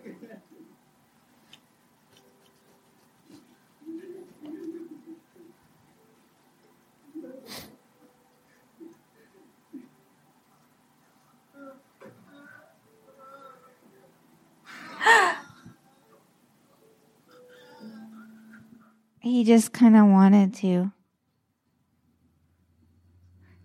He 19.19 19.43
just 19.43 19.73
kind 19.73 19.97
of 19.97 20.05
wanted 20.05 20.53
to. 20.55 20.91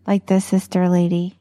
Like 0.06 0.26
the 0.26 0.40
sister 0.40 0.88
lady. 0.88 1.39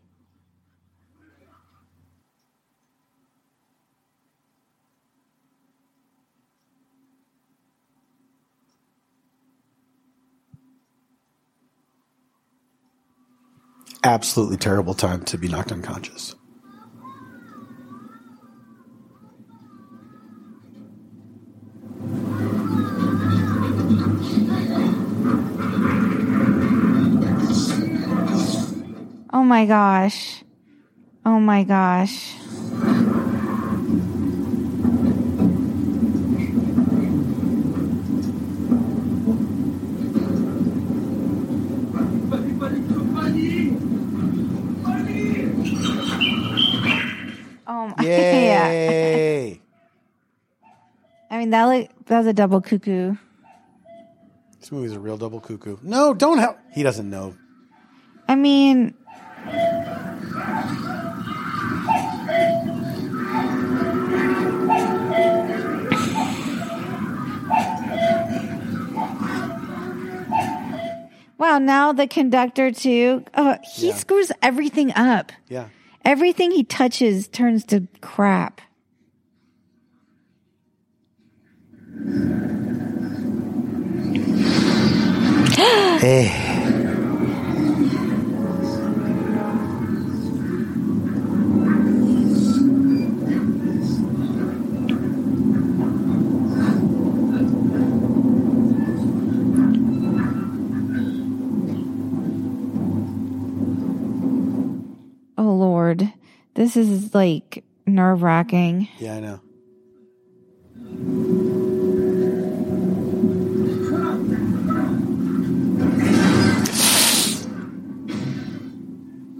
absolutely 14.04 14.58
terrible 14.58 14.94
time 14.94 15.24
to 15.26 15.38
be 15.38 15.48
knocked 15.48 15.72
unconscious. 15.72 16.36
Oh 29.32 29.44
my 29.44 29.66
gosh. 29.66 30.44
Oh 31.26 31.40
my 31.40 31.64
gosh. 31.64 32.36
Oh 47.72 47.94
my 47.96 48.04
yeah. 48.04 48.72
Yay! 48.72 49.62
I 51.30 51.38
mean 51.38 51.52
that 51.52 51.66
look 51.66 51.90
that 52.08 52.18
was 52.18 52.26
a 52.28 52.34
double 52.34 52.62
cuckoo. 52.62 53.16
this 54.60 54.72
movie's 54.72 54.94
a 54.94 55.00
real 55.00 55.18
double 55.18 55.40
cuckoo. 55.40 55.78
No, 55.84 56.16
don't 56.16 56.40
help. 56.40 56.58
He 56.74 56.82
doesn't 56.82 57.08
know. 57.10 57.36
I 58.28 58.34
mean 58.36 58.96
Wow, 71.38 71.58
now 71.58 71.94
the 71.94 72.06
conductor 72.06 72.70
too. 72.72 73.24
Oh, 73.34 73.58
he 73.64 73.90
Yeah. 73.90 73.96
screws 73.96 74.32
everything 74.41 74.91
up. 74.94 75.32
Yeah. 75.48 75.68
Everything 76.10 76.49
he 76.49 76.64
touches 76.64 77.27
turns 77.27 77.64
to 77.65 77.88
crap. 78.02 78.61
Hey. 85.99 86.49
Lord, 105.70 106.12
this 106.56 106.76
is 106.76 107.14
like 107.14 107.64
nerve 107.86 108.24
wracking. 108.24 108.88
Yeah, 108.98 109.18
I 109.18 109.20
know. 109.20 109.40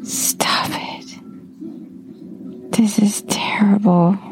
Stop 0.04 0.70
it. 0.72 1.18
This 2.78 3.00
is 3.00 3.24
terrible. 3.24 4.29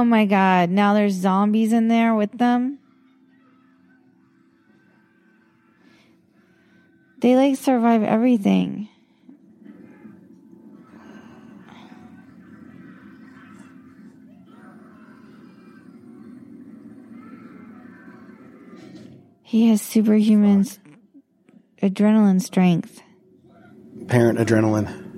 Oh 0.00 0.04
my 0.04 0.24
god, 0.24 0.70
now 0.70 0.94
there's 0.94 1.12
zombies 1.12 1.74
in 1.74 1.88
there 1.88 2.14
with 2.14 2.32
them. 2.32 2.78
They 7.18 7.36
like 7.36 7.56
survive 7.56 8.02
everything. 8.02 8.88
He 19.42 19.68
has 19.68 19.82
superhuman 19.82 20.64
adrenaline 21.82 22.40
strength. 22.40 23.02
Parent 24.08 24.38
adrenaline. 24.38 25.10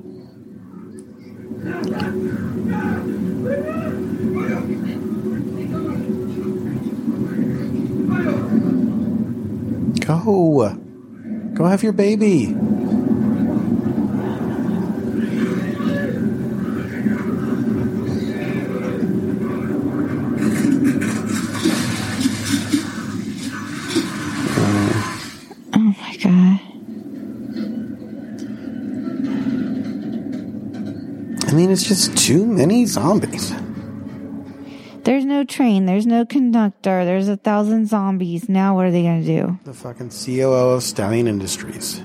Go. 10.05 10.75
Go 11.55 11.65
have 11.65 11.83
your 11.83 11.93
baby. 11.93 12.57
Oh 25.75 25.79
my 25.79 26.17
god. 26.17 26.61
I 31.49 31.53
mean, 31.55 31.71
it's 31.71 31.85
just 31.85 32.17
too 32.17 32.45
many 32.45 32.87
zombies. 32.87 33.53
There's 35.05 35.25
no 35.25 35.43
train, 35.43 35.87
there's 35.87 36.07
no 36.07 36.25
conductor, 36.25 37.05
there's 37.05 37.27
a 37.27 37.37
thousand 37.37 37.87
zombies. 37.89 38.49
Now 38.49 38.77
what 38.77 38.87
are 38.87 38.93
they 38.93 39.03
going 39.03 39.25
to 39.25 39.27
do? 39.27 39.59
The 39.65 39.75
fucking 39.75 40.11
COO 40.11 40.75
of 40.75 40.85
Stallion 40.85 41.27
Industries. 41.27 42.01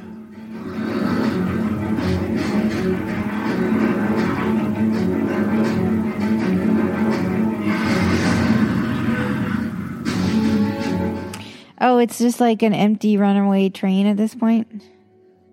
Oh, 11.79 11.99
it's 11.99 12.17
just 12.17 12.39
like 12.39 12.63
an 12.63 12.73
empty 12.73 13.15
runaway 13.17 13.69
train 13.69 14.07
at 14.07 14.17
this 14.17 14.33
point. 14.33 14.83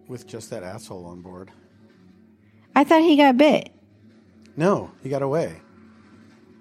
With 0.08 0.26
just 0.26 0.48
that 0.48 0.62
asshole 0.62 1.04
on 1.04 1.20
board. 1.20 1.50
I 2.74 2.84
thought 2.84 3.02
he 3.02 3.16
got 3.16 3.36
bit. 3.36 3.70
No, 4.56 4.90
he 5.02 5.10
got 5.10 5.20
away. 5.20 5.60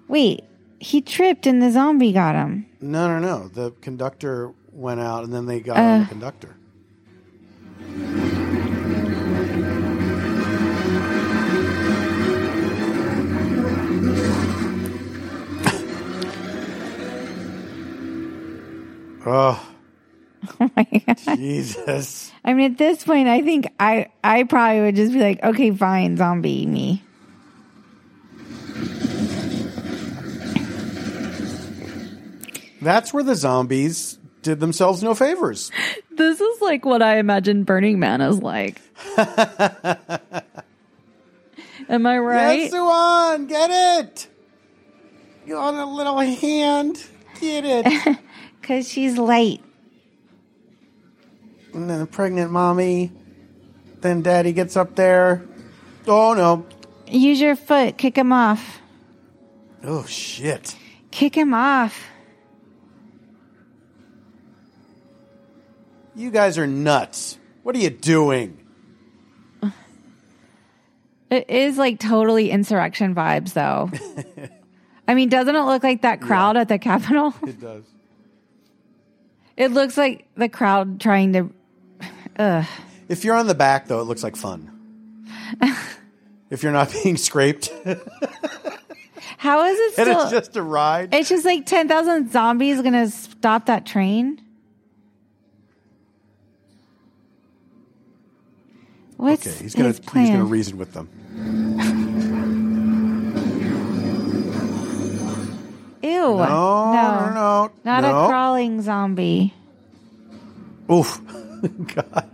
Wait, 0.08 0.44
he 0.84 1.00
tripped 1.00 1.46
and 1.46 1.62
the 1.62 1.70
zombie 1.72 2.12
got 2.12 2.34
him. 2.34 2.66
No, 2.80 3.08
no, 3.08 3.18
no. 3.18 3.48
The 3.48 3.70
conductor 3.80 4.52
went 4.72 5.00
out 5.00 5.24
and 5.24 5.32
then 5.32 5.46
they 5.46 5.60
got 5.60 5.78
on 5.78 6.00
the 6.00 6.04
Uh. 6.04 6.08
conductor. 6.08 6.56
oh, 19.26 19.70
Oh 20.60 20.70
my 20.76 20.84
god. 21.06 21.16
Jesus. 21.36 22.30
I 22.44 22.52
mean, 22.52 22.72
at 22.72 22.78
this 22.78 23.02
point, 23.04 23.28
I 23.28 23.40
think 23.40 23.66
I 23.80 24.08
I 24.22 24.42
probably 24.44 24.82
would 24.82 24.96
just 24.96 25.12
be 25.14 25.20
like, 25.20 25.42
okay, 25.42 25.70
fine, 25.70 26.18
zombie 26.18 26.66
me. 26.66 27.02
That's 32.84 33.12
where 33.14 33.22
the 33.24 33.34
zombies 33.34 34.18
did 34.42 34.60
themselves 34.60 35.02
no 35.02 35.14
favors. 35.14 35.70
This 36.16 36.40
is 36.40 36.60
like 36.60 36.84
what 36.84 37.02
I 37.02 37.18
imagine 37.18 37.64
Burning 37.64 37.98
Man 37.98 38.20
is 38.20 38.40
like. 38.40 38.80
Am 41.88 42.06
I 42.06 42.18
right? 42.18 42.60
Yes, 42.60 42.70
Suan, 42.70 43.46
get 43.48 43.70
it. 43.72 44.28
You 45.44 45.56
on 45.56 45.74
a 45.74 45.92
little 45.92 46.18
hand. 46.20 47.04
Get 47.40 47.64
it. 47.66 48.18
Because 48.60 48.88
she's 48.88 49.18
late. 49.18 49.60
and 51.74 51.90
then 51.90 52.00
a 52.00 52.06
pregnant 52.06 52.50
mommy. 52.50 53.10
Then 54.00 54.22
daddy 54.22 54.52
gets 54.54 54.74
up 54.76 54.94
there. 54.94 55.44
Oh 56.06 56.32
no. 56.32 56.64
Use 57.06 57.40
your 57.40 57.56
foot. 57.56 57.98
Kick 57.98 58.16
him 58.16 58.32
off. 58.32 58.80
Oh 59.82 60.06
shit. 60.06 60.76
Kick 61.10 61.34
him 61.36 61.52
off. 61.52 62.06
You 66.16 66.30
guys 66.30 66.58
are 66.58 66.66
nuts. 66.66 67.38
What 67.62 67.74
are 67.74 67.78
you 67.78 67.90
doing? 67.90 68.58
It 71.30 71.50
is 71.50 71.78
like 71.78 71.98
totally 71.98 72.50
insurrection 72.50 73.14
vibes, 73.14 73.54
though. 73.54 73.90
I 75.08 75.14
mean, 75.14 75.28
doesn't 75.28 75.54
it 75.54 75.62
look 75.62 75.82
like 75.82 76.02
that 76.02 76.20
crowd 76.20 76.56
at 76.56 76.68
the 76.68 76.78
Capitol? 76.78 77.34
It 77.46 77.60
does. 77.60 77.84
It 79.56 79.70
looks 79.72 79.96
like 79.96 80.26
the 80.36 80.48
crowd 80.48 81.00
trying 81.00 81.32
to. 81.32 81.50
Ugh. 82.38 82.66
If 83.08 83.24
you're 83.24 83.36
on 83.36 83.46
the 83.46 83.54
back 83.54 83.86
though, 83.86 84.00
it 84.00 84.04
looks 84.04 84.22
like 84.22 84.36
fun. 84.36 84.70
if 86.50 86.62
you're 86.62 86.72
not 86.72 86.92
being 86.92 87.16
scraped, 87.16 87.72
How 89.38 89.64
is 89.64 89.78
it 89.78 89.92
still? 89.92 90.22
it's 90.22 90.30
just 90.30 90.56
a 90.56 90.62
ride. 90.62 91.14
It's 91.14 91.28
just 91.28 91.44
like 91.44 91.66
10,000 91.66 92.32
zombies 92.32 92.80
gonna 92.82 93.08
stop 93.10 93.66
that 93.66 93.86
train? 93.86 94.40
What's 99.24 99.46
Okay, 99.46 99.56
he's 99.62 99.74
gonna 99.74 99.88
his 99.88 100.00
he's 100.00 100.28
gonna 100.28 100.44
reason 100.44 100.76
with 100.76 100.92
them. 100.92 101.08
Ew. 106.02 106.10
No, 106.10 106.36
no, 106.36 107.32
no. 107.32 107.72
Not 107.84 108.02
no. 108.02 108.24
a 108.24 108.28
crawling 108.28 108.82
zombie. 108.82 109.54
Oof. 110.92 111.22
God. 111.94 112.30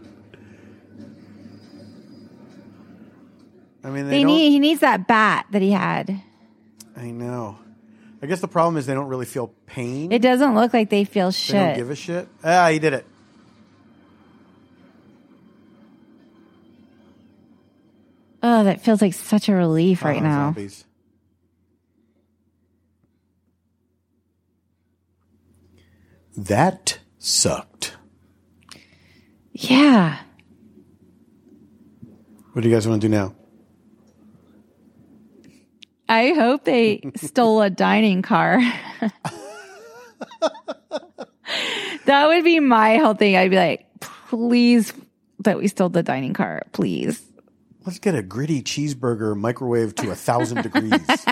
I 3.84 3.90
mean, 3.90 4.08
they, 4.08 4.10
They 4.10 4.24
need, 4.24 4.50
he 4.50 4.58
needs 4.58 4.80
that 4.80 5.06
bat 5.06 5.46
that 5.52 5.62
he 5.62 5.70
had. 5.70 6.20
I 6.96 7.12
know. 7.12 7.56
I 8.20 8.26
guess 8.26 8.40
the 8.40 8.48
problem 8.48 8.76
is 8.78 8.86
they 8.86 8.94
don't 8.94 9.06
really 9.06 9.26
feel 9.26 9.54
pain. 9.66 10.10
It 10.10 10.22
doesn't 10.22 10.56
look 10.56 10.74
like 10.74 10.90
they 10.90 11.04
feel 11.04 11.30
they 11.30 11.52
don't 11.52 11.68
shit. 11.68 11.76
give 11.76 11.90
a 11.90 11.94
shit. 11.94 12.26
Ah, 12.42 12.68
he 12.70 12.80
did 12.80 12.94
it. 12.94 13.06
Oh, 18.42 18.64
that 18.64 18.80
feels 18.80 19.00
like 19.02 19.14
such 19.14 19.48
a 19.48 19.54
relief 19.54 20.04
right 20.04 20.20
Oh, 20.20 20.24
now. 20.24 20.44
Zombies. 20.52 20.84
That 26.36 26.98
sucked. 27.18 27.96
Yeah. 29.52 30.18
What 32.52 32.62
do 32.62 32.68
you 32.68 32.74
guys 32.74 32.88
want 32.88 33.02
to 33.02 33.08
do 33.08 33.14
now? 33.14 33.34
I 36.08 36.30
hope 36.30 36.64
they 36.64 37.02
stole 37.16 37.62
a 37.62 37.70
dining 37.70 38.22
car. 38.22 38.58
that 42.06 42.26
would 42.26 42.44
be 42.44 42.58
my 42.60 42.96
whole 42.96 43.14
thing. 43.14 43.36
I'd 43.36 43.50
be 43.50 43.56
like, 43.56 43.86
please 44.00 44.92
that 45.40 45.58
we 45.58 45.68
stole 45.68 45.88
the 45.88 46.02
dining 46.02 46.34
car, 46.34 46.62
please. 46.72 47.20
Let's 47.84 47.98
get 47.98 48.14
a 48.14 48.22
gritty 48.22 48.62
cheeseburger 48.62 49.36
microwave 49.36 49.94
to 49.96 50.10
a 50.10 50.14
thousand 50.14 50.62
degrees. 50.62 51.00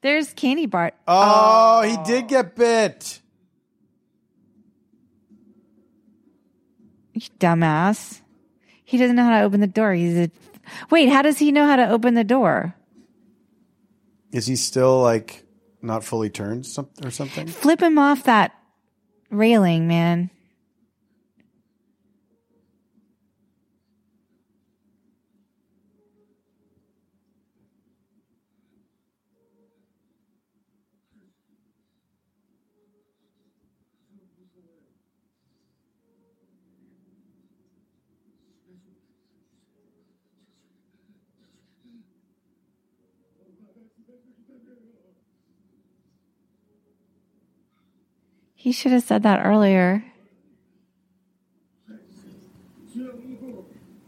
There's 0.00 0.32
candy 0.32 0.66
bar. 0.66 0.92
Oh, 1.06 1.82
he 1.82 1.96
oh. 1.98 2.04
did 2.04 2.28
get 2.28 2.54
bit. 2.56 3.20
You 7.14 7.22
dumbass. 7.40 8.20
He 8.84 8.96
doesn't 8.96 9.16
know 9.16 9.24
how 9.24 9.40
to 9.40 9.44
open 9.44 9.60
the 9.60 9.66
door. 9.66 9.92
He's 9.92 10.16
a 10.16 10.30
Wait, 10.90 11.08
how 11.08 11.22
does 11.22 11.38
he 11.38 11.52
know 11.52 11.66
how 11.66 11.76
to 11.76 11.88
open 11.88 12.14
the 12.14 12.24
door? 12.24 12.74
Is 14.32 14.46
he 14.46 14.56
still 14.56 15.00
like 15.00 15.44
not 15.82 16.04
fully 16.04 16.30
turned 16.30 16.68
or 17.02 17.10
something? 17.10 17.46
Flip 17.46 17.82
him 17.82 17.98
off 17.98 18.24
that 18.24 18.52
railing, 19.30 19.88
man. 19.88 20.30
He 48.68 48.72
should 48.72 48.92
have 48.92 49.02
said 49.02 49.22
that 49.22 49.46
earlier. 49.46 50.04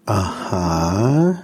Uh 0.07 0.23
huh. 0.23 1.43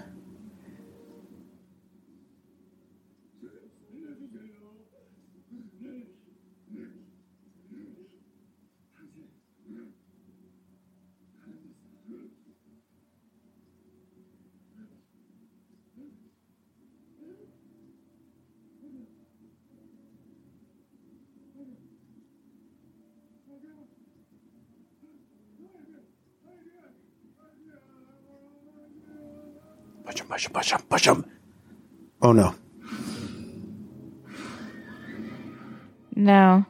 Push 30.36 30.48
him, 30.48 30.52
push 30.52 30.70
him, 30.70 30.80
push 30.90 31.06
him. 31.06 31.24
Oh 32.20 32.32
no. 32.32 32.54
No. 36.14 36.66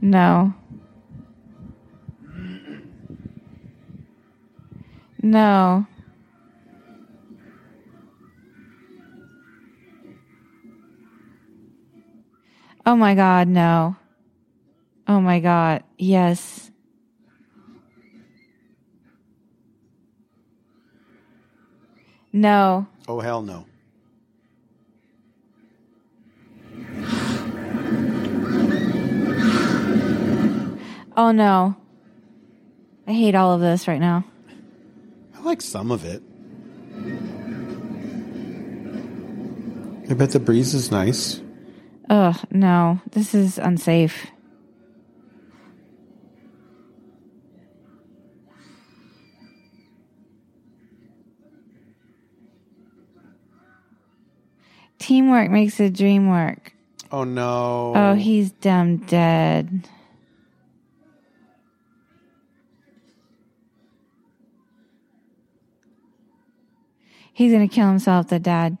No. 0.00 0.54
No. 5.22 5.86
Oh 12.86 12.94
my 12.94 13.16
God, 13.16 13.48
no. 13.48 13.96
Oh 15.08 15.20
my 15.20 15.40
God, 15.40 15.82
yes. 15.98 16.70
No. 22.34 22.88
Oh 23.06 23.20
hell 23.20 23.42
no. 23.42 23.64
Oh 31.16 31.30
no. 31.30 31.76
I 33.06 33.12
hate 33.12 33.36
all 33.36 33.52
of 33.52 33.60
this 33.60 33.86
right 33.86 34.00
now. 34.00 34.24
I 35.36 35.42
like 35.42 35.62
some 35.62 35.92
of 35.92 36.04
it. 36.04 36.24
I 40.10 40.14
bet 40.14 40.32
the 40.32 40.40
breeze 40.40 40.74
is 40.74 40.90
nice. 40.90 41.40
Ugh, 42.10 42.36
no. 42.50 43.00
This 43.12 43.32
is 43.32 43.58
unsafe. 43.58 44.26
Teamwork 55.04 55.50
makes 55.50 55.76
the 55.76 55.90
dream 55.90 56.30
work. 56.30 56.72
Oh 57.12 57.24
no. 57.24 57.92
Oh, 57.94 58.14
he's 58.14 58.52
dumb 58.52 58.96
dead. 58.96 59.86
He's 67.34 67.52
gonna 67.52 67.68
kill 67.68 67.86
himself, 67.86 68.28
the 68.28 68.38
dad. 68.38 68.78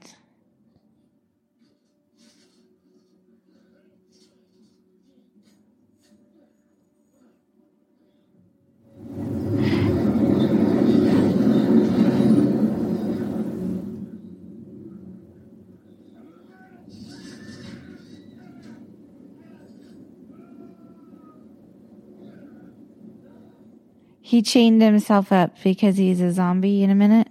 He 24.34 24.42
chained 24.42 24.82
himself 24.82 25.30
up 25.30 25.54
because 25.62 25.96
he's 25.96 26.20
a 26.20 26.32
zombie 26.32 26.82
in 26.82 26.90
a 26.90 26.94
minute. 26.96 27.28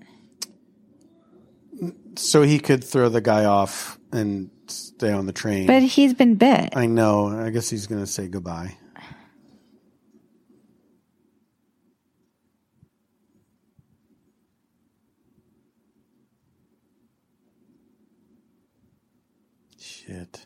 so 2.16 2.44
he 2.44 2.60
could 2.60 2.82
throw 2.82 3.10
the 3.10 3.20
guy 3.20 3.44
off 3.44 4.00
and 4.14 4.50
stay 4.68 5.12
on 5.12 5.26
the 5.26 5.34
train. 5.34 5.68
But 5.68 5.84
he's 5.84 6.14
been 6.14 6.36
bit. 6.36 6.70
I 6.78 6.86
know. 6.86 7.28
I 7.28 7.50
guess 7.50 7.70
he's 7.70 7.88
going 7.88 8.00
to 8.00 8.08
say 8.08 8.30
goodbye. 8.30 8.78
Shit. 19.78 20.46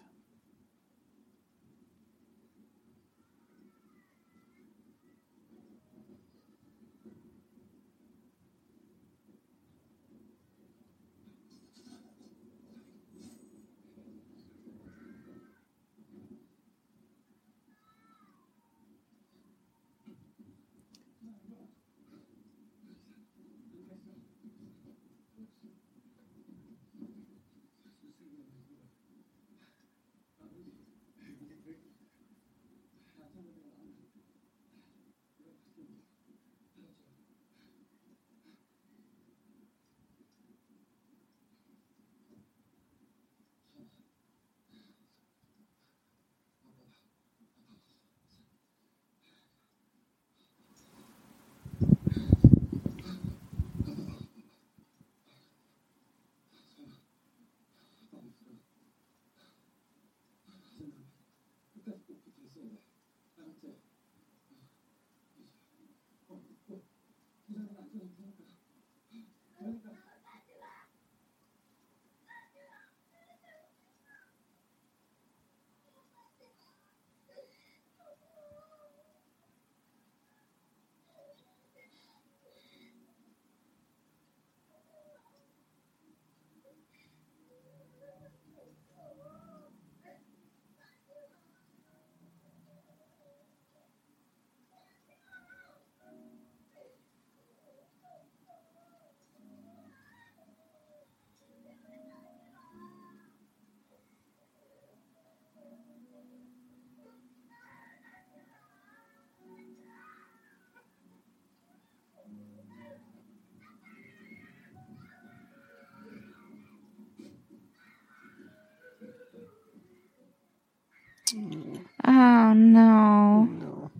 No. 122.57 123.43
No. 123.45 123.91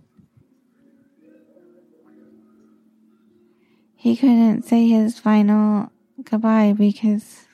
He 3.96 4.16
couldn't 4.16 4.62
say 4.62 4.86
his 4.88 5.18
final 5.18 5.90
goodbye 6.22 6.72
because 6.72 7.47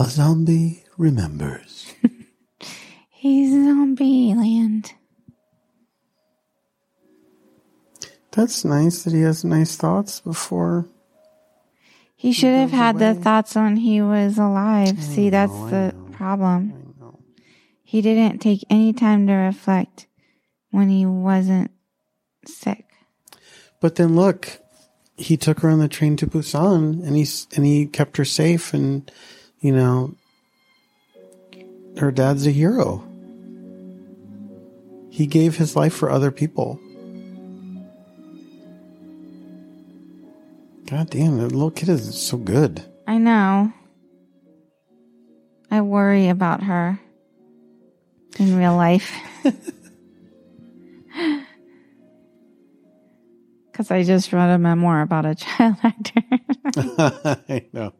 A 0.00 0.04
zombie 0.04 0.82
remembers. 0.96 1.92
he's 3.10 3.50
zombie 3.50 4.34
land. 4.34 4.94
That's 8.30 8.64
nice 8.64 9.02
that 9.02 9.12
he 9.12 9.20
has 9.20 9.44
nice 9.44 9.76
thoughts 9.76 10.20
before. 10.20 10.88
He 12.16 12.32
should 12.32 12.54
have 12.54 12.70
had 12.70 12.98
the 12.98 13.14
thoughts 13.14 13.54
when 13.54 13.76
he 13.76 14.00
was 14.00 14.38
alive. 14.38 15.02
See, 15.02 15.28
that's 15.28 15.52
know, 15.52 15.66
I 15.66 15.70
the 15.70 15.92
know. 15.92 16.08
problem. 16.12 16.94
I. 17.02 17.08
He 17.82 18.00
didn't 18.00 18.38
take 18.38 18.64
any 18.70 18.94
time 18.94 19.26
to 19.26 19.34
reflect 19.34 20.06
when 20.70 20.88
he 20.88 21.04
wasn't 21.04 21.72
sick. 22.46 22.86
But 23.80 23.96
then 23.96 24.16
look, 24.16 24.60
he 25.18 25.36
took 25.36 25.60
her 25.60 25.68
on 25.68 25.78
the 25.78 25.88
train 25.88 26.16
to 26.16 26.26
Busan, 26.26 27.06
and 27.06 27.16
he 27.18 27.26
and 27.54 27.66
he 27.66 27.84
kept 27.84 28.16
her 28.16 28.24
safe, 28.24 28.72
and 28.72 29.12
you 29.60 29.72
know, 29.72 30.14
her 31.98 32.10
dad's 32.10 32.46
a 32.46 32.50
hero. 32.50 33.04
He 35.10 35.26
gave 35.26 35.56
his 35.56 35.76
life 35.76 35.94
for 35.94 36.10
other 36.10 36.30
people. 36.30 36.80
God 40.86 41.10
damn, 41.10 41.38
that 41.38 41.52
little 41.52 41.70
kid 41.70 41.88
is 41.88 42.20
so 42.20 42.36
good. 42.36 42.82
I 43.06 43.18
know. 43.18 43.72
I 45.70 45.82
worry 45.82 46.28
about 46.28 46.62
her 46.64 46.98
in 48.38 48.56
real 48.56 48.76
life. 48.76 49.12
Because 53.80 53.90
I 53.90 54.02
just 54.02 54.30
read 54.34 54.50
a 54.50 54.58
memoir 54.58 55.00
about 55.00 55.24
a 55.24 55.34
child 55.34 55.76
actor. 55.82 56.22
I 57.48 57.64
know. 57.72 57.94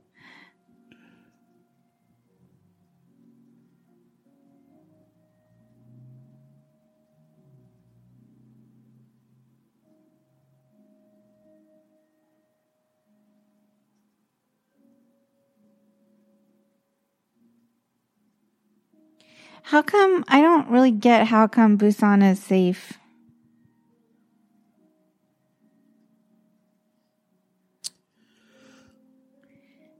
How 19.70 19.82
come 19.82 20.24
I 20.26 20.40
don't 20.40 20.68
really 20.68 20.90
get 20.90 21.28
how 21.28 21.46
come 21.46 21.78
Busan 21.78 22.28
is 22.28 22.42
safe? 22.42 22.94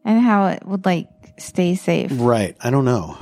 And 0.04 0.20
how 0.20 0.46
it 0.46 0.66
would 0.66 0.84
like 0.84 1.08
stay 1.38 1.76
safe. 1.76 2.10
Right. 2.12 2.56
I 2.60 2.70
don't 2.70 2.84
know. 2.84 3.16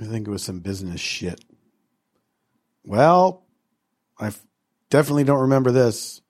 I 0.00 0.04
think 0.04 0.26
it 0.26 0.30
was 0.30 0.42
some 0.42 0.60
business 0.60 1.02
shit. 1.02 1.44
Well, 2.82 3.44
I 4.18 4.32
definitely 4.88 5.24
don't 5.24 5.40
remember 5.40 5.70
this. 5.70 6.22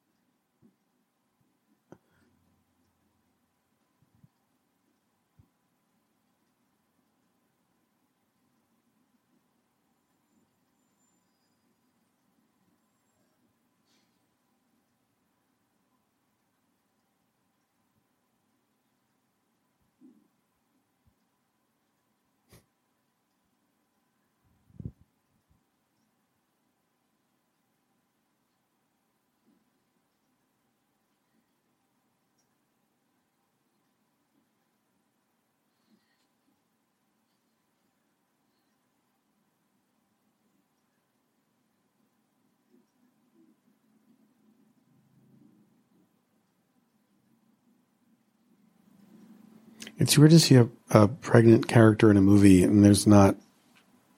It's 50.00 50.16
weird 50.16 50.30
to 50.30 50.40
see 50.40 50.54
a, 50.54 50.66
a 50.88 51.08
pregnant 51.08 51.68
character 51.68 52.10
in 52.10 52.16
a 52.16 52.22
movie 52.22 52.62
and 52.62 52.82
there's 52.82 53.06
not 53.06 53.36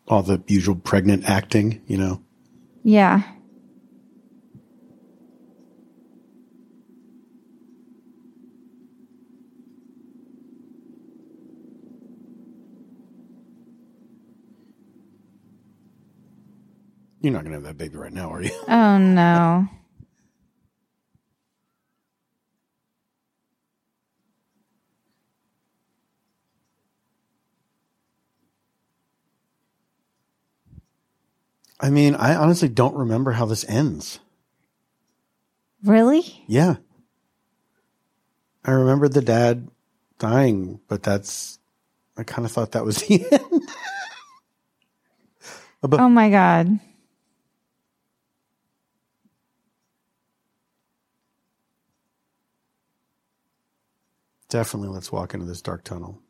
all 0.07 0.23
the 0.23 0.41
usual 0.47 0.77
pregnant 0.77 1.29
acting, 1.29 1.83
you 1.89 1.97
know? 1.97 2.23
Yeah. 2.85 3.23
You're 17.21 17.33
not 17.33 17.43
going 17.45 17.51
to 17.51 17.59
have 17.59 17.65
that 17.65 17.77
baby 17.77 17.97
right 17.97 18.13
now, 18.13 18.33
are 18.33 18.43
you? 18.43 18.53
Oh 18.69 18.99
no. 18.99 19.69
I 31.83 31.91
mean, 31.91 32.15
I 32.15 32.37
honestly 32.37 32.69
don't 32.69 32.95
remember 32.95 33.33
how 33.33 33.45
this 33.45 33.65
ends. 33.69 34.21
Really? 35.83 36.45
Yeah. 36.47 36.77
I 38.65 38.71
remember 38.71 39.09
the 39.09 39.21
dad 39.21 39.69
dying, 40.21 40.79
but 40.87 41.03
that's, 41.03 41.59
I 42.17 42.23
kind 42.23 42.47
of 42.47 42.53
thought 42.53 42.73
that 42.73 42.85
was 42.85 42.97
the 43.03 43.27
end. 43.33 43.63
but 45.83 45.99
Oh 45.99 46.09
my 46.09 46.31
god. 46.31 46.79
definitely 54.49 54.91
let's 54.91 55.11
walk 55.11 55.33
into 55.33 55.47
this 55.47 55.63
dark 55.63 55.83
tunnel. 55.83 56.21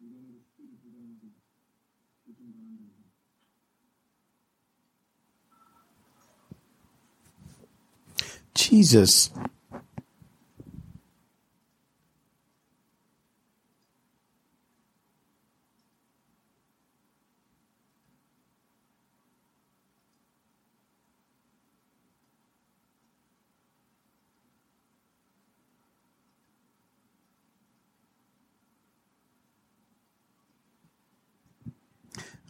이런 0.00 0.32
것들이 0.32 0.78
불안하고 0.78 1.30
요즘 2.26 2.50
말하는 2.50 3.09
Jesus. 8.70 9.30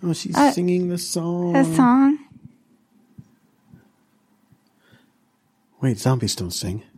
Oh, 0.02 0.12
she's 0.12 0.36
Uh, 0.36 0.52
singing 0.52 0.88
the 0.88 0.98
song. 0.98 1.52
The 1.52 1.64
song. 1.64 2.18
Wait, 5.81 5.98
zombies 5.98 6.36
don't 6.36 6.51
sing. 6.51 6.89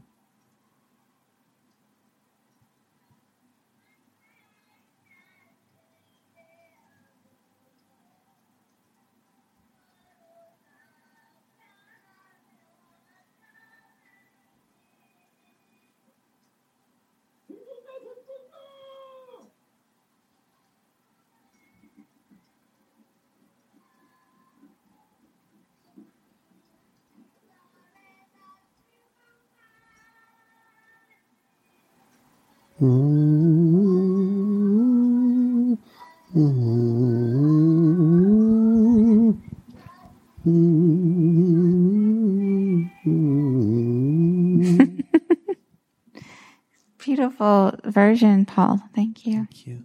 Version, 47.92 48.44
Paul. 48.44 48.80
Thank 48.94 49.26
you. 49.26 49.34
Thank 49.34 49.66
you. 49.66 49.84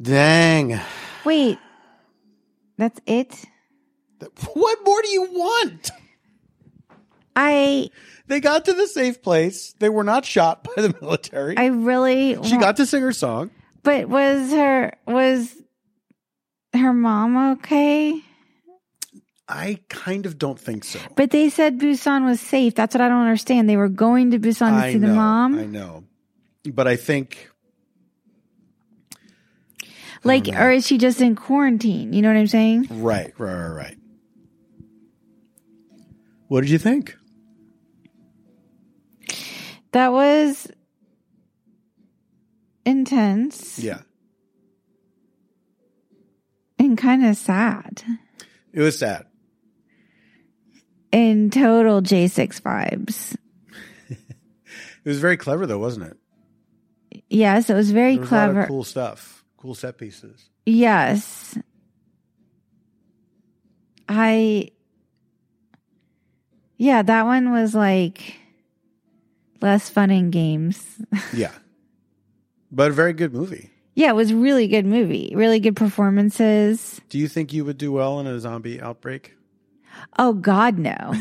Dang. 0.00 0.80
Wait, 1.24 1.58
that's 2.76 3.00
it? 3.06 3.44
What 4.54 4.78
more 4.84 5.02
do 5.02 5.08
you 5.08 5.22
want? 5.32 5.90
I 7.34 7.90
They 8.26 8.40
got 8.40 8.64
to 8.64 8.72
the 8.72 8.86
safe 8.86 9.22
place. 9.22 9.74
They 9.78 9.88
were 9.88 10.04
not 10.04 10.24
shot 10.24 10.64
by 10.64 10.82
the 10.82 10.94
military. 11.00 11.56
I 11.56 11.66
really 11.66 12.34
she 12.44 12.54
wa- 12.54 12.60
got 12.60 12.76
to 12.76 12.86
sing 12.86 13.02
her 13.02 13.12
song. 13.12 13.50
But 13.82 14.08
was 14.08 14.50
her 14.50 14.92
was 15.06 15.54
her 16.74 16.92
mom 16.92 17.52
okay? 17.58 18.20
I 19.48 19.78
kind 19.88 20.26
of 20.26 20.36
don't 20.38 20.58
think 20.60 20.84
so. 20.84 20.98
But 21.16 21.30
they 21.30 21.48
said 21.48 21.78
Busan 21.78 22.24
was 22.26 22.38
safe. 22.40 22.74
That's 22.74 22.94
what 22.94 23.00
I 23.00 23.08
don't 23.08 23.22
understand. 23.22 23.68
They 23.68 23.78
were 23.78 23.88
going 23.88 24.30
to 24.32 24.38
Busan 24.38 24.70
to 24.70 24.74
I 24.76 24.92
see 24.92 24.98
know, 24.98 25.08
the 25.08 25.14
mom. 25.14 25.58
I 25.58 25.64
know. 25.64 26.04
But 26.70 26.86
I 26.86 26.96
think 26.96 27.48
Like, 30.24 30.48
or 30.48 30.70
is 30.72 30.86
she 30.86 30.98
just 30.98 31.20
in 31.22 31.34
quarantine? 31.36 32.12
You 32.12 32.20
know 32.22 32.28
what 32.28 32.36
I'm 32.36 32.46
saying? 32.46 32.88
right, 32.90 33.32
right, 33.38 33.54
right, 33.54 33.68
right. 33.68 33.96
What 36.48 36.60
did 36.62 36.70
you 36.70 36.78
think? 36.78 37.16
That 39.92 40.12
was 40.12 40.68
intense 42.84 43.78
Yeah. 43.78 44.00
and 46.78 46.96
kind 46.98 47.24
of 47.24 47.36
sad. 47.36 48.02
It 48.72 48.80
was 48.80 48.98
sad. 48.98 49.24
In 51.12 51.50
total 51.50 52.02
J6 52.02 52.60
vibes. 52.62 53.36
It 55.04 55.08
was 55.12 55.20
very 55.20 55.38
clever 55.38 55.66
though, 55.66 55.78
wasn't 55.78 56.06
it? 56.12 57.22
Yes, 57.30 57.70
it 57.70 57.74
was 57.74 57.90
very 57.92 58.18
was 58.18 58.28
clever. 58.28 58.66
cool 58.66 58.84
stuff. 58.84 59.42
Cool 59.56 59.74
set 59.74 59.96
pieces. 59.96 60.50
Yes. 60.66 61.56
I 64.08 64.70
Yeah, 66.76 67.00
that 67.02 67.24
one 67.24 67.52
was 67.52 67.74
like 67.74 68.34
less 69.62 69.88
fun 69.88 70.10
in 70.10 70.30
games. 70.30 70.84
Yeah. 71.32 71.52
But 72.70 72.90
a 72.90 72.94
very 72.94 73.14
good 73.14 73.32
movie. 73.32 73.70
yeah, 73.94 74.10
it 74.10 74.14
was 74.16 74.34
really 74.34 74.68
good 74.68 74.84
movie. 74.84 75.32
Really 75.34 75.58
good 75.60 75.74
performances. 75.76 77.00
Do 77.08 77.18
you 77.18 77.28
think 77.28 77.54
you 77.54 77.64
would 77.64 77.78
do 77.78 77.92
well 77.92 78.20
in 78.20 78.26
a 78.26 78.38
zombie 78.40 78.78
outbreak? 78.80 79.37
Oh 80.18 80.32
god 80.32 80.78
no. 80.78 81.14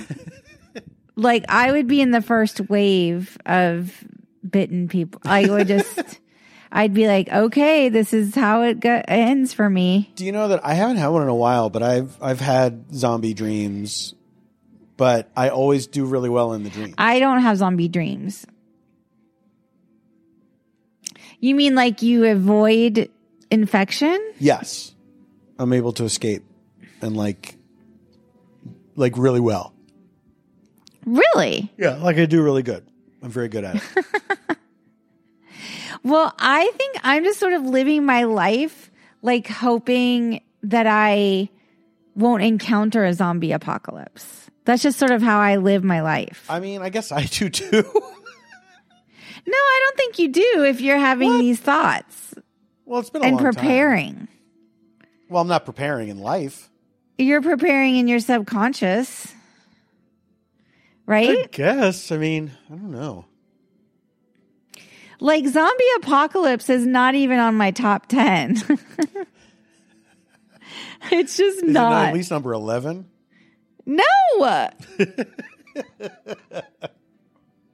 like 1.15 1.45
I 1.49 1.71
would 1.71 1.87
be 1.87 2.01
in 2.01 2.11
the 2.11 2.21
first 2.21 2.61
wave 2.69 3.37
of 3.45 4.03
bitten 4.47 4.87
people. 4.87 5.21
I 5.25 5.47
would 5.49 5.67
just 5.67 6.19
I'd 6.71 6.93
be 6.93 7.07
like, 7.07 7.29
"Okay, 7.29 7.89
this 7.89 8.13
is 8.13 8.35
how 8.35 8.63
it 8.63 8.79
go- 8.81 9.01
ends 9.07 9.53
for 9.53 9.69
me." 9.69 10.11
Do 10.15 10.25
you 10.25 10.31
know 10.31 10.49
that 10.49 10.65
I 10.65 10.73
haven't 10.73 10.97
had 10.97 11.07
one 11.07 11.21
in 11.23 11.29
a 11.29 11.35
while, 11.35 11.69
but 11.69 11.81
I've 11.81 12.17
I've 12.21 12.41
had 12.41 12.93
zombie 12.93 13.33
dreams, 13.33 14.13
but 14.97 15.29
I 15.35 15.49
always 15.49 15.87
do 15.87 16.05
really 16.05 16.29
well 16.29 16.53
in 16.53 16.63
the 16.63 16.69
dream. 16.69 16.93
I 16.97 17.19
don't 17.19 17.39
have 17.41 17.57
zombie 17.57 17.87
dreams. 17.87 18.45
You 21.39 21.55
mean 21.55 21.75
like 21.75 22.01
you 22.01 22.25
avoid 22.25 23.09
infection? 23.51 24.19
yes. 24.39 24.93
I'm 25.59 25.73
able 25.73 25.91
to 25.93 26.03
escape 26.03 26.43
and 27.01 27.17
like 27.17 27.56
like 28.97 29.17
really 29.17 29.39
well. 29.39 29.73
Really? 31.05 31.71
Yeah, 31.77 31.95
like 31.95 32.17
I 32.17 32.25
do 32.25 32.43
really 32.43 32.63
good. 32.63 32.85
I'm 33.23 33.29
very 33.29 33.47
good 33.47 33.63
at 33.63 33.75
it. 33.77 33.83
Well, 36.03 36.33
I 36.39 36.71
think 36.77 36.95
I'm 37.03 37.25
just 37.25 37.37
sort 37.37 37.51
of 37.51 37.63
living 37.63 38.05
my 38.05 38.23
life 38.23 38.89
like 39.21 39.47
hoping 39.47 40.41
that 40.63 40.87
I 40.87 41.49
won't 42.15 42.43
encounter 42.43 43.03
a 43.03 43.13
zombie 43.13 43.51
apocalypse. 43.51 44.49
That's 44.63 44.81
just 44.81 44.99
sort 44.99 45.11
of 45.11 45.21
how 45.21 45.39
I 45.39 45.57
live 45.57 45.83
my 45.83 46.01
life. 46.01 46.45
I 46.49 46.61
mean, 46.61 46.81
I 46.81 46.89
guess 46.89 47.11
I 47.11 47.25
do 47.25 47.49
too. 47.49 47.83
No, 49.49 49.55
I 49.55 49.81
don't 49.85 49.97
think 49.97 50.19
you 50.19 50.27
do 50.27 50.65
if 50.65 50.81
you're 50.81 50.97
having 50.97 51.39
these 51.39 51.57
thoughts 51.57 52.33
well, 52.83 52.99
it's 52.99 53.09
been 53.09 53.21
a 53.21 53.27
and 53.27 53.35
long 53.35 53.45
time. 53.45 53.53
preparing. 53.53 54.27
Well, 55.29 55.41
I'm 55.41 55.47
not 55.47 55.63
preparing 55.63 56.09
in 56.09 56.19
life. 56.19 56.69
You're 57.17 57.41
preparing 57.41 57.97
in 57.97 58.07
your 58.07 58.19
subconscious. 58.19 59.33
Right? 61.05 61.45
I 61.45 61.47
guess. 61.51 62.11
I 62.11 62.17
mean, 62.17 62.51
I 62.69 62.75
don't 62.75 62.91
know. 62.91 63.25
Like 65.19 65.47
zombie 65.47 65.83
apocalypse 65.97 66.69
is 66.69 66.85
not 66.85 67.15
even 67.15 67.39
on 67.39 67.55
my 67.55 67.71
top 67.71 68.05
10. 68.07 68.57
it's 71.11 71.37
just 71.37 71.57
Is 71.57 71.63
it 71.63 71.69
not. 71.69 71.89
not 71.89 72.05
at 72.09 72.13
least 72.13 72.29
number 72.29 72.53
eleven? 72.53 73.09
no. 73.85 74.03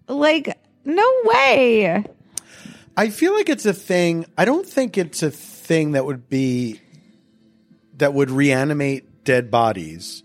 like 0.07 0.57
no 0.85 1.11
way. 1.25 2.05
I 2.95 3.09
feel 3.09 3.33
like 3.33 3.49
it's 3.49 3.65
a 3.65 3.73
thing. 3.73 4.25
I 4.37 4.45
don't 4.45 4.67
think 4.67 4.97
it's 4.97 5.23
a 5.23 5.31
thing 5.31 5.93
that 5.93 6.05
would 6.05 6.29
be 6.29 6.79
that 7.97 8.13
would 8.13 8.29
reanimate 8.31 9.09
dead 9.23 9.49
bodies, 9.51 10.23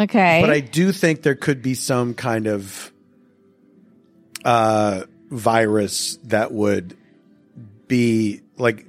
Okay. 0.00 0.40
but 0.40 0.50
I 0.50 0.60
do 0.60 0.92
think 0.92 1.22
there 1.22 1.34
could 1.34 1.62
be 1.62 1.74
some 1.74 2.14
kind 2.14 2.46
of 2.46 2.92
uh, 4.44 5.04
virus 5.30 6.16
that 6.24 6.52
would 6.52 6.96
be 7.88 8.40
like 8.56 8.86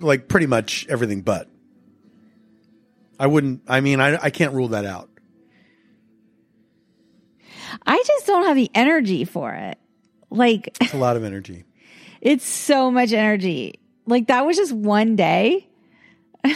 like 0.00 0.28
pretty 0.28 0.46
much 0.46 0.86
everything 0.88 1.22
but. 1.22 1.48
I 3.18 3.26
wouldn't. 3.26 3.62
I 3.68 3.80
mean, 3.80 4.00
I 4.00 4.18
I 4.20 4.30
can't 4.30 4.52
rule 4.52 4.68
that 4.68 4.84
out. 4.84 5.08
I 7.86 8.02
just 8.06 8.26
don't 8.26 8.44
have 8.44 8.56
the 8.56 8.70
energy 8.74 9.24
for 9.24 9.52
it. 9.52 9.78
Like 10.30 10.76
It's 10.80 10.92
a 10.94 10.98
lot 10.98 11.16
of 11.16 11.24
energy. 11.24 11.64
it's 12.20 12.44
so 12.46 12.90
much 12.90 13.12
energy. 13.12 13.74
Like 14.06 14.26
that 14.28 14.44
was 14.46 14.56
just 14.56 14.72
one 14.72 15.16
day. 15.16 15.68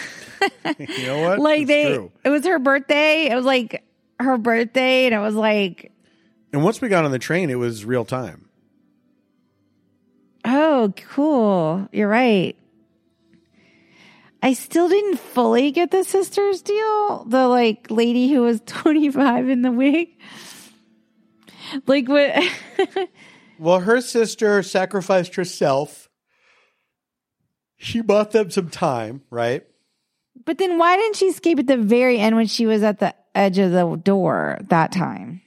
You 0.79 1.07
know 1.07 1.21
what? 1.23 1.39
Like 1.39 1.61
It's 1.63 1.69
they 1.69 1.85
true. 1.95 2.13
it 2.25 2.29
was 2.29 2.45
her 2.45 2.59
birthday. 2.59 3.29
It 3.31 3.35
was 3.35 3.45
like 3.45 3.83
her 4.21 4.37
birthday 4.39 5.07
and 5.07 5.15
it 5.15 5.19
was 5.19 5.35
like, 5.35 5.93
And 6.53 6.63
once 6.63 6.81
we 6.81 6.89
got 6.89 7.05
on 7.05 7.11
the 7.11 7.19
train, 7.19 7.51
it 7.51 7.55
was 7.59 7.85
real 7.85 8.05
time. 8.05 8.49
"Oh, 10.45 10.93
cool. 10.97 11.89
You're 11.93 12.09
right." 12.09 12.57
I 14.43 14.53
still 14.53 14.89
didn't 14.89 15.17
fully 15.19 15.71
get 15.73 15.91
the 15.91 16.05
sisters 16.05 16.63
deal. 16.63 17.25
The 17.25 17.49
like 17.49 17.91
lady 17.91 18.29
who 18.29 18.43
was 18.43 18.61
25 18.67 19.49
in 19.49 19.63
the 19.63 19.73
wig. 19.73 20.09
Like 21.87 22.09
what 22.09 22.33
Well, 23.59 23.81
her 23.81 24.01
sister 24.03 24.63
sacrificed 24.63 25.35
herself. 25.37 26.09
She 27.79 28.01
bought 28.03 28.31
them 28.33 28.51
some 28.51 28.69
time, 28.69 29.23
right? 29.31 29.65
But 30.47 30.59
then 30.59 30.79
why 30.79 30.97
didn't 30.97 31.17
she 31.17 31.27
escape 31.27 31.59
at 31.59 31.67
the 31.67 31.77
very 31.77 32.19
end 32.19 32.37
when 32.37 32.47
she 32.47 32.67
was 32.67 32.83
at 32.83 33.01
the 33.01 33.15
edge 33.35 33.59
of 33.59 33.73
the 33.73 34.01
door 34.03 34.59
that 34.69 34.93
time? 34.93 35.43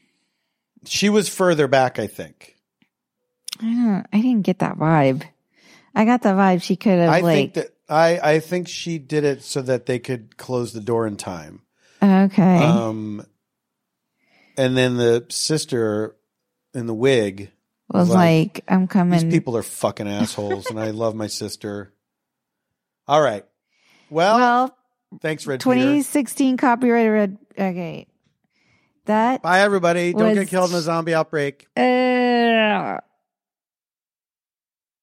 She 0.86 1.10
was 1.10 1.28
further 1.28 1.68
back, 1.68 1.98
I 1.98 2.06
think. 2.06 2.58
I 3.62 3.64
don't 3.64 4.06
I 4.14 4.22
didn't 4.22 4.44
get 4.44 4.60
that 4.60 4.78
vibe. 4.78 5.24
I 5.96 6.06
got 6.06 6.22
the 6.22 6.30
vibe 6.30 6.62
she 6.62 6.76
could 6.76 7.00
have 7.00 7.10
I 7.10 7.20
like 7.22 7.36
think 7.36 7.54
that 7.56 7.74
I 7.90 8.20
I 8.36 8.40
think 8.40 8.68
she 8.68 9.00
did 9.00 9.24
it 9.24 9.42
so 9.42 9.62
that 9.64 9.86
they 9.86 10.00
could 10.00 10.38
close 10.38 10.74
the 10.74 10.82
door 10.82 11.08
in 11.08 11.18
time. 11.18 11.62
okay. 12.04 12.64
Um, 12.64 13.26
and 14.58 14.78
then 14.78 14.98
the 14.98 15.26
sister 15.30 16.16
in 16.74 16.86
the 16.86 16.94
wig. 16.94 17.52
was 17.90 18.10
like, 18.10 18.18
like, 18.18 18.64
I'm 18.68 18.88
coming." 18.88 19.20
These 19.20 19.34
people 19.34 19.58
are 19.58 19.64
fucking 19.64 20.08
assholes, 20.08 20.70
and 20.70 20.80
I 20.80 20.92
love 20.92 21.16
my 21.16 21.28
sister. 21.28 21.94
All 23.08 23.22
right. 23.22 23.46
Well, 24.10 24.38
well, 24.38 24.78
thanks, 25.22 25.46
Red 25.48 25.60
Peter. 25.60 25.76
2016 25.76 26.58
copyrighted 26.58 27.12
red. 27.12 27.38
Okay. 27.58 28.08
That 29.06 29.42
Bye, 29.42 29.62
everybody. 29.62 30.14
Don't 30.14 30.30
was- 30.30 30.38
get 30.38 30.48
killed 30.50 30.70
in 30.70 30.76
a 30.76 30.82
zombie 30.82 31.14
outbreak. 31.16 31.68
uh 31.76 31.82